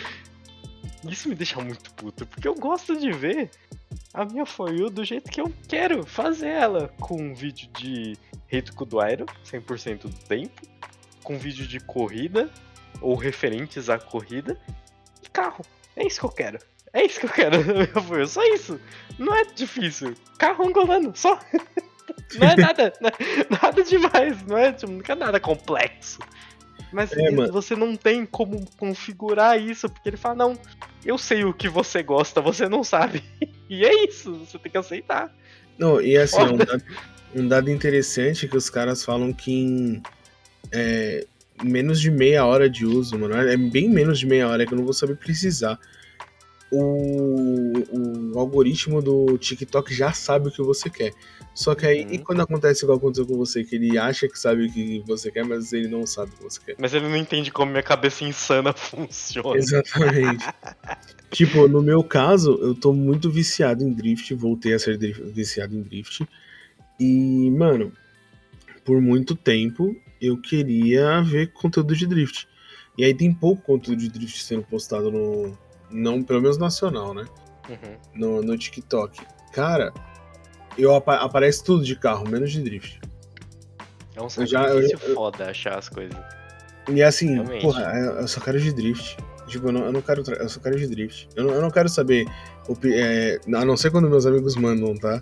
Isso 1.07 1.27
me 1.29 1.35
deixa 1.35 1.59
muito 1.61 1.91
puto, 1.93 2.25
porque 2.25 2.47
eu 2.47 2.55
gosto 2.55 2.97
de 2.97 3.11
ver 3.11 3.49
a 4.13 4.25
minha 4.25 4.45
For 4.45 4.73
You 4.73 4.89
do 4.89 5.03
jeito 5.03 5.29
que 5.29 5.41
eu 5.41 5.51
quero 5.67 6.05
fazer 6.05 6.49
ela. 6.49 6.87
Com 6.99 7.21
um 7.21 7.33
vídeo 7.33 7.69
de 7.77 8.17
Rito 8.47 8.73
Kuduairo, 8.73 9.25
100% 9.45 10.04
do 10.04 10.10
tempo. 10.25 10.62
Com 11.23 11.37
vídeo 11.37 11.65
de 11.65 11.79
corrida, 11.79 12.49
ou 13.01 13.15
referentes 13.15 13.89
à 13.89 13.97
corrida. 13.97 14.60
E 15.21 15.29
carro. 15.29 15.65
É 15.95 16.06
isso 16.06 16.19
que 16.19 16.25
eu 16.25 16.31
quero. 16.31 16.60
É 16.91 17.04
isso 17.06 17.19
que 17.19 17.25
eu 17.25 17.31
quero 17.31 17.58
You. 17.93 18.27
Só 18.27 18.43
isso. 18.54 18.79
Não 19.17 19.33
é 19.35 19.45
difícil. 19.45 20.15
Carro 20.37 20.67
angolano, 20.67 21.15
só. 21.15 21.39
Não 22.37 22.47
é 22.47 22.56
nada, 22.56 22.93
nada 23.62 23.83
demais, 23.83 24.41
não 24.43 24.58
é, 24.58 24.71
tipo, 24.71 24.91
não 24.91 25.01
é 25.08 25.15
nada 25.15 25.39
complexo. 25.39 26.19
Mas 26.94 27.12
É, 27.12 27.31
você 27.52 27.75
não 27.75 27.96
tem 27.96 28.25
como 28.25 28.63
configurar 28.77 29.60
isso, 29.60 29.89
porque 29.89 30.10
ele 30.10 30.17
fala, 30.17 30.35
não, 30.35 30.58
eu 31.04 31.17
sei 31.17 31.44
o 31.44 31.54
que 31.54 31.67
você 31.67 32.04
gosta, 32.04 32.39
você 32.39 32.69
não 32.69 32.83
sabe. 32.83 33.23
E 33.69 33.83
é 33.83 34.06
isso, 34.06 34.35
você 34.35 34.60
tem 34.60 34.71
que 34.71 34.77
aceitar. 34.77 35.33
Não, 35.79 36.00
e 36.00 36.15
assim, 36.15 36.37
Foda. 36.37 36.54
um 36.54 36.58
dado, 36.58 36.83
um 37.33 37.48
dado 37.48 37.71
interessante 37.71 38.46
é 38.46 38.50
que 38.50 38.56
os 38.56 38.69
caras 38.69 39.04
falam 39.04 39.33
que 39.33 39.52
em, 39.52 40.04
é, 40.71 41.25
menos 41.63 42.00
de 42.00 42.12
meia 42.12 42.46
hora 42.46 42.69
de 42.69 42.85
uso, 42.85 43.17
mano. 43.17 43.35
É 43.35 43.58
bem 43.58 43.89
menos 43.89 44.19
de 44.19 44.25
meia 44.25 44.48
hora 44.48 44.65
que 44.65 44.73
eu 44.73 44.77
não 44.77 44.85
vou 44.85 44.94
saber 44.94 45.15
precisar. 45.15 45.79
O, 46.71 47.73
o 48.33 48.39
algoritmo 48.39 49.02
do 49.02 49.37
TikTok 49.37 49.94
já 49.94 50.12
sabe 50.13 50.48
o 50.48 50.52
que 50.52 50.62
você 50.62 50.89
quer. 50.89 51.13
Só 51.54 51.75
que 51.75 51.85
aí, 51.85 52.04
Uhum. 52.06 52.13
e 52.13 52.17
quando 52.19 52.41
acontece 52.41 52.83
igual 52.83 52.97
aconteceu 52.97 53.27
com 53.27 53.37
você, 53.37 53.63
que 53.63 53.75
ele 53.75 53.97
acha 53.97 54.27
que 54.27 54.37
sabe 54.39 54.65
o 54.65 54.71
que 54.71 55.04
você 55.06 55.31
quer, 55.31 55.45
mas 55.45 55.71
ele 55.71 55.87
não 55.87 56.06
sabe 56.08 56.31
o 56.31 56.37
que 56.37 56.43
você 56.43 56.60
quer. 56.65 56.75
Mas 56.79 56.93
ele 56.93 57.08
não 57.08 57.15
entende 57.15 57.51
como 57.51 57.71
minha 57.71 57.83
cabeça 57.83 58.23
insana 58.23 58.73
funciona. 58.73 59.58
Exatamente. 59.58 60.45
tipo, 61.29 61.67
no 61.67 61.81
meu 61.81 62.04
caso, 62.04 62.58
eu 62.62 62.73
tô 62.73 62.91
muito 62.91 63.29
viciado 63.29 63.83
em 63.83 63.93
drift, 63.93 64.33
voltei 64.33 64.73
a 64.73 64.79
ser 64.79 64.97
viciado 64.97 65.75
em 65.75 65.81
drift. 65.81 66.27
E, 66.99 67.51
mano, 67.51 67.91
por 68.83 68.99
muito 69.01 69.35
tempo 69.35 69.95
eu 70.19 70.37
queria 70.41 71.21
ver 71.21 71.51
conteúdo 71.54 71.95
de 71.95 72.08
drift. 72.08 72.47
E 72.97 73.04
aí 73.04 73.13
tem 73.13 73.33
pouco 73.33 73.62
conteúdo 73.63 73.99
de 73.99 74.10
drift 74.10 74.41
sendo 74.43 74.63
postado 74.63 75.12
no. 75.12 75.58
Não, 75.91 76.23
pelo 76.23 76.41
menos 76.41 76.58
nacional, 76.58 77.13
né? 77.13 77.25
Uhum. 77.69 77.97
No, 78.15 78.41
no 78.41 78.58
TikTok. 78.58 79.19
Cara, 79.51 79.93
eu 80.78 80.94
apa- 80.96 81.15
aparece 81.17 81.63
tudo 81.63 81.84
de 81.84 81.96
carro, 81.96 82.28
menos 82.30 82.52
de 82.52 82.62
drift. 82.62 83.00
É 84.15 84.21
um 84.21 84.28
Eu 84.38 84.46
já- 84.46 84.63
eu- 84.67 84.82
sacrifício 84.84 85.13
foda 85.15 85.46
achar 85.50 85.78
as 85.80 85.90
coisas. 85.90 86.15
E 86.92 87.02
assim, 87.02 87.34
Realmente. 87.36 87.62
porra, 87.62 87.94
eu 87.98 88.12
eu 88.21 88.28
só 88.28 88.40
quero 88.42 88.60
de 88.60 88.71
drift. 88.74 89.17
Tipo, 89.48 89.67
eu 89.67 89.71
não, 89.74 89.86
eu 89.86 89.92
não 89.92 90.02
quero. 90.02 90.24
Eu 90.34 90.50
só 90.50 90.60
quero 90.60 90.78
de 90.78 90.88
drift. 90.88 91.28
Eu 91.36 91.46
não, 91.46 91.54
eu 91.54 91.62
não 91.62 91.69
quero 91.71 91.90
saber. 91.90 92.26
é, 92.86 93.40
a 93.56 93.65
não 93.65 93.76
ser 93.76 93.92
quando 93.92 94.10
meus 94.10 94.26
amigos 94.26 94.56
mandam, 94.56 94.96
tá? 94.96 95.21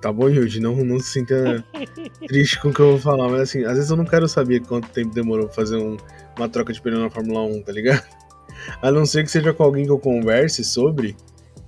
Tá 0.00 0.12
bom, 0.12 0.28
Yuji? 0.28 0.60
Não, 0.60 0.74
não 0.84 0.98
se 1.00 1.12
sinta 1.12 1.64
triste 2.28 2.60
com 2.60 2.68
o 2.68 2.74
que 2.74 2.80
eu 2.80 2.90
vou 2.92 2.98
falar, 2.98 3.28
mas 3.28 3.40
assim, 3.42 3.64
às 3.64 3.74
vezes 3.76 3.90
eu 3.90 3.96
não 3.96 4.04
quero 4.04 4.28
saber 4.28 4.60
quanto 4.60 4.88
tempo 4.90 5.14
demorou 5.14 5.46
pra 5.46 5.54
fazer 5.54 5.76
um- 5.76 5.96
uma 6.36 6.48
troca 6.48 6.72
de 6.72 6.80
pneu 6.82 6.98
na 7.00 7.08
Fórmula 7.10 7.42
1, 7.42 7.62
tá 7.62 7.72
ligado? 7.72 8.02
A 8.82 8.90
não 8.90 9.06
ser 9.06 9.24
que 9.24 9.30
seja 9.30 9.52
com 9.54 9.62
alguém 9.62 9.84
que 9.84 9.90
eu 9.90 9.98
converse 9.98 10.62
sobre, 10.64 11.16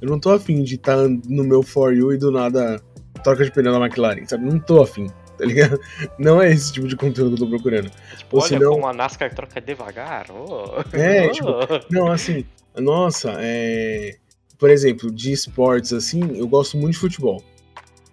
eu 0.03 0.09
não 0.09 0.19
tô 0.21 0.31
afim 0.31 0.63
de 0.63 0.75
estar 0.75 0.97
no 1.09 1.45
meu 1.45 1.63
For 1.63 1.95
You 1.95 2.13
e 2.13 2.19
do 2.19 2.31
nada 2.31 2.81
troca 3.27 3.45
de 3.45 3.51
pneu 3.53 3.73
na 3.79 3.85
McLaren, 3.87 4.25
sabe? 4.27 4.45
Não 4.45 4.59
tô 4.59 4.83
afim, 4.83 5.09
tá 5.37 5.45
ligado? 5.45 5.79
Não 6.19 6.41
é 6.41 6.51
esse 6.53 6.73
tipo 6.73 6.87
de 6.87 6.97
conteúdo 6.97 7.37
que 7.37 7.43
eu 7.43 7.47
tô 7.47 7.51
procurando. 7.51 7.91
Tipo, 8.17 8.37
Ou 8.37 8.41
olha 8.43 8.49
senão- 8.49 8.73
como 8.75 8.87
a 8.87 8.93
NASCAR 8.93 9.35
troca 9.35 9.61
devagar. 9.61 10.27
oh. 10.31 10.81
É, 10.97 11.27
Oh. 11.27 11.31
tipo, 11.33 11.51
Não, 11.91 12.11
assim, 12.13 12.45
nossa, 12.77 13.35
é. 13.39 14.17
Por 14.59 14.71
exemplo, 14.71 15.11
de 15.11 15.33
esportes, 15.33 15.93
assim, 15.93 16.21
eu 16.39 16.49
gosto 16.49 16.79
muito 16.79 16.93
de 16.95 16.99
futebol, 17.01 17.43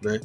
né? 0.02 0.20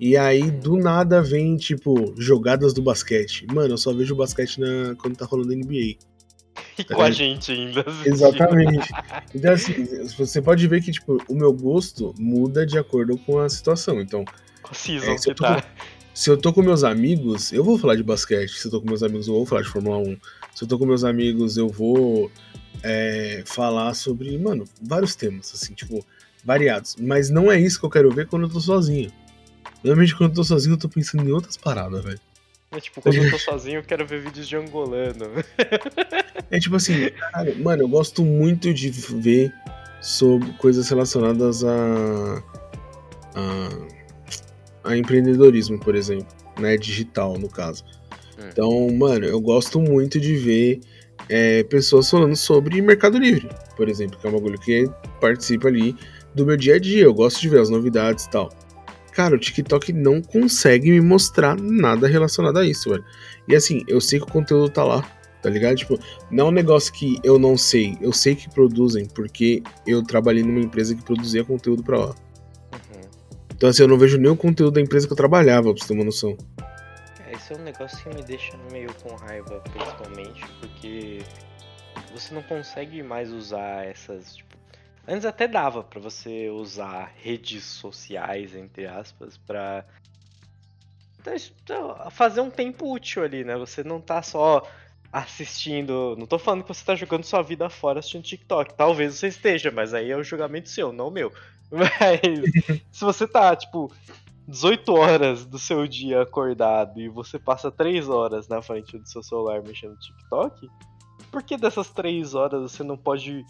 E 0.00 0.16
aí, 0.16 0.50
do 0.50 0.76
nada, 0.78 1.20
vem, 1.20 1.56
tipo, 1.56 2.14
jogadas 2.16 2.72
do 2.72 2.80
basquete. 2.80 3.44
Mano, 3.52 3.74
eu 3.74 3.78
só 3.78 3.92
vejo 3.92 4.14
basquete 4.14 4.60
na... 4.60 4.94
quando 4.96 5.16
tá 5.16 5.26
rolando 5.26 5.52
NBA. 5.54 5.96
E 6.78 6.84
com 6.84 7.02
a 7.02 7.10
gente 7.10 7.50
ainda. 7.50 7.80
assistindo. 7.80 8.12
Exatamente. 8.14 8.88
Então, 9.34 9.52
assim, 9.52 9.74
você 10.16 10.40
pode 10.40 10.66
ver 10.68 10.80
que, 10.82 10.92
tipo, 10.92 11.18
o 11.28 11.34
meu 11.34 11.52
gosto 11.52 12.14
muda 12.18 12.64
de 12.64 12.78
acordo 12.78 13.18
com 13.18 13.38
a 13.40 13.48
situação. 13.48 14.00
Então, 14.00 14.24
Com 14.62 14.70
a 14.70 14.74
season 14.74 15.10
É, 15.10 15.18
se 15.18 15.30
eu 15.30 15.34
tá. 15.34 15.64
se 16.14 16.30
eu 16.30 16.36
tô 16.36 16.52
com 16.52 16.62
meus 16.62 16.84
amigos, 16.84 17.52
eu 17.52 17.64
vou 17.64 17.78
falar 17.78 17.96
de 17.96 18.02
basquete. 18.04 18.52
Se 18.52 18.66
eu 18.68 18.70
tô 18.70 18.80
com 18.80 18.88
meus 18.88 19.02
amigos, 19.02 19.26
eu 19.26 19.34
vou 19.34 19.44
falar 19.46 19.62
de 19.62 19.68
Fórmula 19.68 19.98
1. 19.98 20.16
Se 20.54 20.64
eu 20.64 20.68
tô 20.68 20.78
com 20.78 20.86
meus 20.86 21.02
amigos, 21.02 21.56
eu 21.56 21.68
vou 21.68 22.30
é, 22.82 23.42
falar 23.44 23.92
sobre, 23.94 24.38
mano, 24.38 24.64
vários 24.80 25.16
temas, 25.16 25.52
assim, 25.52 25.74
tipo, 25.74 26.04
variados. 26.44 26.94
Mas 27.00 27.28
não 27.28 27.50
é 27.50 27.58
isso 27.60 27.78
que 27.80 27.86
eu 27.86 27.90
quero 27.90 28.10
ver 28.10 28.26
quando 28.28 28.44
eu 28.44 28.48
tô 28.50 28.60
sozinho. 28.60 29.12
Normalmente, 29.82 30.16
quando 30.16 30.30
eu 30.30 30.36
tô 30.36 30.44
sozinho, 30.44 30.74
eu 30.74 30.78
tô 30.78 30.88
pensando 30.88 31.28
em 31.28 31.32
outras 31.32 31.56
paradas, 31.56 32.04
velho. 32.04 32.20
É, 32.70 32.80
tipo, 32.80 33.00
quando 33.00 33.16
eu 33.16 33.30
tô 33.30 33.38
sozinho, 33.40 33.78
eu 33.78 33.82
quero 33.82 34.06
ver 34.06 34.20
vídeos 34.20 34.46
de 34.46 34.56
angolano. 34.56 35.26
É 36.50 36.58
tipo 36.58 36.76
assim, 36.76 37.10
caralho, 37.10 37.58
mano, 37.62 37.82
eu 37.82 37.88
gosto 37.88 38.24
muito 38.24 38.72
de 38.72 38.90
ver 38.90 39.52
sobre 40.00 40.50
coisas 40.52 40.88
relacionadas 40.88 41.64
a, 41.64 42.42
a, 43.34 44.90
a 44.90 44.96
empreendedorismo, 44.96 45.78
por 45.78 45.94
exemplo, 45.94 46.28
né? 46.58 46.76
Digital, 46.76 47.38
no 47.38 47.48
caso. 47.48 47.84
Hum. 48.38 48.48
Então, 48.50 48.88
mano, 48.96 49.24
eu 49.24 49.40
gosto 49.40 49.80
muito 49.80 50.20
de 50.20 50.36
ver 50.36 50.80
é, 51.28 51.62
pessoas 51.64 52.08
falando 52.10 52.36
sobre 52.36 52.80
Mercado 52.80 53.18
Livre, 53.18 53.48
por 53.76 53.88
exemplo, 53.88 54.18
que 54.18 54.26
é 54.26 54.30
um 54.30 54.34
bagulho 54.34 54.58
que 54.58 54.88
participa 55.20 55.68
ali 55.68 55.96
do 56.34 56.46
meu 56.46 56.56
dia 56.56 56.76
a 56.76 56.78
dia. 56.78 57.04
Eu 57.04 57.14
gosto 57.14 57.40
de 57.40 57.48
ver 57.48 57.60
as 57.60 57.70
novidades 57.70 58.24
e 58.24 58.30
tal. 58.30 58.50
Cara, 59.18 59.34
o 59.34 59.38
TikTok 59.38 59.92
não 59.92 60.22
consegue 60.22 60.92
me 60.92 61.00
mostrar 61.00 61.56
nada 61.56 62.06
relacionado 62.06 62.56
a 62.56 62.64
isso, 62.64 62.88
velho. 62.88 63.04
E 63.48 63.56
assim, 63.56 63.82
eu 63.88 64.00
sei 64.00 64.20
que 64.20 64.26
o 64.26 64.28
conteúdo 64.28 64.70
tá 64.70 64.84
lá, 64.84 65.02
tá 65.42 65.50
ligado? 65.50 65.74
Tipo, 65.74 65.98
não 66.30 66.46
é 66.46 66.48
um 66.50 66.52
negócio 66.52 66.92
que 66.92 67.18
eu 67.24 67.36
não 67.36 67.56
sei. 67.56 67.98
Eu 68.00 68.12
sei 68.12 68.36
que 68.36 68.48
produzem, 68.48 69.06
porque 69.06 69.60
eu 69.84 70.04
trabalhei 70.04 70.44
numa 70.44 70.60
empresa 70.60 70.94
que 70.94 71.02
produzia 71.02 71.42
conteúdo 71.42 71.82
pra 71.82 71.98
lá. 71.98 72.06
Uhum. 72.06 73.00
Então, 73.56 73.68
assim, 73.68 73.82
eu 73.82 73.88
não 73.88 73.98
vejo 73.98 74.18
nem 74.18 74.30
o 74.30 74.36
conteúdo 74.36 74.74
da 74.74 74.80
empresa 74.80 75.08
que 75.08 75.12
eu 75.12 75.16
trabalhava, 75.16 75.74
pra 75.74 75.82
você 75.82 75.88
ter 75.88 75.94
uma 75.94 76.04
noção. 76.04 76.36
É, 77.26 77.32
Esse 77.32 77.52
é 77.52 77.56
um 77.56 77.64
negócio 77.64 77.98
que 77.98 78.14
me 78.14 78.22
deixa 78.22 78.56
meio 78.70 78.94
com 79.02 79.16
raiva, 79.16 79.60
principalmente, 79.72 80.44
porque 80.60 81.22
você 82.14 82.32
não 82.32 82.42
consegue 82.42 83.02
mais 83.02 83.32
usar 83.32 83.84
essas. 83.84 84.36
Tipo, 84.36 84.47
antes 85.08 85.24
até 85.24 85.48
dava 85.48 85.82
pra 85.82 86.00
você 86.00 86.50
usar 86.50 87.12
redes 87.16 87.64
sociais, 87.64 88.54
entre 88.54 88.86
aspas, 88.86 89.36
pra 89.36 89.84
então, 91.20 91.34
então, 91.64 92.10
fazer 92.10 92.40
um 92.40 92.50
tempo 92.50 92.92
útil 92.92 93.24
ali, 93.24 93.44
né? 93.44 93.56
Você 93.56 93.82
não 93.82 94.00
tá 94.00 94.22
só 94.22 94.62
assistindo. 95.12 96.14
Não 96.18 96.26
tô 96.26 96.38
falando 96.38 96.62
que 96.62 96.68
você 96.68 96.84
tá 96.84 96.94
jogando 96.94 97.24
sua 97.24 97.42
vida 97.42 97.68
fora 97.68 97.98
assistindo 97.98 98.22
TikTok. 98.22 98.74
Talvez 98.74 99.14
você 99.14 99.28
esteja, 99.28 99.70
mas 99.70 99.92
aí 99.92 100.10
é 100.10 100.16
o 100.16 100.22
julgamento 100.22 100.68
seu, 100.68 100.92
não 100.92 101.10
meu. 101.10 101.32
Mas 101.70 102.20
se 102.90 103.04
você 103.04 103.28
tá, 103.28 103.54
tipo, 103.54 103.92
18 104.46 104.94
horas 104.94 105.44
do 105.44 105.58
seu 105.58 105.86
dia 105.86 106.22
acordado 106.22 106.98
e 106.98 107.10
você 107.10 107.38
passa 107.38 107.70
3 107.70 108.08
horas 108.08 108.48
na 108.48 108.62
frente 108.62 108.96
do 108.96 109.06
seu 109.06 109.22
celular 109.22 109.62
mexendo 109.62 109.90
no 109.90 109.98
TikTok, 109.98 110.66
por 111.30 111.42
que 111.42 111.58
dessas 111.58 111.90
3 111.90 112.34
horas 112.34 112.72
você 112.72 112.82
não 112.82 112.96
pode 112.96 113.44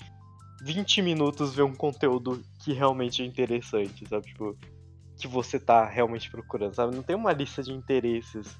20 0.62 1.02
minutos 1.02 1.54
ver 1.54 1.62
um 1.62 1.74
conteúdo 1.74 2.42
que 2.58 2.72
realmente 2.72 3.22
é 3.22 3.24
interessante, 3.24 4.06
sabe? 4.08 4.26
Tipo, 4.26 4.56
que 5.18 5.26
você 5.26 5.58
tá 5.58 5.84
realmente 5.84 6.30
procurando, 6.30 6.74
sabe? 6.74 6.94
Não 6.94 7.02
tem 7.02 7.16
uma 7.16 7.32
lista 7.32 7.62
de 7.62 7.72
interesses. 7.72 8.56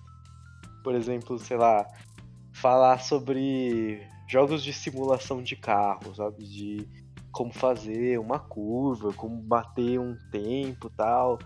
Por 0.83 0.95
exemplo, 0.95 1.39
sei 1.39 1.57
lá, 1.57 1.87
falar 2.53 3.01
sobre 3.01 4.07
jogos 4.29 4.63
de 4.63 4.73
simulação 4.73 5.43
de 5.43 5.57
carro, 5.57 6.15
sabe? 6.15 6.45
De 6.45 6.89
como 7.31 7.53
fazer 7.53 8.19
uma 8.19 8.39
curva, 8.39 9.13
como 9.13 9.41
bater 9.43 9.99
um 10.01 10.17
tempo 10.31 10.91
tal 10.91 11.39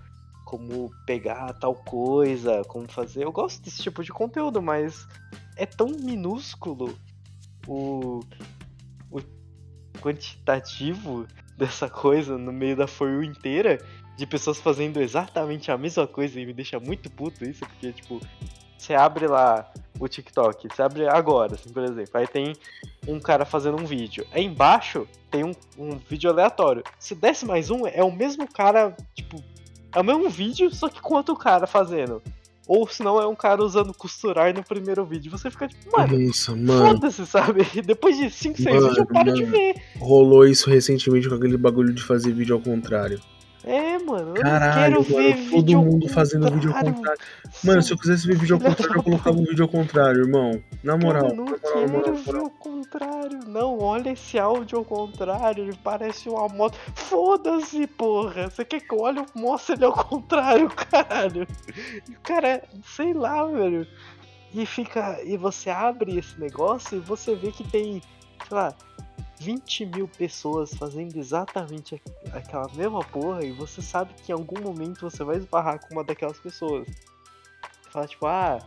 como 0.52 0.90
pegar 1.06 1.54
tal 1.54 1.74
coisa, 1.74 2.62
como 2.68 2.86
fazer. 2.86 3.24
Eu 3.24 3.32
gosto 3.32 3.62
desse 3.62 3.82
tipo 3.82 4.04
de 4.04 4.12
conteúdo, 4.12 4.60
mas 4.60 5.08
é 5.56 5.64
tão 5.64 5.88
minúsculo 5.88 6.94
o, 7.66 8.20
o 8.20 8.20
quantitativo 10.00 11.26
dessa 11.56 11.88
coisa 11.88 12.38
no 12.38 12.52
meio 12.52 12.76
da 12.76 12.86
For 12.86 13.22
inteira, 13.22 13.78
de 14.16 14.26
pessoas 14.26 14.58
fazendo 14.58 15.00
exatamente 15.00 15.70
a 15.70 15.78
mesma 15.78 16.06
coisa 16.06 16.38
e 16.38 16.46
me 16.46 16.52
deixa 16.52 16.78
muito 16.78 17.10
puto 17.10 17.44
isso, 17.44 17.60
porque, 17.60 17.92
tipo, 17.92 18.20
você 18.76 18.94
abre 18.94 19.26
lá 19.26 19.70
o 19.98 20.08
TikTok, 20.08 20.68
você 20.68 20.82
abre 20.82 21.06
agora, 21.06 21.54
assim, 21.54 21.72
por 21.72 21.84
exemplo, 21.84 22.10
aí 22.14 22.26
tem 22.26 22.54
um 23.06 23.20
cara 23.20 23.44
fazendo 23.44 23.80
um 23.80 23.86
vídeo. 23.86 24.26
Aí 24.32 24.44
embaixo 24.44 25.06
tem 25.30 25.44
um, 25.44 25.52
um 25.78 25.96
vídeo 25.98 26.30
aleatório. 26.30 26.82
Se 26.98 27.14
desce 27.14 27.46
mais 27.46 27.70
um, 27.70 27.86
é 27.86 28.02
o 28.02 28.10
mesmo 28.10 28.46
cara, 28.52 28.96
tipo, 29.14 29.42
é 29.94 30.00
o 30.00 30.04
mesmo 30.04 30.28
vídeo, 30.28 30.74
só 30.74 30.88
que 30.88 31.00
com 31.00 31.14
outro 31.14 31.36
cara 31.36 31.66
fazendo. 31.66 32.22
Ou 32.74 32.88
senão 32.88 33.20
é 33.20 33.26
um 33.26 33.34
cara 33.34 33.62
usando 33.62 33.92
costurar 33.92 34.54
no 34.54 34.62
primeiro 34.64 35.04
vídeo. 35.04 35.30
Você 35.30 35.50
fica 35.50 35.68
tipo, 35.68 35.94
mano, 35.94 36.18
Nossa, 36.18 36.56
mano. 36.56 36.86
foda-se, 36.86 37.26
sabe? 37.26 37.66
Depois 37.84 38.16
de 38.16 38.30
5, 38.30 38.56
6 38.56 38.64
Mano, 38.66 38.80
vídeos 38.80 38.96
eu 38.98 39.06
paro 39.06 39.32
de 39.34 39.42
mano. 39.42 39.52
ver. 39.52 39.74
Rolou 39.98 40.46
isso 40.46 40.70
recentemente 40.70 41.28
com 41.28 41.34
aquele 41.34 41.58
bagulho 41.58 41.92
de 41.92 42.02
fazer 42.02 42.32
vídeo 42.32 42.54
ao 42.54 42.62
contrário. 42.62 43.20
É, 43.64 43.96
mano, 43.98 44.36
eu 44.36 44.42
Caralho, 44.42 44.94
mano, 44.96 45.04
ver 45.04 45.50
todo 45.50 45.78
mundo 45.78 46.08
fazendo 46.08 46.50
vídeo 46.50 46.74
ao 46.74 46.84
contrário. 46.84 47.20
Mano, 47.62 47.82
se 47.82 47.92
eu 47.92 47.98
quisesse 47.98 48.26
ver 48.26 48.36
vídeo 48.36 48.56
ao 48.56 48.60
contrário, 48.60 48.96
eu 48.96 49.02
colocava 49.02 49.38
um 49.38 49.44
vídeo 49.44 49.62
ao 49.62 49.68
contrário, 49.68 50.22
irmão. 50.22 50.60
Na 50.82 50.96
moral, 50.96 51.28
eu 51.28 51.36
não 51.36 51.44
na 51.44 51.50
moral, 51.52 51.60
quero 51.72 51.92
moral, 51.92 52.14
ver 52.14 52.36
ao 52.36 52.50
contrário. 52.50 53.40
Não, 53.46 53.78
olha 53.78 54.10
esse 54.10 54.36
áudio 54.36 54.78
ao 54.78 54.84
contrário. 54.84 55.64
Ele 55.64 55.78
parece 55.82 56.28
uma 56.28 56.48
moto. 56.48 56.76
Foda-se, 56.94 57.86
porra. 57.86 58.50
Você 58.50 58.64
quer 58.64 58.80
que 58.80 58.92
eu 58.92 59.00
olhe? 59.00 59.24
Mostra 59.34 59.76
ele 59.76 59.84
ao 59.84 59.92
contrário, 59.92 60.68
caralho. 60.90 61.46
E 62.08 62.12
o 62.12 62.20
cara, 62.20 62.64
sei 62.96 63.12
lá, 63.12 63.46
velho. 63.46 63.86
E 64.52 64.66
fica. 64.66 65.22
E 65.22 65.36
você 65.36 65.70
abre 65.70 66.18
esse 66.18 66.38
negócio 66.40 66.96
e 66.98 67.00
você 67.00 67.36
vê 67.36 67.52
que 67.52 67.62
tem, 67.62 68.02
sei 68.48 68.56
lá, 68.56 68.74
20 69.42 69.86
mil 69.86 70.08
pessoas 70.08 70.72
fazendo 70.74 71.16
exatamente 71.16 72.00
aquela 72.32 72.68
mesma 72.74 73.00
porra. 73.00 73.44
E 73.44 73.52
você 73.52 73.82
sabe 73.82 74.14
que 74.14 74.30
em 74.30 74.34
algum 74.34 74.60
momento 74.60 75.10
você 75.10 75.24
vai 75.24 75.36
esbarrar 75.36 75.80
com 75.80 75.94
uma 75.94 76.04
daquelas 76.04 76.38
pessoas. 76.38 76.86
Fala 77.90 78.06
tipo, 78.06 78.26
ah, 78.26 78.58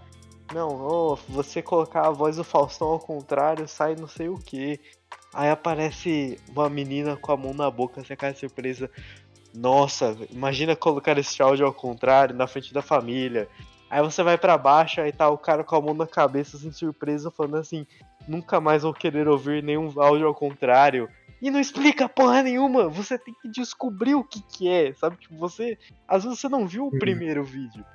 Não, 0.54 0.70
oh, 0.70 1.16
você 1.30 1.62
colocar 1.62 2.08
a 2.08 2.12
voz 2.12 2.36
do 2.36 2.44
Faustão 2.44 2.90
ao 2.90 3.00
contrário, 3.00 3.68
sai 3.68 3.96
não 3.96 4.08
sei 4.08 4.30
o 4.30 4.38
que. 4.38 4.80
Aí 5.34 5.50
aparece 5.50 6.40
uma 6.50 6.70
menina 6.70 7.18
com 7.18 7.32
a 7.32 7.38
mão 7.38 7.54
na 7.54 7.70
boca, 7.72 8.04
você 8.04 8.16
cai 8.16 8.34
surpresa. 8.34 8.90
Nossa, 9.54 10.16
imagina 10.30 10.76
colocar 10.76 11.18
esse 11.18 11.42
áudio 11.42 11.66
ao 11.66 11.74
contrário, 11.74 12.36
na 12.36 12.48
frente 12.48 12.74
da 12.74 12.82
família. 12.82 13.48
Aí 13.96 14.02
você 14.02 14.22
vai 14.22 14.38
para 14.38 14.58
baixo, 14.58 15.00
aí 15.00 15.14
tá 15.14 15.30
o 15.30 15.38
cara 15.38 15.64
com 15.64 15.74
a 15.74 15.80
mão 15.80 15.94
na 15.94 16.06
cabeça, 16.06 16.58
assim, 16.58 16.70
surpresa, 16.70 17.32
falando 17.32 17.56
assim: 17.56 17.88
nunca 18.28 18.60
mais 18.60 18.84
vou 18.84 18.94
querer 18.94 19.26
ouvir 19.26 19.64
nenhum 19.64 19.90
áudio 19.98 20.28
ao 20.28 20.36
contrário. 20.36 21.08
E 21.42 21.50
não 21.50 21.62
explica 21.62 22.10
porra 22.10 22.44
nenhuma, 22.44 22.90
você 22.90 23.18
tem 23.18 23.34
que 23.42 23.48
descobrir 23.48 24.14
o 24.14 24.22
que 24.22 24.42
que 24.42 24.68
é, 24.68 24.94
sabe? 24.96 25.16
Tipo, 25.16 25.38
você. 25.38 25.78
Às 26.06 26.26
vezes 26.26 26.42
você 26.42 26.50
não 26.50 26.68
viu 26.68 26.88
o 26.88 26.90
uhum. 26.92 27.00
primeiro 27.00 27.42
vídeo. 27.46 27.86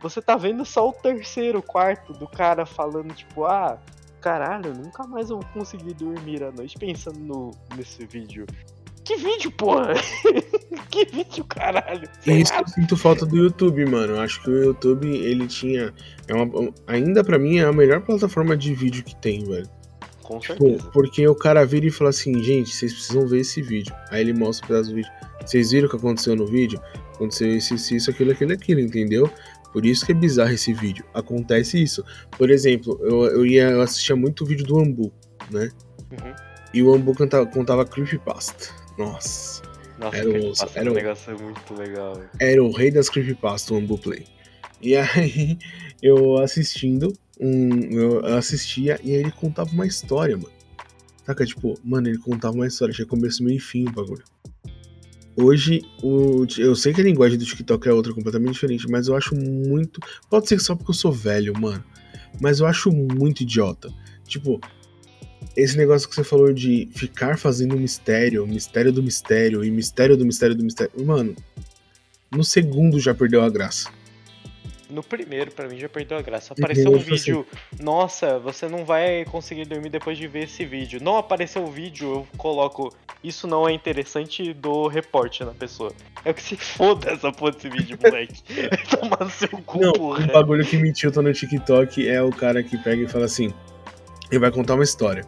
Você 0.00 0.20
tá 0.20 0.36
vendo 0.36 0.64
só 0.64 0.88
o 0.88 0.92
terceiro, 0.92 1.62
quarto 1.62 2.12
do 2.12 2.26
cara 2.26 2.66
falando, 2.66 3.14
tipo, 3.14 3.44
ah, 3.44 3.78
caralho, 4.20 4.74
nunca 4.74 5.06
mais 5.06 5.28
vou 5.28 5.38
conseguir 5.54 5.94
dormir 5.94 6.42
à 6.42 6.50
noite 6.50 6.76
pensando 6.76 7.20
no, 7.20 7.52
nesse 7.76 8.04
vídeo. 8.04 8.46
Que 9.04 9.14
vídeo, 9.14 9.52
porra? 9.52 9.92
que 10.90 11.04
vídeo, 11.06 11.44
caralho? 11.44 12.08
Sei 12.20 12.42
Isso 12.42 12.52
eu 12.54 12.66
sinto 12.66 12.96
falta 12.96 13.24
do 13.24 13.36
YouTube, 13.36 13.84
mano. 13.86 14.14
Eu 14.14 14.20
acho 14.20 14.42
que 14.42 14.50
o 14.50 14.64
YouTube, 14.64 15.08
ele 15.08 15.46
tinha. 15.46 15.92
É 16.28 16.34
uma, 16.34 16.72
ainda 16.86 17.22
para 17.22 17.38
mim 17.38 17.58
é 17.58 17.64
a 17.64 17.72
melhor 17.72 18.00
plataforma 18.00 18.56
de 18.56 18.74
vídeo 18.74 19.04
que 19.04 19.14
tem, 19.16 19.44
velho. 19.44 19.68
Com 20.22 20.40
tipo, 20.40 20.64
certeza. 20.64 20.90
porque 20.92 21.28
o 21.28 21.34
cara 21.34 21.64
vira 21.64 21.86
e 21.86 21.90
fala 21.90 22.10
assim, 22.10 22.42
gente, 22.42 22.74
vocês 22.74 22.92
precisam 22.92 23.26
ver 23.28 23.40
esse 23.40 23.62
vídeo. 23.62 23.94
Aí 24.10 24.20
ele 24.22 24.32
mostra 24.32 24.64
um 24.64 24.68
pedaço 24.68 24.90
do 24.90 24.96
vídeo. 24.96 25.10
Vocês 25.44 25.70
viram 25.70 25.86
o 25.86 25.90
que 25.90 25.96
aconteceu 25.96 26.34
no 26.34 26.46
vídeo? 26.46 26.80
Aconteceu 27.14 27.54
isso, 27.54 27.74
isso, 27.74 27.94
isso, 27.94 28.10
aquilo, 28.10 28.32
aquilo, 28.32 28.52
aquilo, 28.52 28.80
entendeu? 28.80 29.30
Por 29.72 29.86
isso 29.86 30.04
que 30.04 30.12
é 30.12 30.14
bizarro 30.14 30.50
esse 30.50 30.72
vídeo. 30.72 31.04
Acontece 31.14 31.80
isso. 31.80 32.04
Por 32.36 32.50
exemplo, 32.50 32.98
eu, 33.02 33.24
eu, 33.26 33.46
ia, 33.46 33.70
eu 33.70 33.80
assistia 33.82 34.16
muito 34.16 34.42
o 34.42 34.46
vídeo 34.46 34.66
do 34.66 34.80
Ambu, 34.80 35.12
né? 35.50 35.70
Uhum. 36.10 36.34
E 36.74 36.82
o 36.82 36.92
Ambu 36.92 37.14
contava, 37.14 37.46
contava 37.46 37.84
creepypasta. 37.84 38.74
Nossa. 38.98 39.62
Nossa, 39.98 40.16
era 40.16 40.30
o, 40.30 40.52
era 40.74 40.90
um 40.90 40.94
negócio 40.94 41.42
muito 41.42 41.74
legal. 41.74 42.22
Era 42.38 42.62
o 42.62 42.70
rei 42.70 42.90
das 42.90 43.08
creepypasta, 43.08 43.74
o 43.74 43.78
Ambu 43.78 43.98
Play. 43.98 44.26
E 44.80 44.94
aí, 44.96 45.58
eu 46.02 46.38
assistindo, 46.38 47.12
um, 47.40 47.90
eu 47.92 48.26
assistia 48.36 49.00
e 49.02 49.14
aí 49.14 49.20
ele 49.20 49.30
contava 49.30 49.70
uma 49.70 49.86
história, 49.86 50.36
mano. 50.36 50.54
Saca, 51.24 51.44
tipo, 51.44 51.74
mano, 51.82 52.08
ele 52.08 52.18
contava 52.18 52.54
uma 52.54 52.66
história, 52.66 52.94
tinha 52.94 53.06
começo, 53.06 53.42
meio 53.42 53.56
e 53.56 53.60
fim 53.60 53.88
o 53.88 53.92
bagulho. 53.92 54.22
Hoje, 55.36 55.82
o, 56.02 56.46
eu 56.56 56.74
sei 56.74 56.94
que 56.94 57.00
a 57.00 57.04
linguagem 57.04 57.38
do 57.38 57.44
TikTok 57.44 57.88
é 57.88 57.92
outra, 57.92 58.14
completamente 58.14 58.54
diferente, 58.54 58.88
mas 58.88 59.08
eu 59.08 59.16
acho 59.16 59.34
muito. 59.34 60.00
Pode 60.30 60.48
ser 60.48 60.58
só 60.60 60.74
porque 60.74 60.90
eu 60.90 60.94
sou 60.94 61.12
velho, 61.12 61.52
mano. 61.58 61.84
Mas 62.40 62.60
eu 62.60 62.66
acho 62.66 62.90
muito 62.90 63.42
idiota. 63.42 63.92
Tipo, 64.26 64.60
esse 65.56 65.76
negócio 65.76 66.08
que 66.08 66.14
você 66.14 66.24
falou 66.24 66.52
de 66.52 66.88
ficar 66.94 67.38
fazendo 67.38 67.78
mistério, 67.78 68.46
mistério 68.46 68.92
do 68.92 69.02
mistério 69.02 69.64
e 69.64 69.70
mistério 69.70 70.16
do 70.16 70.24
mistério 70.24 70.54
do 70.54 70.64
mistério. 70.64 70.92
Mano, 71.04 71.34
no 72.30 72.44
segundo 72.44 72.98
já 72.98 73.14
perdeu 73.14 73.42
a 73.42 73.50
graça. 73.50 73.90
No 74.88 75.02
primeiro, 75.02 75.50
para 75.50 75.68
mim, 75.68 75.78
já 75.78 75.88
perdeu 75.88 76.16
a 76.16 76.22
graça. 76.22 76.54
Apareceu 76.54 76.92
um 76.92 76.98
vídeo, 76.98 77.44
assim. 77.52 77.82
nossa, 77.82 78.38
você 78.38 78.68
não 78.68 78.84
vai 78.84 79.24
conseguir 79.24 79.64
dormir 79.64 79.88
depois 79.88 80.16
de 80.16 80.28
ver 80.28 80.44
esse 80.44 80.64
vídeo. 80.64 81.00
Não 81.02 81.16
apareceu 81.16 81.64
o 81.64 81.70
vídeo, 81.70 82.06
eu 82.08 82.28
coloco, 82.36 82.94
isso 83.22 83.48
não 83.48 83.68
é 83.68 83.72
interessante 83.72 84.54
do 84.54 84.86
reporte 84.86 85.42
na 85.44 85.50
pessoa. 85.50 85.92
É 86.24 86.30
o 86.30 86.34
que 86.34 86.42
se 86.42 86.56
foda 86.56 87.10
essa 87.10 87.32
porra 87.32 87.50
desse 87.52 87.68
vídeo, 87.68 87.98
moleque. 88.00 88.40
Tomar 88.88 89.28
seu 89.32 89.48
cu, 89.48 89.80
Não, 89.80 89.92
porra. 89.92 90.24
o 90.24 90.32
bagulho 90.32 90.64
que 90.64 90.76
me 90.76 90.92
tilta 90.92 91.20
no 91.20 91.32
TikTok 91.32 92.08
é 92.08 92.22
o 92.22 92.30
cara 92.30 92.62
que 92.62 92.78
pega 92.78 93.02
e 93.02 93.08
fala 93.08 93.24
assim, 93.24 93.52
ele 94.30 94.38
vai 94.38 94.52
contar 94.52 94.74
uma 94.74 94.84
história. 94.84 95.24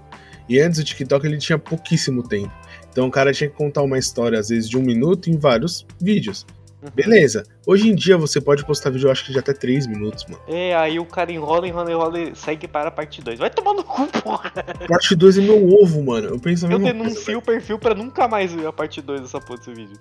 E 0.48 0.58
antes 0.60 0.78
o 0.78 0.84
TikTok 0.84 1.26
ele 1.26 1.38
tinha 1.38 1.58
pouquíssimo 1.58 2.26
tempo. 2.26 2.52
Então 2.90 3.06
o 3.06 3.10
cara 3.10 3.32
tinha 3.32 3.50
que 3.50 3.56
contar 3.56 3.82
uma 3.82 3.98
história, 3.98 4.38
às 4.38 4.48
vezes 4.48 4.68
de 4.68 4.76
um 4.76 4.82
minuto, 4.82 5.30
em 5.30 5.36
vários 5.36 5.86
vídeos. 6.00 6.46
Uhum. 6.82 6.90
Beleza. 6.94 7.44
Hoje 7.66 7.88
em 7.88 7.94
dia 7.94 8.16
você 8.16 8.40
pode 8.40 8.64
postar 8.64 8.90
vídeo, 8.90 9.08
eu 9.08 9.12
acho 9.12 9.24
que 9.26 9.32
de 9.32 9.38
até 9.38 9.52
3 9.52 9.86
minutos, 9.86 10.24
mano. 10.26 10.40
É, 10.46 10.76
aí 10.76 10.98
o 10.98 11.04
cara 11.04 11.32
enrola, 11.32 11.66
enrola, 11.66 11.90
enrola 11.90 12.20
e 12.20 12.36
segue 12.36 12.68
para 12.68 12.88
a 12.88 12.92
parte 12.92 13.20
2. 13.20 13.38
Vai 13.38 13.50
tomar 13.50 13.74
no 13.74 13.82
cu, 13.82 14.06
porra. 14.06 14.52
Parte 14.88 15.14
2 15.14 15.38
é 15.38 15.40
meu 15.42 15.68
ovo, 15.68 16.02
mano. 16.02 16.28
Eu 16.28 16.38
penso 16.38 16.66
Eu 16.66 16.78
denuncio 16.78 17.24
coisa, 17.24 17.38
o 17.38 17.42
perfil 17.42 17.78
pra 17.78 17.94
nunca 17.94 18.28
mais 18.28 18.52
ver 18.52 18.66
a 18.66 18.72
parte 18.72 19.02
2 19.02 19.22
dessa 19.22 19.40
porra 19.40 19.58
desse 19.58 19.74
vídeo. 19.74 19.98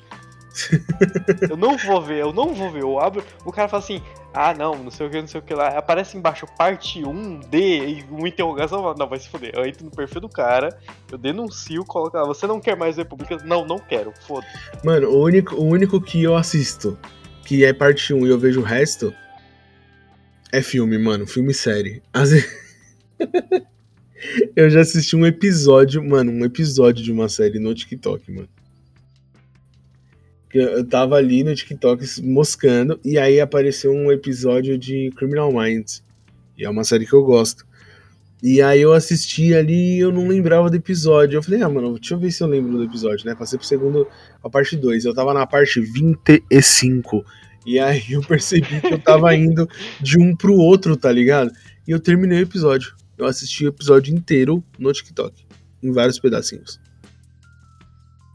Eu 1.50 1.58
não 1.58 1.78
vou 1.78 2.02
ver, 2.02 2.22
eu 2.22 2.34
não 2.34 2.54
vou 2.54 2.72
ver. 2.72 2.82
Eu 2.82 3.00
abro, 3.00 3.24
o 3.46 3.52
cara 3.52 3.68
fala 3.68 3.84
assim: 3.84 4.02
ah, 4.34 4.54
não, 4.54 4.76
não 4.84 4.92
sei 4.92 5.08
o 5.08 5.10
que, 5.10 5.20
não 5.20 5.28
sei 5.28 5.40
o 5.40 5.44
que 5.44 5.54
lá. 5.54 5.70
Aparece 5.70 6.18
embaixo 6.18 6.46
parte 6.58 7.04
1 7.04 7.40
D 7.50 7.58
e 7.60 8.06
uma 8.10 8.28
interrogação. 8.28 8.94
Não, 8.96 9.08
vai 9.08 9.20
se 9.20 9.30
foder. 9.30 9.52
Eu 9.56 9.66
entro 9.66 9.86
no 9.86 9.92
perfil 9.92 10.22
do 10.22 10.30
cara, 10.30 10.78
eu 11.12 11.18
denuncio, 11.18 11.84
coloco 11.86 12.18
lá, 12.18 12.24
você 12.24 12.46
não 12.46 12.60
quer 12.60 12.76
mais 12.76 12.96
ver 12.96 13.06
publica? 13.06 13.38
Não, 13.44 13.66
não 13.66 13.80
quero, 13.80 14.14
foda 14.28 14.46
Mano, 14.84 15.10
o 15.10 15.24
único, 15.24 15.56
o 15.56 15.66
único 15.66 16.00
que 16.02 16.22
eu 16.24 16.36
assisto, 16.36 16.98
que 17.46 17.66
é 17.66 17.74
parte 17.74 18.14
1 18.14 18.28
e 18.28 18.30
eu 18.30 18.40
vejo 18.40 18.62
o 18.62 18.64
resto, 18.64 19.14
é 20.52 20.62
filme, 20.62 20.98
mano. 20.98 21.26
Filme 21.26 21.52
e 21.52 21.56
série. 21.56 22.02
Eu 24.56 24.68
já 24.68 24.82
assisti 24.82 25.16
um 25.16 25.28
episódio, 25.28 26.04
mano, 26.04 26.32
um 26.32 26.44
episódio 26.44 27.04
de 27.04 27.12
uma 27.12 27.30
série 27.30 27.60
no 27.60 27.74
TikTok, 27.76 28.32
mano 28.32 28.50
eu 30.54 30.86
tava 30.86 31.16
ali 31.16 31.44
no 31.44 31.54
TikTok 31.54 32.06
moscando 32.24 33.00
e 33.04 33.18
aí 33.18 33.40
apareceu 33.40 33.92
um 33.92 34.12
episódio 34.12 34.78
de 34.78 35.12
Criminal 35.16 35.52
Minds. 35.52 36.04
E 36.58 36.66
é 36.66 36.70
uma 36.70 36.84
série 36.84 37.06
que 37.06 37.14
eu 37.14 37.24
gosto. 37.24 37.66
E 38.42 38.62
aí 38.62 38.82
eu 38.82 38.94
assisti 38.94 39.54
ali 39.54 39.98
e 39.98 40.00
eu 40.00 40.12
não 40.12 40.28
lembrava 40.28 40.70
do 40.70 40.76
episódio. 40.76 41.38
Eu 41.38 41.44
falei, 41.44 41.62
ah, 41.62 41.70
mano, 41.70 41.96
deixa 41.96 42.14
eu 42.14 42.20
ver 42.20 42.32
se 42.32 42.44
eu 42.44 42.48
lembro 42.48 42.78
do 42.78 42.84
episódio, 42.84 43.26
né? 43.26 43.36
Passei 43.36 43.58
pro 43.58 43.68
segundo, 43.68 44.08
a 44.44 44.50
parte 44.50 44.78
2. 44.78 45.06
Eu 45.06 45.14
tava 45.14 45.34
na 45.34 45.46
parte 45.46 45.82
25. 45.82 47.26
E 47.66 47.80
aí 47.80 48.04
eu 48.12 48.22
percebi 48.22 48.80
que 48.80 48.94
eu 48.94 49.00
tava 49.00 49.34
indo 49.36 49.68
de 50.00 50.20
um 50.20 50.36
pro 50.36 50.54
outro, 50.54 50.96
tá 50.96 51.12
ligado? 51.12 51.52
E 51.88 51.92
eu 51.92 52.00
terminei 52.00 52.40
o 52.40 52.44
episódio. 52.44 52.96
Eu 53.18 53.26
assisti 53.26 53.66
o 53.66 53.70
episódio 53.70 54.16
inteiro 54.16 54.64
no 54.78 54.94
TikTok, 54.94 55.44
em 55.82 55.92
vários 55.92 56.20
pedacinhos. 56.20 56.80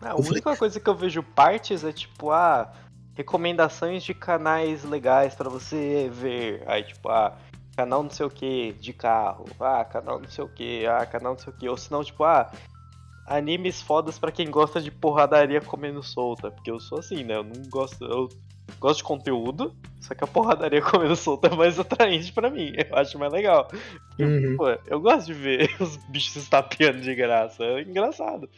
A 0.02 0.16
única 0.16 0.56
coisa 0.56 0.80
que 0.80 0.88
eu 0.88 0.94
vejo 0.94 1.22
partes 1.22 1.84
é 1.84 1.92
tipo, 1.92 2.30
ah, 2.30 2.72
recomendações 3.14 4.02
de 4.02 4.14
canais 4.14 4.84
legais 4.84 5.34
para 5.34 5.48
você 5.48 6.10
ver. 6.12 6.62
Aí, 6.66 6.82
tipo, 6.82 7.08
ah, 7.08 7.36
canal 7.76 8.02
não 8.02 8.10
sei 8.10 8.26
o 8.26 8.30
que 8.30 8.72
de 8.74 8.92
carro, 8.92 9.46
ah, 9.60 9.84
canal 9.84 10.20
não 10.20 10.28
sei 10.28 10.44
o 10.44 10.48
que, 10.48 10.86
ah, 10.86 11.06
canal 11.06 11.32
não 11.32 11.38
sei 11.38 11.52
o 11.52 11.56
que. 11.56 11.68
Ou 11.68 11.76
senão, 11.76 12.02
tipo, 12.02 12.24
ah, 12.24 12.50
animes 13.26 13.80
fodas 13.80 14.18
para 14.18 14.32
quem 14.32 14.50
gosta 14.50 14.80
de 14.80 14.90
porradaria 14.90 15.60
comendo 15.60 16.02
solta. 16.02 16.50
Porque 16.50 16.70
eu 16.70 16.80
sou 16.80 16.98
assim, 16.98 17.24
né? 17.24 17.36
Eu 17.36 17.44
não 17.44 17.62
gosto. 17.68 18.04
Eu 18.04 18.28
gosto 18.78 18.98
de 18.98 19.04
conteúdo, 19.04 19.74
só 20.00 20.14
que 20.14 20.24
a 20.24 20.26
porradaria 20.26 20.80
comendo 20.82 21.16
solta 21.16 21.48
é 21.48 21.56
mais 21.56 21.78
atraente 21.78 22.32
para 22.32 22.50
mim. 22.50 22.72
Eu 22.76 22.96
acho 22.96 23.18
mais 23.18 23.32
legal. 23.32 23.68
Uhum. 24.18 24.56
Pô, 24.56 24.68
eu 24.86 25.00
gosto 25.00 25.26
de 25.26 25.34
ver 25.34 25.74
os 25.80 25.96
bichos 26.08 26.36
estapeando 26.36 27.00
de 27.00 27.14
graça. 27.14 27.62
É 27.62 27.82
engraçado. 27.82 28.48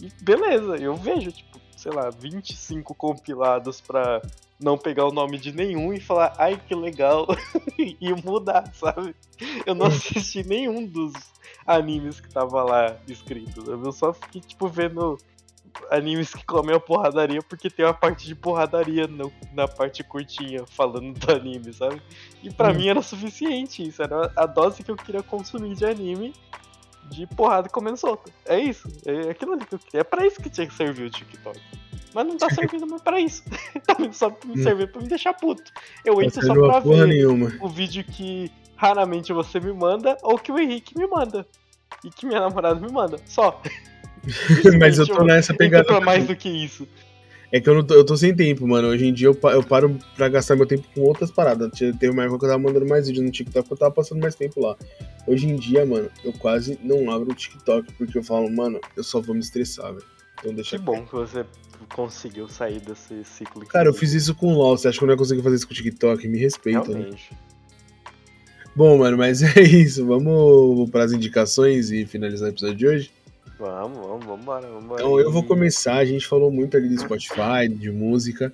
E 0.00 0.10
beleza, 0.22 0.76
eu 0.76 0.94
vejo, 0.96 1.32
tipo, 1.32 1.58
sei 1.76 1.92
lá, 1.92 2.10
25 2.10 2.94
compilados 2.94 3.80
pra 3.80 4.22
não 4.60 4.78
pegar 4.78 5.06
o 5.06 5.12
nome 5.12 5.38
de 5.38 5.52
nenhum 5.52 5.92
e 5.92 6.00
falar, 6.00 6.34
ai 6.38 6.58
que 6.58 6.74
legal, 6.74 7.26
e 7.78 8.12
mudar, 8.24 8.72
sabe? 8.74 9.14
Eu 9.66 9.74
não 9.74 9.86
assisti 9.86 10.46
nenhum 10.46 10.86
dos 10.86 11.12
animes 11.66 12.20
que 12.20 12.28
tava 12.28 12.62
lá 12.62 12.96
escrito. 13.08 13.70
Eu 13.70 13.92
só 13.92 14.12
fiquei, 14.12 14.40
tipo, 14.40 14.68
vendo 14.68 15.18
animes 15.90 16.32
que 16.32 16.44
comem 16.44 16.74
a 16.74 16.80
porradaria 16.80 17.42
porque 17.42 17.68
tem 17.68 17.84
uma 17.84 17.94
parte 17.94 18.26
de 18.26 18.34
porradaria 18.34 19.06
no, 19.06 19.32
na 19.52 19.66
parte 19.66 20.04
curtinha 20.04 20.64
falando 20.66 21.18
do 21.18 21.32
anime, 21.32 21.72
sabe? 21.72 22.00
E 22.42 22.50
para 22.50 22.70
hum. 22.70 22.74
mim 22.74 22.88
era 22.88 23.02
suficiente 23.02 23.86
isso, 23.86 24.02
era 24.02 24.32
a 24.36 24.46
dose 24.46 24.82
que 24.82 24.90
eu 24.90 24.96
queria 24.96 25.22
consumir 25.22 25.74
de 25.74 25.84
anime 25.84 26.32
de 27.10 27.26
porrada 27.26 27.68
comendo 27.68 27.96
solta. 27.96 28.30
É 28.46 28.58
isso. 28.58 28.88
É 29.04 29.30
aquilo 29.30 29.52
ali 29.52 29.64
que 29.64 29.74
eu 29.74 29.78
queria. 29.78 30.00
É 30.00 30.04
pra 30.04 30.26
isso 30.26 30.40
que 30.40 30.50
tinha 30.50 30.66
que 30.66 30.74
servir 30.74 31.04
o 31.04 31.10
TikTok. 31.10 31.60
Mas 32.14 32.26
não 32.26 32.36
tá 32.36 32.48
servindo 32.54 32.86
mais 32.86 33.02
pra 33.02 33.20
isso. 33.20 33.42
tá 33.86 33.96
só 34.12 34.30
pra 34.30 34.48
me 34.48 34.60
hum. 34.60 34.62
servir 34.62 34.90
pra 34.90 35.00
me 35.00 35.08
deixar 35.08 35.34
puto. 35.34 35.70
Eu 36.04 36.20
entro 36.22 36.44
só 36.44 36.54
pra 36.54 36.80
ver 36.80 37.06
nenhuma. 37.06 37.52
o 37.60 37.68
vídeo 37.68 38.04
que 38.04 38.50
raramente 38.76 39.32
você 39.32 39.60
me 39.60 39.72
manda 39.72 40.16
ou 40.22 40.38
que 40.38 40.52
o 40.52 40.58
Henrique 40.58 40.96
me 40.96 41.06
manda. 41.06 41.46
E 42.02 42.10
que 42.10 42.26
minha 42.26 42.40
namorada 42.40 42.80
me 42.80 42.90
manda. 42.90 43.18
Só. 43.26 43.60
Mas 44.78 44.98
eu 44.98 45.06
tô 45.06 45.24
nessa 45.24 45.54
pegada. 45.54 45.84
Pra 45.84 46.00
mais 46.00 46.26
do 46.26 46.36
que 46.36 46.48
isso. 46.48 46.88
É 47.54 47.60
que 47.60 47.70
eu, 47.70 47.74
não 47.76 47.84
tô, 47.84 47.94
eu 47.94 48.04
tô 48.04 48.16
sem 48.16 48.34
tempo, 48.34 48.66
mano. 48.66 48.88
Hoje 48.88 49.06
em 49.06 49.12
dia 49.12 49.28
eu, 49.28 49.38
eu 49.52 49.62
paro 49.62 49.96
pra 50.16 50.28
gastar 50.28 50.56
meu 50.56 50.66
tempo 50.66 50.88
com 50.92 51.02
outras 51.02 51.30
paradas. 51.30 51.70
Teve 51.78 52.10
uma 52.10 52.24
época 52.24 52.40
que 52.40 52.44
eu 52.46 52.48
tava 52.48 52.60
mandando 52.60 52.84
mais 52.84 53.06
vídeos 53.06 53.24
no 53.24 53.30
TikTok, 53.30 53.70
eu 53.70 53.76
tava 53.76 53.94
passando 53.94 54.20
mais 54.20 54.34
tempo 54.34 54.60
lá. 54.60 54.76
Hoje 55.24 55.46
em 55.46 55.54
dia, 55.54 55.86
mano, 55.86 56.10
eu 56.24 56.32
quase 56.32 56.76
não 56.82 57.12
abro 57.12 57.30
o 57.30 57.34
TikTok 57.34 57.92
porque 57.92 58.18
eu 58.18 58.24
falo, 58.24 58.50
mano, 58.50 58.80
eu 58.96 59.04
só 59.04 59.20
vou 59.20 59.36
me 59.36 59.40
estressar, 59.40 59.92
velho. 59.94 60.04
Então 60.40 60.52
deixa 60.52 60.76
Que 60.76 60.82
bom 60.82 61.06
que 61.06 61.12
você 61.12 61.46
conseguiu 61.94 62.48
sair 62.48 62.80
desse 62.80 63.22
ciclo. 63.22 63.64
Cara, 63.66 63.88
eu 63.88 63.94
fiz 63.94 64.12
isso 64.12 64.34
com 64.34 64.52
o 64.52 64.58
LOL. 64.58 64.76
Você 64.76 64.88
acha 64.88 64.98
que 64.98 65.04
eu 65.04 65.06
não 65.06 65.14
ia 65.14 65.18
conseguir 65.18 65.42
fazer 65.42 65.54
isso 65.54 65.68
com 65.68 65.74
o 65.74 65.76
TikTok? 65.76 66.26
Me 66.26 66.38
respeita, 66.38 66.88
né? 66.88 66.98
Realmente. 66.98 67.28
né? 67.30 67.38
Bom, 68.74 68.98
mano, 68.98 69.16
mas 69.16 69.42
é 69.56 69.62
isso. 69.62 70.04
Vamos 70.04 70.90
para 70.90 71.04
as 71.04 71.12
indicações 71.12 71.92
e 71.92 72.04
finalizar 72.04 72.48
o 72.48 72.52
episódio 72.52 72.76
de 72.76 72.86
hoje? 72.88 73.12
Vamos, 73.58 73.98
vamos, 73.98 74.24
vamos 74.24 74.42
embora, 74.42 74.66
vamos 74.66 74.84
embora. 74.84 75.02
Então 75.02 75.20
eu 75.20 75.30
vou 75.30 75.42
começar. 75.44 75.96
A 75.96 76.04
gente 76.04 76.26
falou 76.26 76.50
muito 76.50 76.76
ali 76.76 76.88
do 76.88 77.00
Spotify, 77.00 77.68
de 77.68 77.90
música. 77.90 78.52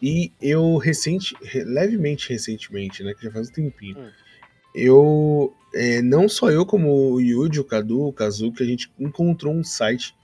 E 0.00 0.32
eu 0.40 0.76
recente, 0.76 1.36
levemente 1.54 2.28
recentemente, 2.28 3.02
né? 3.02 3.14
Que 3.14 3.24
já 3.24 3.30
faz 3.30 3.48
um 3.48 3.52
tempinho. 3.52 3.98
Hum. 3.98 4.10
Eu. 4.74 5.54
É, 5.74 6.02
não 6.02 6.28
só 6.28 6.50
eu, 6.50 6.66
como 6.66 7.12
o 7.12 7.20
Yuji, 7.20 7.60
o 7.60 7.64
Cadu, 7.64 8.02
o 8.02 8.12
Kazu, 8.12 8.52
que 8.52 8.62
a 8.62 8.66
gente 8.66 8.92
encontrou 8.98 9.54
um 9.54 9.64
site 9.64 10.14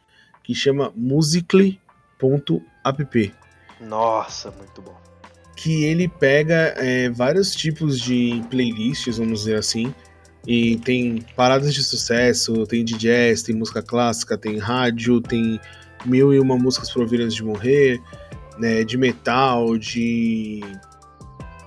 que 0.44 0.54
chama 0.54 0.92
musically.app. 0.94 1.80
Nossa, 3.80 4.50
muito 4.50 4.82
bom. 4.82 4.94
Que 5.56 5.84
ele 5.84 6.06
pega 6.06 6.74
é, 6.76 7.08
vários 7.08 7.54
tipos 7.54 7.98
de 7.98 8.42
playlists, 8.50 9.16
vamos 9.16 9.40
dizer 9.40 9.56
assim, 9.56 9.94
e 10.48 10.78
tem 10.78 11.22
paradas 11.36 11.74
de 11.74 11.84
sucesso, 11.84 12.66
tem 12.66 12.82
de 12.82 12.96
jazz, 12.96 13.42
tem 13.42 13.54
música 13.54 13.82
clássica, 13.82 14.38
tem 14.38 14.56
rádio, 14.56 15.20
tem 15.20 15.60
mil 16.06 16.32
e 16.32 16.40
uma 16.40 16.56
músicas 16.56 16.90
antes 16.96 17.34
de 17.34 17.44
morrer, 17.44 18.00
né, 18.58 18.82
de 18.82 18.96
metal, 18.96 19.76
de 19.76 20.62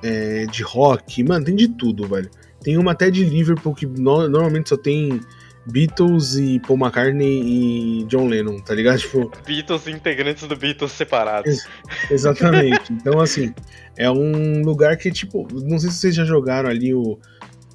é, 0.01 0.47
de 0.47 0.63
rock, 0.63 1.23
mano, 1.23 1.45
tem 1.45 1.55
de 1.55 1.67
tudo, 1.67 2.07
velho. 2.07 2.27
Tem 2.63 2.75
uma 2.75 2.93
até 2.93 3.11
de 3.11 3.23
Liverpool 3.23 3.75
que 3.75 3.86
no, 3.86 4.27
normalmente 4.27 4.69
só 4.69 4.77
tem 4.77 5.21
Beatles 5.67 6.36
e 6.38 6.59
Paul 6.61 6.79
McCartney 6.79 8.01
e 8.01 8.03
John 8.05 8.25
Lennon, 8.25 8.57
tá 8.61 8.73
ligado? 8.73 8.97
Tipo, 9.01 9.32
Beatles 9.45 9.86
integrantes 9.86 10.47
do 10.47 10.55
Beatles 10.55 10.91
separados. 10.91 11.51
Ex 11.51 11.67
exatamente. 12.09 12.91
então, 12.91 13.19
assim, 13.19 13.53
é 13.95 14.09
um 14.09 14.63
lugar 14.63 14.97
que, 14.97 15.11
tipo, 15.11 15.47
não 15.53 15.77
sei 15.77 15.91
se 15.91 15.97
vocês 15.97 16.15
já 16.15 16.25
jogaram 16.25 16.67
ali 16.67 16.95
o, 16.95 17.19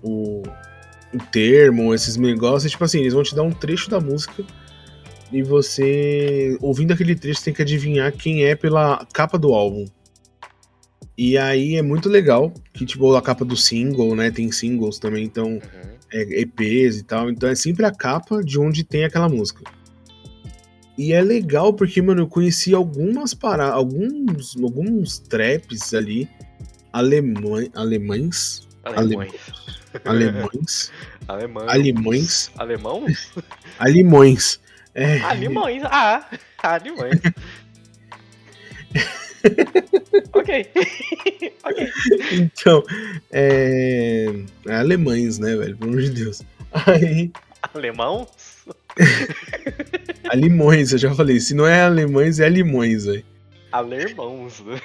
o, 0.03 0.43
o 1.15 1.19
termo, 1.19 1.95
esses 1.95 2.17
negócios, 2.17 2.71
tipo 2.71 2.85
assim, 2.85 3.01
eles 3.01 3.15
vão 3.15 3.23
te 3.23 3.35
dar 3.35 3.43
um 3.43 3.53
trecho 3.53 3.89
da 3.91 4.01
música 4.01 4.45
e 5.33 5.43
você, 5.43 6.57
ouvindo 6.61 6.93
aquele 6.93 7.15
trecho, 7.15 7.43
tem 7.43 7.55
que 7.55 7.63
adivinhar 7.63 8.13
quem 8.13 8.45
é 8.45 8.55
pela 8.55 9.07
capa 9.13 9.39
do 9.39 9.53
álbum. 9.53 9.87
E 11.19 11.39
aí 11.39 11.77
é 11.77 11.83
muito 11.83 12.09
legal, 12.09 12.53
que 12.73 12.85
tipo, 12.85 13.15
a 13.15 13.23
capa 13.23 13.45
do 13.45 13.57
single, 13.57 14.15
né? 14.15 14.31
Tem 14.31 14.53
singles 14.53 14.99
também, 14.99 15.25
então 15.25 15.53
uhum. 15.53 15.61
é, 16.13 16.41
EPs 16.43 16.99
e 16.99 17.03
tal. 17.03 17.31
Então 17.31 17.49
é 17.49 17.55
sempre 17.55 17.87
a 17.87 17.91
capa 17.91 18.43
de 18.45 18.59
onde 18.59 18.85
tem 18.85 19.05
aquela 19.05 19.29
música. 19.29 19.63
E 20.99 21.13
é 21.13 21.23
legal 21.23 21.73
porque, 21.73 22.01
mano, 22.01 22.23
eu 22.23 22.27
conheci 22.27 22.75
algumas 22.75 23.35
paradas, 23.35 23.75
alguns, 23.75 24.57
alguns 24.57 25.19
traps 25.19 25.93
ali 25.93 26.29
alemã, 26.93 27.67
alemães. 27.75 28.67
Alemães. 28.85 28.99
Alemães. 28.99 29.33
Alemães. 30.05 30.93
Alemães. 31.29 32.51
Alemãos? 32.57 33.33
Alemães. 33.79 34.61
É. 34.95 35.21
Alemães. 35.21 35.83
Ah, 35.85 36.29
alemães. 36.63 37.21
ok. 40.33 40.71
ok. 41.65 41.93
Então, 42.33 42.83
é... 43.31 44.27
é. 44.67 44.75
Alemães, 44.75 45.39
né, 45.39 45.55
velho? 45.57 45.77
Pelo 45.77 45.91
amor 45.91 46.03
de 46.03 46.11
Deus. 46.11 46.43
Aí. 46.73 47.31
Alemãos? 47.75 48.29
Alemões, 50.31 50.93
eu 50.93 50.99
já 50.99 51.15
falei. 51.15 51.41
Se 51.41 51.55
não 51.55 51.67
é 51.67 51.83
alemães, 51.83 52.41
é 52.41 52.47
alemões, 52.47 53.05
velho. 53.05 53.25
Alemãos, 53.73 54.65
né? 54.65 54.81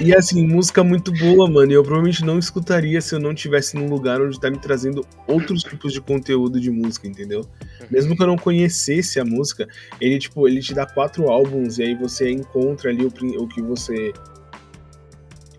E 0.00 0.14
assim, 0.14 0.46
música 0.46 0.82
muito 0.82 1.12
boa, 1.12 1.48
mano. 1.50 1.70
E 1.70 1.74
eu 1.74 1.82
provavelmente 1.82 2.24
não 2.24 2.38
escutaria 2.38 3.00
se 3.00 3.14
eu 3.14 3.20
não 3.20 3.34
tivesse 3.34 3.76
num 3.76 3.88
lugar 3.88 4.20
onde 4.20 4.40
tá 4.40 4.50
me 4.50 4.58
trazendo 4.58 5.06
outros 5.26 5.62
tipos 5.62 5.92
de 5.92 6.00
conteúdo 6.00 6.60
de 6.60 6.70
música, 6.70 7.06
entendeu? 7.06 7.40
Uhum. 7.40 7.86
Mesmo 7.90 8.16
que 8.16 8.22
eu 8.22 8.26
não 8.26 8.36
conhecesse 8.36 9.20
a 9.20 9.24
música, 9.24 9.68
ele, 10.00 10.18
tipo, 10.18 10.48
ele 10.48 10.60
te 10.60 10.72
dá 10.72 10.86
quatro 10.86 11.28
álbuns 11.28 11.78
e 11.78 11.82
aí 11.82 11.94
você 11.94 12.30
encontra 12.30 12.90
ali 12.90 13.04
o, 13.04 13.42
o 13.42 13.48
que 13.48 13.60
você. 13.60 14.12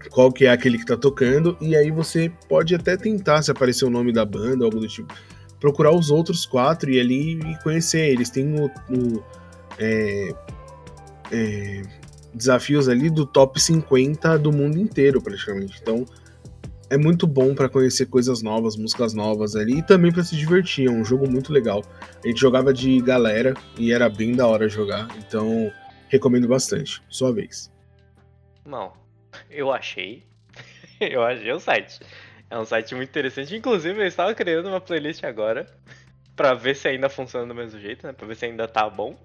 Qual 0.10 0.32
que 0.32 0.46
é 0.46 0.52
aquele 0.52 0.78
que 0.78 0.86
tá 0.86 0.96
tocando, 0.96 1.58
e 1.60 1.76
aí 1.76 1.90
você 1.90 2.32
pode 2.48 2.76
até 2.76 2.96
tentar, 2.96 3.42
se 3.42 3.50
aparecer 3.50 3.86
o 3.86 3.90
nome 3.90 4.12
da 4.12 4.24
banda, 4.24 4.64
algo 4.64 4.80
do 4.80 4.88
tipo, 4.88 5.12
procurar 5.60 5.92
os 5.96 6.12
outros 6.12 6.46
quatro 6.46 6.92
e 6.92 7.00
ali 7.00 7.40
e 7.40 7.64
conhecer. 7.64 8.10
Eles 8.10 8.30
têm 8.30 8.54
o. 8.60 8.66
o 8.66 9.24
é, 9.80 10.36
é, 11.32 11.82
desafios 12.34 12.90
ali 12.90 13.10
do 13.10 13.26
top 13.26 13.60
50 13.62 14.38
do 14.40 14.52
mundo 14.52 14.80
inteiro, 14.80 15.22
praticamente. 15.22 15.80
Então, 15.82 16.06
é 16.90 16.98
muito 16.98 17.26
bom 17.26 17.56
para 17.56 17.70
conhecer 17.70 18.06
coisas 18.06 18.42
novas, 18.42 18.76
músicas 18.76 19.14
novas 19.14 19.56
ali 19.56 19.80
e 19.80 19.84
também 19.84 20.12
para 20.12 20.24
se 20.24 20.36
divertir. 20.36 20.88
É 20.88 20.92
um 20.92 21.04
jogo 21.04 21.30
muito 21.30 21.52
legal. 21.52 21.84
A 22.24 22.28
gente 22.28 22.40
jogava 22.40 22.74
de 22.74 23.00
galera 23.02 23.54
e 23.78 23.92
era 23.92 24.10
bem 24.10 24.36
da 24.36 24.48
hora 24.48 24.70
jogar, 24.70 25.08
então 25.18 25.72
recomendo 26.08 26.48
bastante. 26.48 27.02
Sua 27.10 27.34
vez. 27.34 27.72
Não, 28.66 28.94
eu 29.50 29.72
achei. 29.72 30.24
eu 31.00 31.24
achei 31.24 31.52
o 31.52 31.60
site. 31.60 32.00
É 32.50 32.58
um 32.58 32.66
site 32.66 32.94
muito 32.94 33.10
interessante. 33.10 33.56
Inclusive, 33.56 34.00
eu 34.00 34.06
estava 34.06 34.34
criando 34.36 34.70
uma 34.70 34.80
playlist 34.80 35.24
agora 35.24 35.66
para 36.36 36.54
ver 36.54 36.76
se 36.76 36.88
ainda 36.88 37.10
funciona 37.10 37.48
do 37.48 37.56
mesmo 37.56 37.80
jeito, 37.80 38.06
né? 38.06 38.14
Para 38.14 38.28
ver 38.28 38.36
se 38.36 38.46
ainda 38.46 38.68
tá 38.68 38.90
bom 38.90 39.18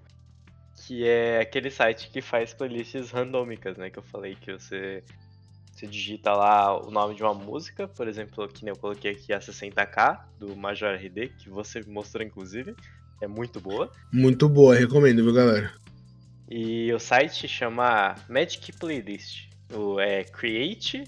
que 0.89 1.07
é 1.07 1.39
aquele 1.39 1.69
site 1.69 2.09
que 2.09 2.19
faz 2.19 2.51
playlists 2.51 3.11
randômicas, 3.11 3.77
né? 3.77 3.91
Que 3.91 3.99
eu 3.99 4.03
falei 4.03 4.33
que 4.33 4.51
você, 4.51 5.03
você 5.71 5.85
digita 5.85 6.33
lá 6.33 6.83
o 6.83 6.89
nome 6.89 7.13
de 7.13 7.21
uma 7.21 7.35
música, 7.35 7.87
por 7.87 8.07
exemplo, 8.07 8.47
que 8.47 8.65
nem 8.65 8.73
eu 8.73 8.79
coloquei 8.79 9.11
aqui 9.11 9.31
a 9.31 9.37
60k 9.37 10.19
do 10.39 10.55
Major 10.55 10.95
RD, 10.95 11.27
que 11.37 11.47
você 11.47 11.83
mostrou 11.85 12.25
inclusive, 12.25 12.75
é 13.21 13.27
muito 13.27 13.61
boa. 13.61 13.91
Muito 14.11 14.49
boa, 14.49 14.73
recomendo, 14.73 15.23
viu, 15.23 15.31
galera? 15.31 15.71
E 16.49 16.91
o 16.91 16.97
site 16.97 17.47
chama 17.47 18.15
Magic 18.27 18.71
Playlist. 18.79 19.47
O 19.71 19.99
é 19.99 20.23
create 20.23 21.03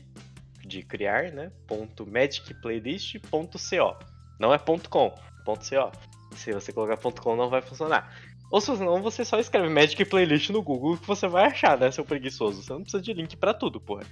de 0.64 0.84
criar, 0.84 1.32
né? 1.32 1.52
Ponto 1.66 2.06
magicplaylist.co. 2.06 3.98
Não 4.40 4.54
é 4.54 4.60
ponto 4.60 4.88
.com, 4.92 5.16
ponto 5.44 5.68
.co. 5.68 5.92
Se 6.36 6.54
você 6.54 6.72
colocar 6.72 6.98
ponto 6.98 7.20
.com 7.20 7.36
não 7.36 7.50
vai 7.50 7.64
funcionar. 7.64 8.31
Ou 8.52 8.60
se 8.60 8.72
não, 8.74 9.02
você 9.02 9.24
só 9.24 9.40
escreve 9.40 9.70
Magic 9.70 10.04
Playlist 10.04 10.50
no 10.50 10.62
Google 10.62 10.98
que 10.98 11.08
você 11.08 11.26
vai 11.26 11.46
achar, 11.46 11.78
né, 11.78 11.90
seu 11.90 12.04
preguiçoso. 12.04 12.62
Você 12.62 12.74
não 12.74 12.82
precisa 12.82 13.02
de 13.02 13.14
link 13.14 13.38
para 13.38 13.54
tudo, 13.54 13.80
porra. 13.80 14.04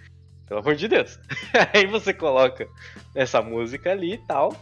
Pelo 0.47 0.61
amor 0.61 0.75
de 0.75 0.87
Deus. 0.87 1.19
Aí 1.75 1.85
você 1.85 2.13
coloca 2.13 2.67
essa 3.13 3.41
música 3.41 3.91
ali 3.91 4.13
e 4.13 4.17
tal. 4.17 4.55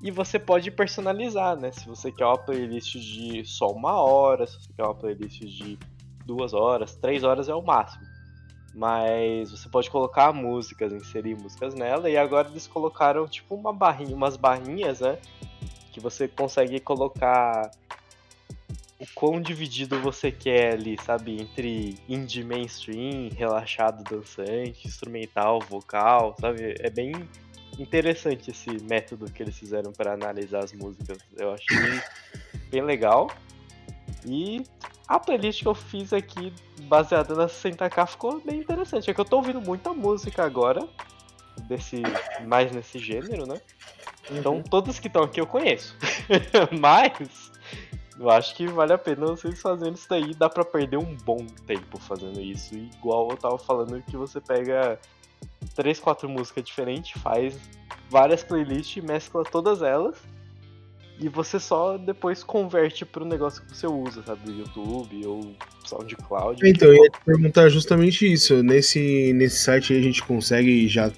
E 0.00 0.10
você 0.10 0.38
pode 0.38 0.70
personalizar, 0.70 1.56
né? 1.56 1.72
Se 1.72 1.86
você 1.86 2.12
quer 2.12 2.26
uma 2.26 2.38
playlist 2.38 2.94
de 2.94 3.44
só 3.44 3.70
uma 3.70 4.00
hora, 4.00 4.46
se 4.46 4.54
você 4.60 4.72
quer 4.72 4.84
uma 4.84 4.94
playlist 4.94 5.40
de 5.40 5.78
duas 6.24 6.54
horas, 6.54 6.94
três 6.94 7.24
horas 7.24 7.48
é 7.48 7.54
o 7.54 7.62
máximo. 7.62 8.04
Mas 8.74 9.50
você 9.50 9.68
pode 9.68 9.90
colocar 9.90 10.32
músicas, 10.32 10.92
inserir 10.92 11.34
músicas 11.36 11.74
nela. 11.74 12.08
E 12.08 12.16
agora 12.16 12.48
eles 12.48 12.66
colocaram 12.66 13.26
tipo 13.26 13.54
uma 13.54 13.72
barrinha, 13.72 14.14
umas 14.14 14.36
barrinhas, 14.36 15.00
né? 15.00 15.18
Que 15.92 16.00
você 16.00 16.28
consegue 16.28 16.78
colocar 16.80 17.70
o 19.04 19.14
quão 19.14 19.40
dividido 19.40 20.00
você 20.00 20.32
quer 20.32 20.72
ali, 20.72 20.96
sabe? 21.04 21.40
Entre 21.40 21.98
indie 22.08 22.42
mainstream, 22.42 23.28
relaxado, 23.36 24.02
dançante, 24.02 24.88
instrumental, 24.88 25.60
vocal, 25.60 26.34
sabe? 26.40 26.74
É 26.80 26.88
bem 26.88 27.12
interessante 27.78 28.50
esse 28.50 28.70
método 28.84 29.30
que 29.30 29.42
eles 29.42 29.58
fizeram 29.58 29.92
para 29.92 30.14
analisar 30.14 30.64
as 30.64 30.72
músicas. 30.72 31.18
Eu 31.36 31.52
achei 31.52 32.00
bem 32.70 32.82
legal. 32.82 33.30
E 34.24 34.64
a 35.06 35.20
playlist 35.20 35.60
que 35.60 35.68
eu 35.68 35.74
fiz 35.74 36.12
aqui, 36.14 36.52
baseada 36.84 37.34
na 37.34 37.46
60k, 37.46 38.06
ficou 38.06 38.40
bem 38.40 38.60
interessante. 38.60 39.10
É 39.10 39.14
que 39.14 39.20
eu 39.20 39.24
tô 39.24 39.36
ouvindo 39.36 39.60
muita 39.60 39.92
música 39.92 40.44
agora, 40.44 40.88
desse 41.68 42.02
mais 42.46 42.72
nesse 42.72 42.98
gênero, 42.98 43.46
né? 43.46 43.60
Então, 44.30 44.54
uhum. 44.54 44.62
todas 44.62 44.98
que 44.98 45.08
estão 45.08 45.24
aqui 45.24 45.38
eu 45.38 45.46
conheço. 45.46 45.94
Mas 46.80 47.52
eu 48.18 48.30
acho 48.30 48.54
que 48.54 48.66
vale 48.66 48.92
a 48.92 48.98
pena 48.98 49.26
vocês 49.26 49.60
fazendo 49.60 49.94
isso 49.94 50.08
daí. 50.08 50.34
Dá 50.34 50.48
pra 50.48 50.64
perder 50.64 50.98
um 50.98 51.16
bom 51.24 51.44
tempo 51.66 51.98
fazendo 51.98 52.40
isso. 52.40 52.74
Igual 52.74 53.30
eu 53.30 53.36
tava 53.36 53.58
falando 53.58 54.00
que 54.02 54.16
você 54.16 54.40
pega 54.40 54.98
três, 55.74 55.98
quatro 55.98 56.28
músicas 56.28 56.64
diferentes, 56.64 57.20
faz 57.20 57.58
várias 58.08 58.42
playlists, 58.42 59.02
mescla 59.02 59.42
todas 59.44 59.82
elas. 59.82 60.16
E 61.18 61.28
você 61.28 61.60
só 61.60 61.96
depois 61.96 62.42
converte 62.42 63.04
pro 63.04 63.24
negócio 63.24 63.62
que 63.62 63.76
você 63.76 63.86
usa, 63.86 64.22
sabe? 64.22 64.44
Do 64.44 64.52
YouTube 64.52 65.26
ou 65.26 65.54
SoundCloud. 65.84 66.60
Então, 66.68 66.88
eu 66.88 67.04
ia 67.04 67.10
te 67.10 67.20
perguntar 67.24 67.68
justamente 67.68 68.32
isso. 68.32 68.62
Nesse, 68.62 69.32
nesse 69.32 69.58
site 69.58 69.92
aí 69.92 70.00
a 70.00 70.02
gente 70.02 70.22
consegue 70.24 70.88
já 70.88 71.12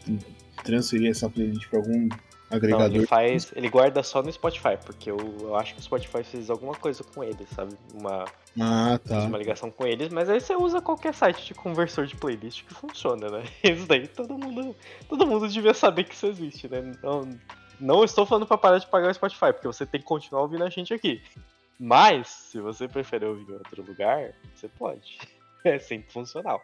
transferir 0.62 1.10
essa 1.10 1.30
playlist 1.30 1.68
pra 1.68 1.78
algum 1.78 2.08
agregador. 2.50 2.88
Não, 2.88 2.96
ele 2.96 3.06
faz. 3.06 3.52
Ele 3.54 3.68
guarda 3.68 4.02
só 4.02 4.22
no 4.22 4.32
Spotify, 4.32 4.76
porque 4.84 5.10
eu, 5.10 5.16
eu 5.40 5.56
acho 5.56 5.74
que 5.74 5.80
o 5.80 5.82
Spotify 5.82 6.22
fez 6.22 6.48
alguma 6.50 6.74
coisa 6.74 7.02
com 7.02 7.22
ele, 7.24 7.46
sabe? 7.54 7.74
Uma, 7.94 8.24
Ah, 8.60 8.98
tá. 9.04 9.20
uma 9.24 9.38
ligação 9.38 9.70
com 9.70 9.86
eles, 9.86 10.08
mas 10.10 10.28
aí 10.28 10.40
você 10.40 10.54
usa 10.54 10.80
qualquer 10.80 11.14
site 11.14 11.44
de 11.46 11.54
conversor 11.54 12.06
de 12.06 12.16
playlist 12.16 12.64
que 12.64 12.74
funciona, 12.74 13.28
né? 13.28 13.44
Isso 13.64 13.86
daí 13.86 14.06
todo 14.06 14.36
mundo. 14.38 14.74
Todo 15.08 15.26
mundo 15.26 15.48
devia 15.48 15.74
saber 15.74 16.04
que 16.04 16.14
isso 16.14 16.26
existe, 16.26 16.68
né? 16.68 16.92
Não, 17.02 17.28
não 17.80 18.04
estou 18.04 18.24
falando 18.24 18.46
pra 18.46 18.56
parar 18.58 18.78
de 18.78 18.86
pagar 18.86 19.10
o 19.10 19.14
Spotify, 19.14 19.52
porque 19.52 19.66
você 19.66 19.84
tem 19.84 20.00
que 20.00 20.06
continuar 20.06 20.42
ouvindo 20.42 20.64
a 20.64 20.68
gente 20.70 20.92
aqui. 20.94 21.22
Mas, 21.78 22.28
se 22.28 22.58
você 22.60 22.88
preferir 22.88 23.28
ouvir 23.28 23.50
em 23.50 23.54
outro 23.54 23.82
lugar, 23.82 24.32
você 24.54 24.68
pode. 24.68 25.18
É 25.64 25.80
sempre 25.80 26.12
funcional. 26.12 26.62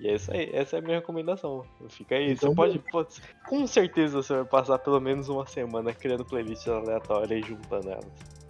E 0.00 0.08
é 0.08 0.14
isso 0.16 0.32
aí, 0.32 0.50
essa 0.52 0.76
é 0.76 0.78
a 0.80 0.82
minha 0.82 0.96
recomendação. 0.98 1.64
Fica 1.88 2.16
aí, 2.16 2.32
Então, 2.32 2.54
você 2.54 2.78
pode, 2.90 3.22
com 3.48 3.66
certeza 3.66 4.20
você 4.22 4.34
vai 4.34 4.44
passar 4.44 4.78
pelo 4.78 5.00
menos 5.00 5.28
uma 5.28 5.46
semana 5.46 5.92
criando 5.92 6.24
playlists 6.24 6.66
aleatórias 6.68 7.44
e 7.44 7.48
juntando 7.48 7.90
elas. 7.90 8.06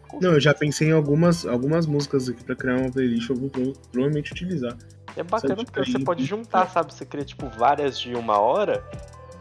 Com 0.09 0.21
Não, 0.21 0.33
eu 0.33 0.41
já 0.41 0.55
pensei 0.55 0.89
em 0.89 0.93
algumas, 0.93 1.45
algumas 1.47 1.87
músicas 1.87 2.29
aqui 2.29 2.43
pra 2.45 2.57
criar 2.57 2.77
uma 2.79 2.91
playlist, 2.91 3.29
eu 3.29 3.37
vou 3.37 3.51
pro- 3.51 3.73
provavelmente 3.93 4.33
utilizar. 4.33 4.77
É 5.17 5.23
bacana 5.23 5.55
Sabe, 5.55 5.65
porque 5.67 5.81
tipo, 5.83 5.93
você 5.93 5.99
aí- 5.99 6.05
pode 6.05 6.25
juntar, 6.25 6.69
sabe? 6.71 6.93
Você 6.93 7.05
cria 7.07 7.25
tipo 7.25 7.49
várias 7.51 7.99
de 8.01 8.15
uma 8.15 8.39
hora. 8.39 8.83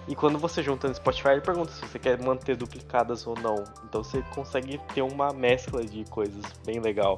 E 0.07 0.13
quando 0.15 0.37
você 0.37 0.61
junta 0.61 0.87
no 0.89 0.93
Spotify, 0.93 1.29
ele 1.29 1.41
pergunta 1.41 1.71
se 1.71 1.79
você 1.87 1.97
quer 1.97 2.21
manter 2.21 2.57
duplicadas 2.57 3.25
ou 3.25 3.33
não. 3.41 3.63
Então 3.85 4.03
você 4.03 4.21
consegue 4.35 4.77
ter 4.93 5.01
uma 5.01 5.31
mescla 5.31 5.83
de 5.83 6.03
coisas 6.09 6.43
bem 6.65 6.79
legal 6.81 7.17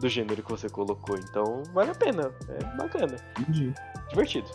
do 0.00 0.08
gênero 0.08 0.42
que 0.42 0.50
você 0.50 0.68
colocou. 0.68 1.16
Então 1.16 1.62
vale 1.72 1.92
a 1.92 1.94
pena. 1.94 2.32
É 2.48 2.76
bacana. 2.76 3.16
Entendi. 3.38 3.72
Divertido. 4.10 4.46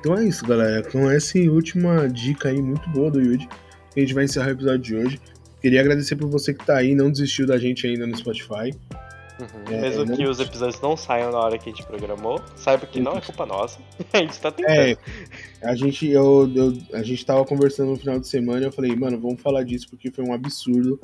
Então 0.00 0.16
é 0.16 0.24
isso, 0.24 0.44
galera. 0.46 0.82
Com 0.90 1.10
essa 1.10 1.38
última 1.38 2.08
dica 2.08 2.48
aí 2.48 2.60
muito 2.60 2.88
boa 2.90 3.10
do 3.10 3.20
Yuji, 3.20 3.48
a 3.96 4.00
gente 4.00 4.12
vai 4.14 4.24
encerrar 4.24 4.48
o 4.48 4.52
episódio 4.52 4.78
de 4.80 4.94
hoje. 4.96 5.20
Queria 5.62 5.80
agradecer 5.80 6.16
por 6.16 6.28
você 6.28 6.52
que 6.52 6.64
tá 6.64 6.76
aí, 6.76 6.94
não 6.94 7.10
desistiu 7.10 7.46
da 7.46 7.56
gente 7.56 7.86
ainda 7.86 8.06
no 8.06 8.14
Spotify. 8.16 8.70
Uhum. 9.40 9.74
É, 9.74 9.80
Mesmo 9.80 10.04
não- 10.04 10.14
que 10.16 10.24
os 10.26 10.38
episódios 10.38 10.80
não 10.80 10.96
saiam 10.96 11.32
na 11.32 11.38
hora 11.38 11.58
que 11.58 11.68
a 11.68 11.72
gente 11.72 11.84
programou, 11.86 12.40
saiba 12.54 12.86
que 12.86 13.00
não 13.00 13.16
é 13.16 13.20
culpa 13.20 13.44
nossa. 13.46 13.78
A 14.12 14.18
gente 14.18 14.38
tá 14.38 14.52
tentando. 14.52 14.74
É, 14.76 14.96
a 15.62 15.74
gente, 15.74 16.06
eu, 16.08 16.48
eu- 16.54 16.78
a 16.92 17.02
gente 17.02 17.24
tava 17.26 17.44
conversando 17.44 17.90
no 17.90 17.96
final 17.96 18.20
de 18.20 18.28
semana 18.28 18.60
e 18.60 18.64
eu 18.64 18.72
falei, 18.72 18.94
mano, 18.94 19.18
vamos 19.18 19.40
falar 19.42 19.64
disso 19.64 19.88
porque 19.90 20.10
foi 20.10 20.24
um 20.24 20.32
absurdo 20.32 21.00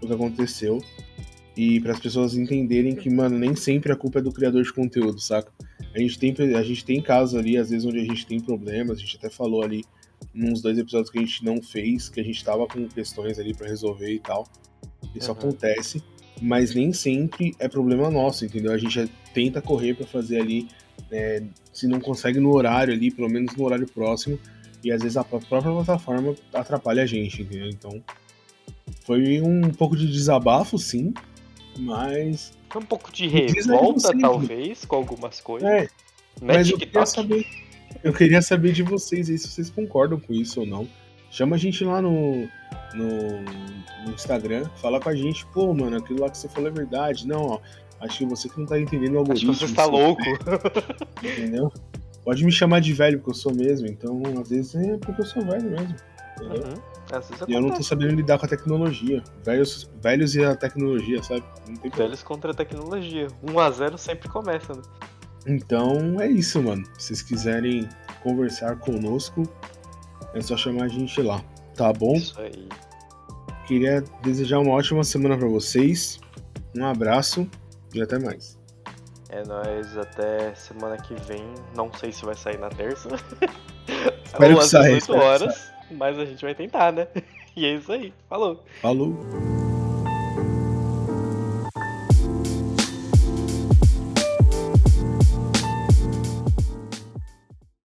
o 0.00 0.06
que 0.06 0.12
aconteceu. 0.12 0.78
E 1.56 1.80
para 1.80 1.92
as 1.92 2.00
pessoas 2.00 2.36
entenderem 2.36 2.94
que, 2.94 3.08
mano, 3.08 3.38
nem 3.38 3.54
sempre 3.56 3.90
a 3.90 3.96
culpa 3.96 4.18
é 4.18 4.22
do 4.22 4.30
criador 4.32 4.62
de 4.62 4.72
conteúdo, 4.72 5.18
saca? 5.18 5.50
A 5.94 5.98
gente 5.98 6.18
tem, 6.18 6.34
a 6.54 6.62
gente 6.62 6.84
tem 6.84 7.00
casos 7.00 7.34
ali, 7.38 7.56
às 7.56 7.70
vezes, 7.70 7.86
onde 7.86 7.98
a 7.98 8.04
gente 8.04 8.26
tem 8.26 8.38
problemas, 8.38 8.98
a 8.98 9.00
gente 9.00 9.16
até 9.16 9.30
falou 9.30 9.62
ali 9.62 9.82
nos 10.34 10.60
dois 10.60 10.76
episódios 10.78 11.10
que 11.10 11.18
a 11.18 11.22
gente 11.22 11.42
não 11.44 11.62
fez, 11.62 12.10
que 12.10 12.20
a 12.20 12.24
gente 12.24 12.44
tava 12.44 12.66
com 12.66 12.86
questões 12.86 13.38
ali 13.38 13.54
para 13.54 13.66
resolver 13.68 14.12
e 14.12 14.18
tal. 14.20 14.46
Isso 15.14 15.30
Uhum. 15.30 15.38
acontece, 15.38 16.02
mas 16.42 16.74
nem 16.74 16.92
sempre 16.92 17.54
é 17.58 17.68
problema 17.68 18.10
nosso, 18.10 18.44
entendeu? 18.44 18.72
A 18.72 18.78
gente 18.78 19.10
tenta 19.32 19.62
correr 19.62 19.94
para 19.94 20.06
fazer 20.06 20.38
ali, 20.40 20.68
é, 21.10 21.42
se 21.72 21.86
não 21.86 22.00
consegue 22.00 22.38
no 22.38 22.52
horário 22.54 22.92
ali, 22.92 23.10
pelo 23.10 23.30
menos 23.30 23.56
no 23.56 23.64
horário 23.64 23.86
próximo, 23.86 24.38
e 24.84 24.92
às 24.92 25.00
vezes 25.00 25.16
a 25.16 25.24
pró- 25.24 25.40
própria 25.40 25.72
plataforma 25.72 26.34
atrapalha 26.52 27.02
a 27.02 27.06
gente, 27.06 27.40
entendeu? 27.40 27.68
Então, 27.68 28.02
foi 29.06 29.40
um 29.40 29.70
pouco 29.70 29.96
de 29.96 30.06
desabafo, 30.06 30.78
sim, 30.78 31.14
mas. 31.78 32.52
Um 32.74 32.82
pouco 32.82 33.10
de 33.12 33.26
revolta, 33.26 34.12
talvez, 34.20 34.84
com 34.84 34.96
algumas 34.96 35.40
coisas. 35.40 35.68
É, 35.68 35.88
Não 36.42 36.50
é 36.50 36.58
mas 36.58 36.68
eu 36.70 36.76
queria 36.78 37.06
saber. 37.06 37.46
Eu 38.04 38.12
queria 38.12 38.42
saber 38.42 38.72
de 38.72 38.82
vocês 38.82 39.30
aí 39.30 39.38
se 39.38 39.48
vocês 39.48 39.70
concordam 39.70 40.20
com 40.20 40.32
isso 40.34 40.60
ou 40.60 40.66
não. 40.66 40.86
Chama 41.30 41.56
a 41.56 41.58
gente 41.58 41.82
lá 41.84 42.00
no, 42.02 42.46
no, 42.94 43.40
no 44.04 44.12
Instagram, 44.14 44.64
fala 44.76 45.00
com 45.00 45.08
a 45.08 45.14
gente, 45.16 45.44
pô, 45.46 45.72
mano, 45.74 45.96
aquilo 45.96 46.20
lá 46.20 46.28
que 46.30 46.36
você 46.38 46.48
falou 46.48 46.68
é 46.68 46.72
verdade. 46.72 47.26
Não, 47.26 47.40
ó, 47.42 47.60
acho 48.00 48.18
que 48.18 48.26
você 48.26 48.48
que 48.48 48.58
não 48.58 48.66
tá 48.66 48.78
entendendo 48.78 49.14
o 49.14 49.20
Acho 49.22 49.30
algoritmo. 49.30 49.52
que 49.52 49.58
você 49.58 49.64
está 49.64 49.84
você- 49.86 49.90
louco. 49.90 50.22
Entendeu? 51.22 51.72
Pode 52.24 52.44
me 52.44 52.52
chamar 52.52 52.80
de 52.80 52.92
velho, 52.92 53.18
porque 53.18 53.30
eu 53.30 53.34
sou 53.34 53.54
mesmo. 53.54 53.86
Então, 53.88 54.20
às 54.40 54.48
vezes 54.48 54.74
é 54.74 54.98
porque 54.98 55.20
eu 55.22 55.26
sou 55.26 55.42
velho 55.44 55.70
mesmo. 55.70 55.94
Uhum. 56.40 56.74
Às 57.12 57.28
vezes 57.28 57.44
E 57.46 57.52
eu 57.52 57.60
não 57.60 57.70
tô 57.70 57.82
sabendo 57.82 58.14
lidar 58.14 58.38
com 58.38 58.46
a 58.46 58.48
tecnologia. 58.48 59.22
Velhos, 59.44 59.90
velhos 60.02 60.34
e 60.34 60.44
a 60.44 60.54
tecnologia, 60.56 61.22
sabe? 61.22 61.44
Não 61.68 61.76
tem 61.76 61.90
problema. 61.90 62.08
Velhos 62.08 62.22
contra 62.22 62.50
a 62.50 62.54
tecnologia. 62.54 63.28
1x0 63.44 63.96
sempre 63.96 64.28
começa, 64.28 64.74
né? 64.74 64.82
Então 65.46 66.20
é 66.20 66.26
isso, 66.28 66.60
mano. 66.62 66.84
Se 66.98 67.08
vocês 67.08 67.22
quiserem 67.22 67.88
conversar 68.22 68.76
conosco, 68.76 69.44
é 70.34 70.40
só 70.40 70.56
chamar 70.56 70.84
a 70.84 70.88
gente 70.88 71.22
lá. 71.22 71.40
Tá 71.76 71.92
bom? 71.92 72.14
Isso 72.14 72.40
aí. 72.40 72.68
Queria 73.66 74.02
desejar 74.22 74.58
uma 74.58 74.72
ótima 74.72 75.04
semana 75.04 75.36
pra 75.36 75.48
vocês. 75.48 76.18
Um 76.76 76.84
abraço 76.84 77.48
e 77.94 78.02
até 78.02 78.18
mais. 78.18 78.58
É 79.28 79.44
nóis, 79.44 79.96
até 79.96 80.54
semana 80.54 80.96
que 80.96 81.14
vem. 81.22 81.44
Não 81.76 81.92
sei 81.92 82.12
se 82.12 82.24
vai 82.24 82.34
sair 82.34 82.58
na 82.58 82.68
terça. 82.68 83.08
Espero 84.24 84.52
Ou 84.52 84.58
que 84.58 84.64
às 84.64 84.70
saia, 84.70 84.94
18 84.94 85.00
espero 85.00 85.18
que 85.18 85.24
horas. 85.24 85.75
Mas 85.90 86.18
a 86.18 86.24
gente 86.24 86.44
vai 86.44 86.54
tentar, 86.54 86.92
né? 86.92 87.08
E 87.56 87.64
é 87.64 87.74
isso 87.74 87.90
aí. 87.90 88.12
Falou. 88.28 88.62
Falou! 88.82 89.16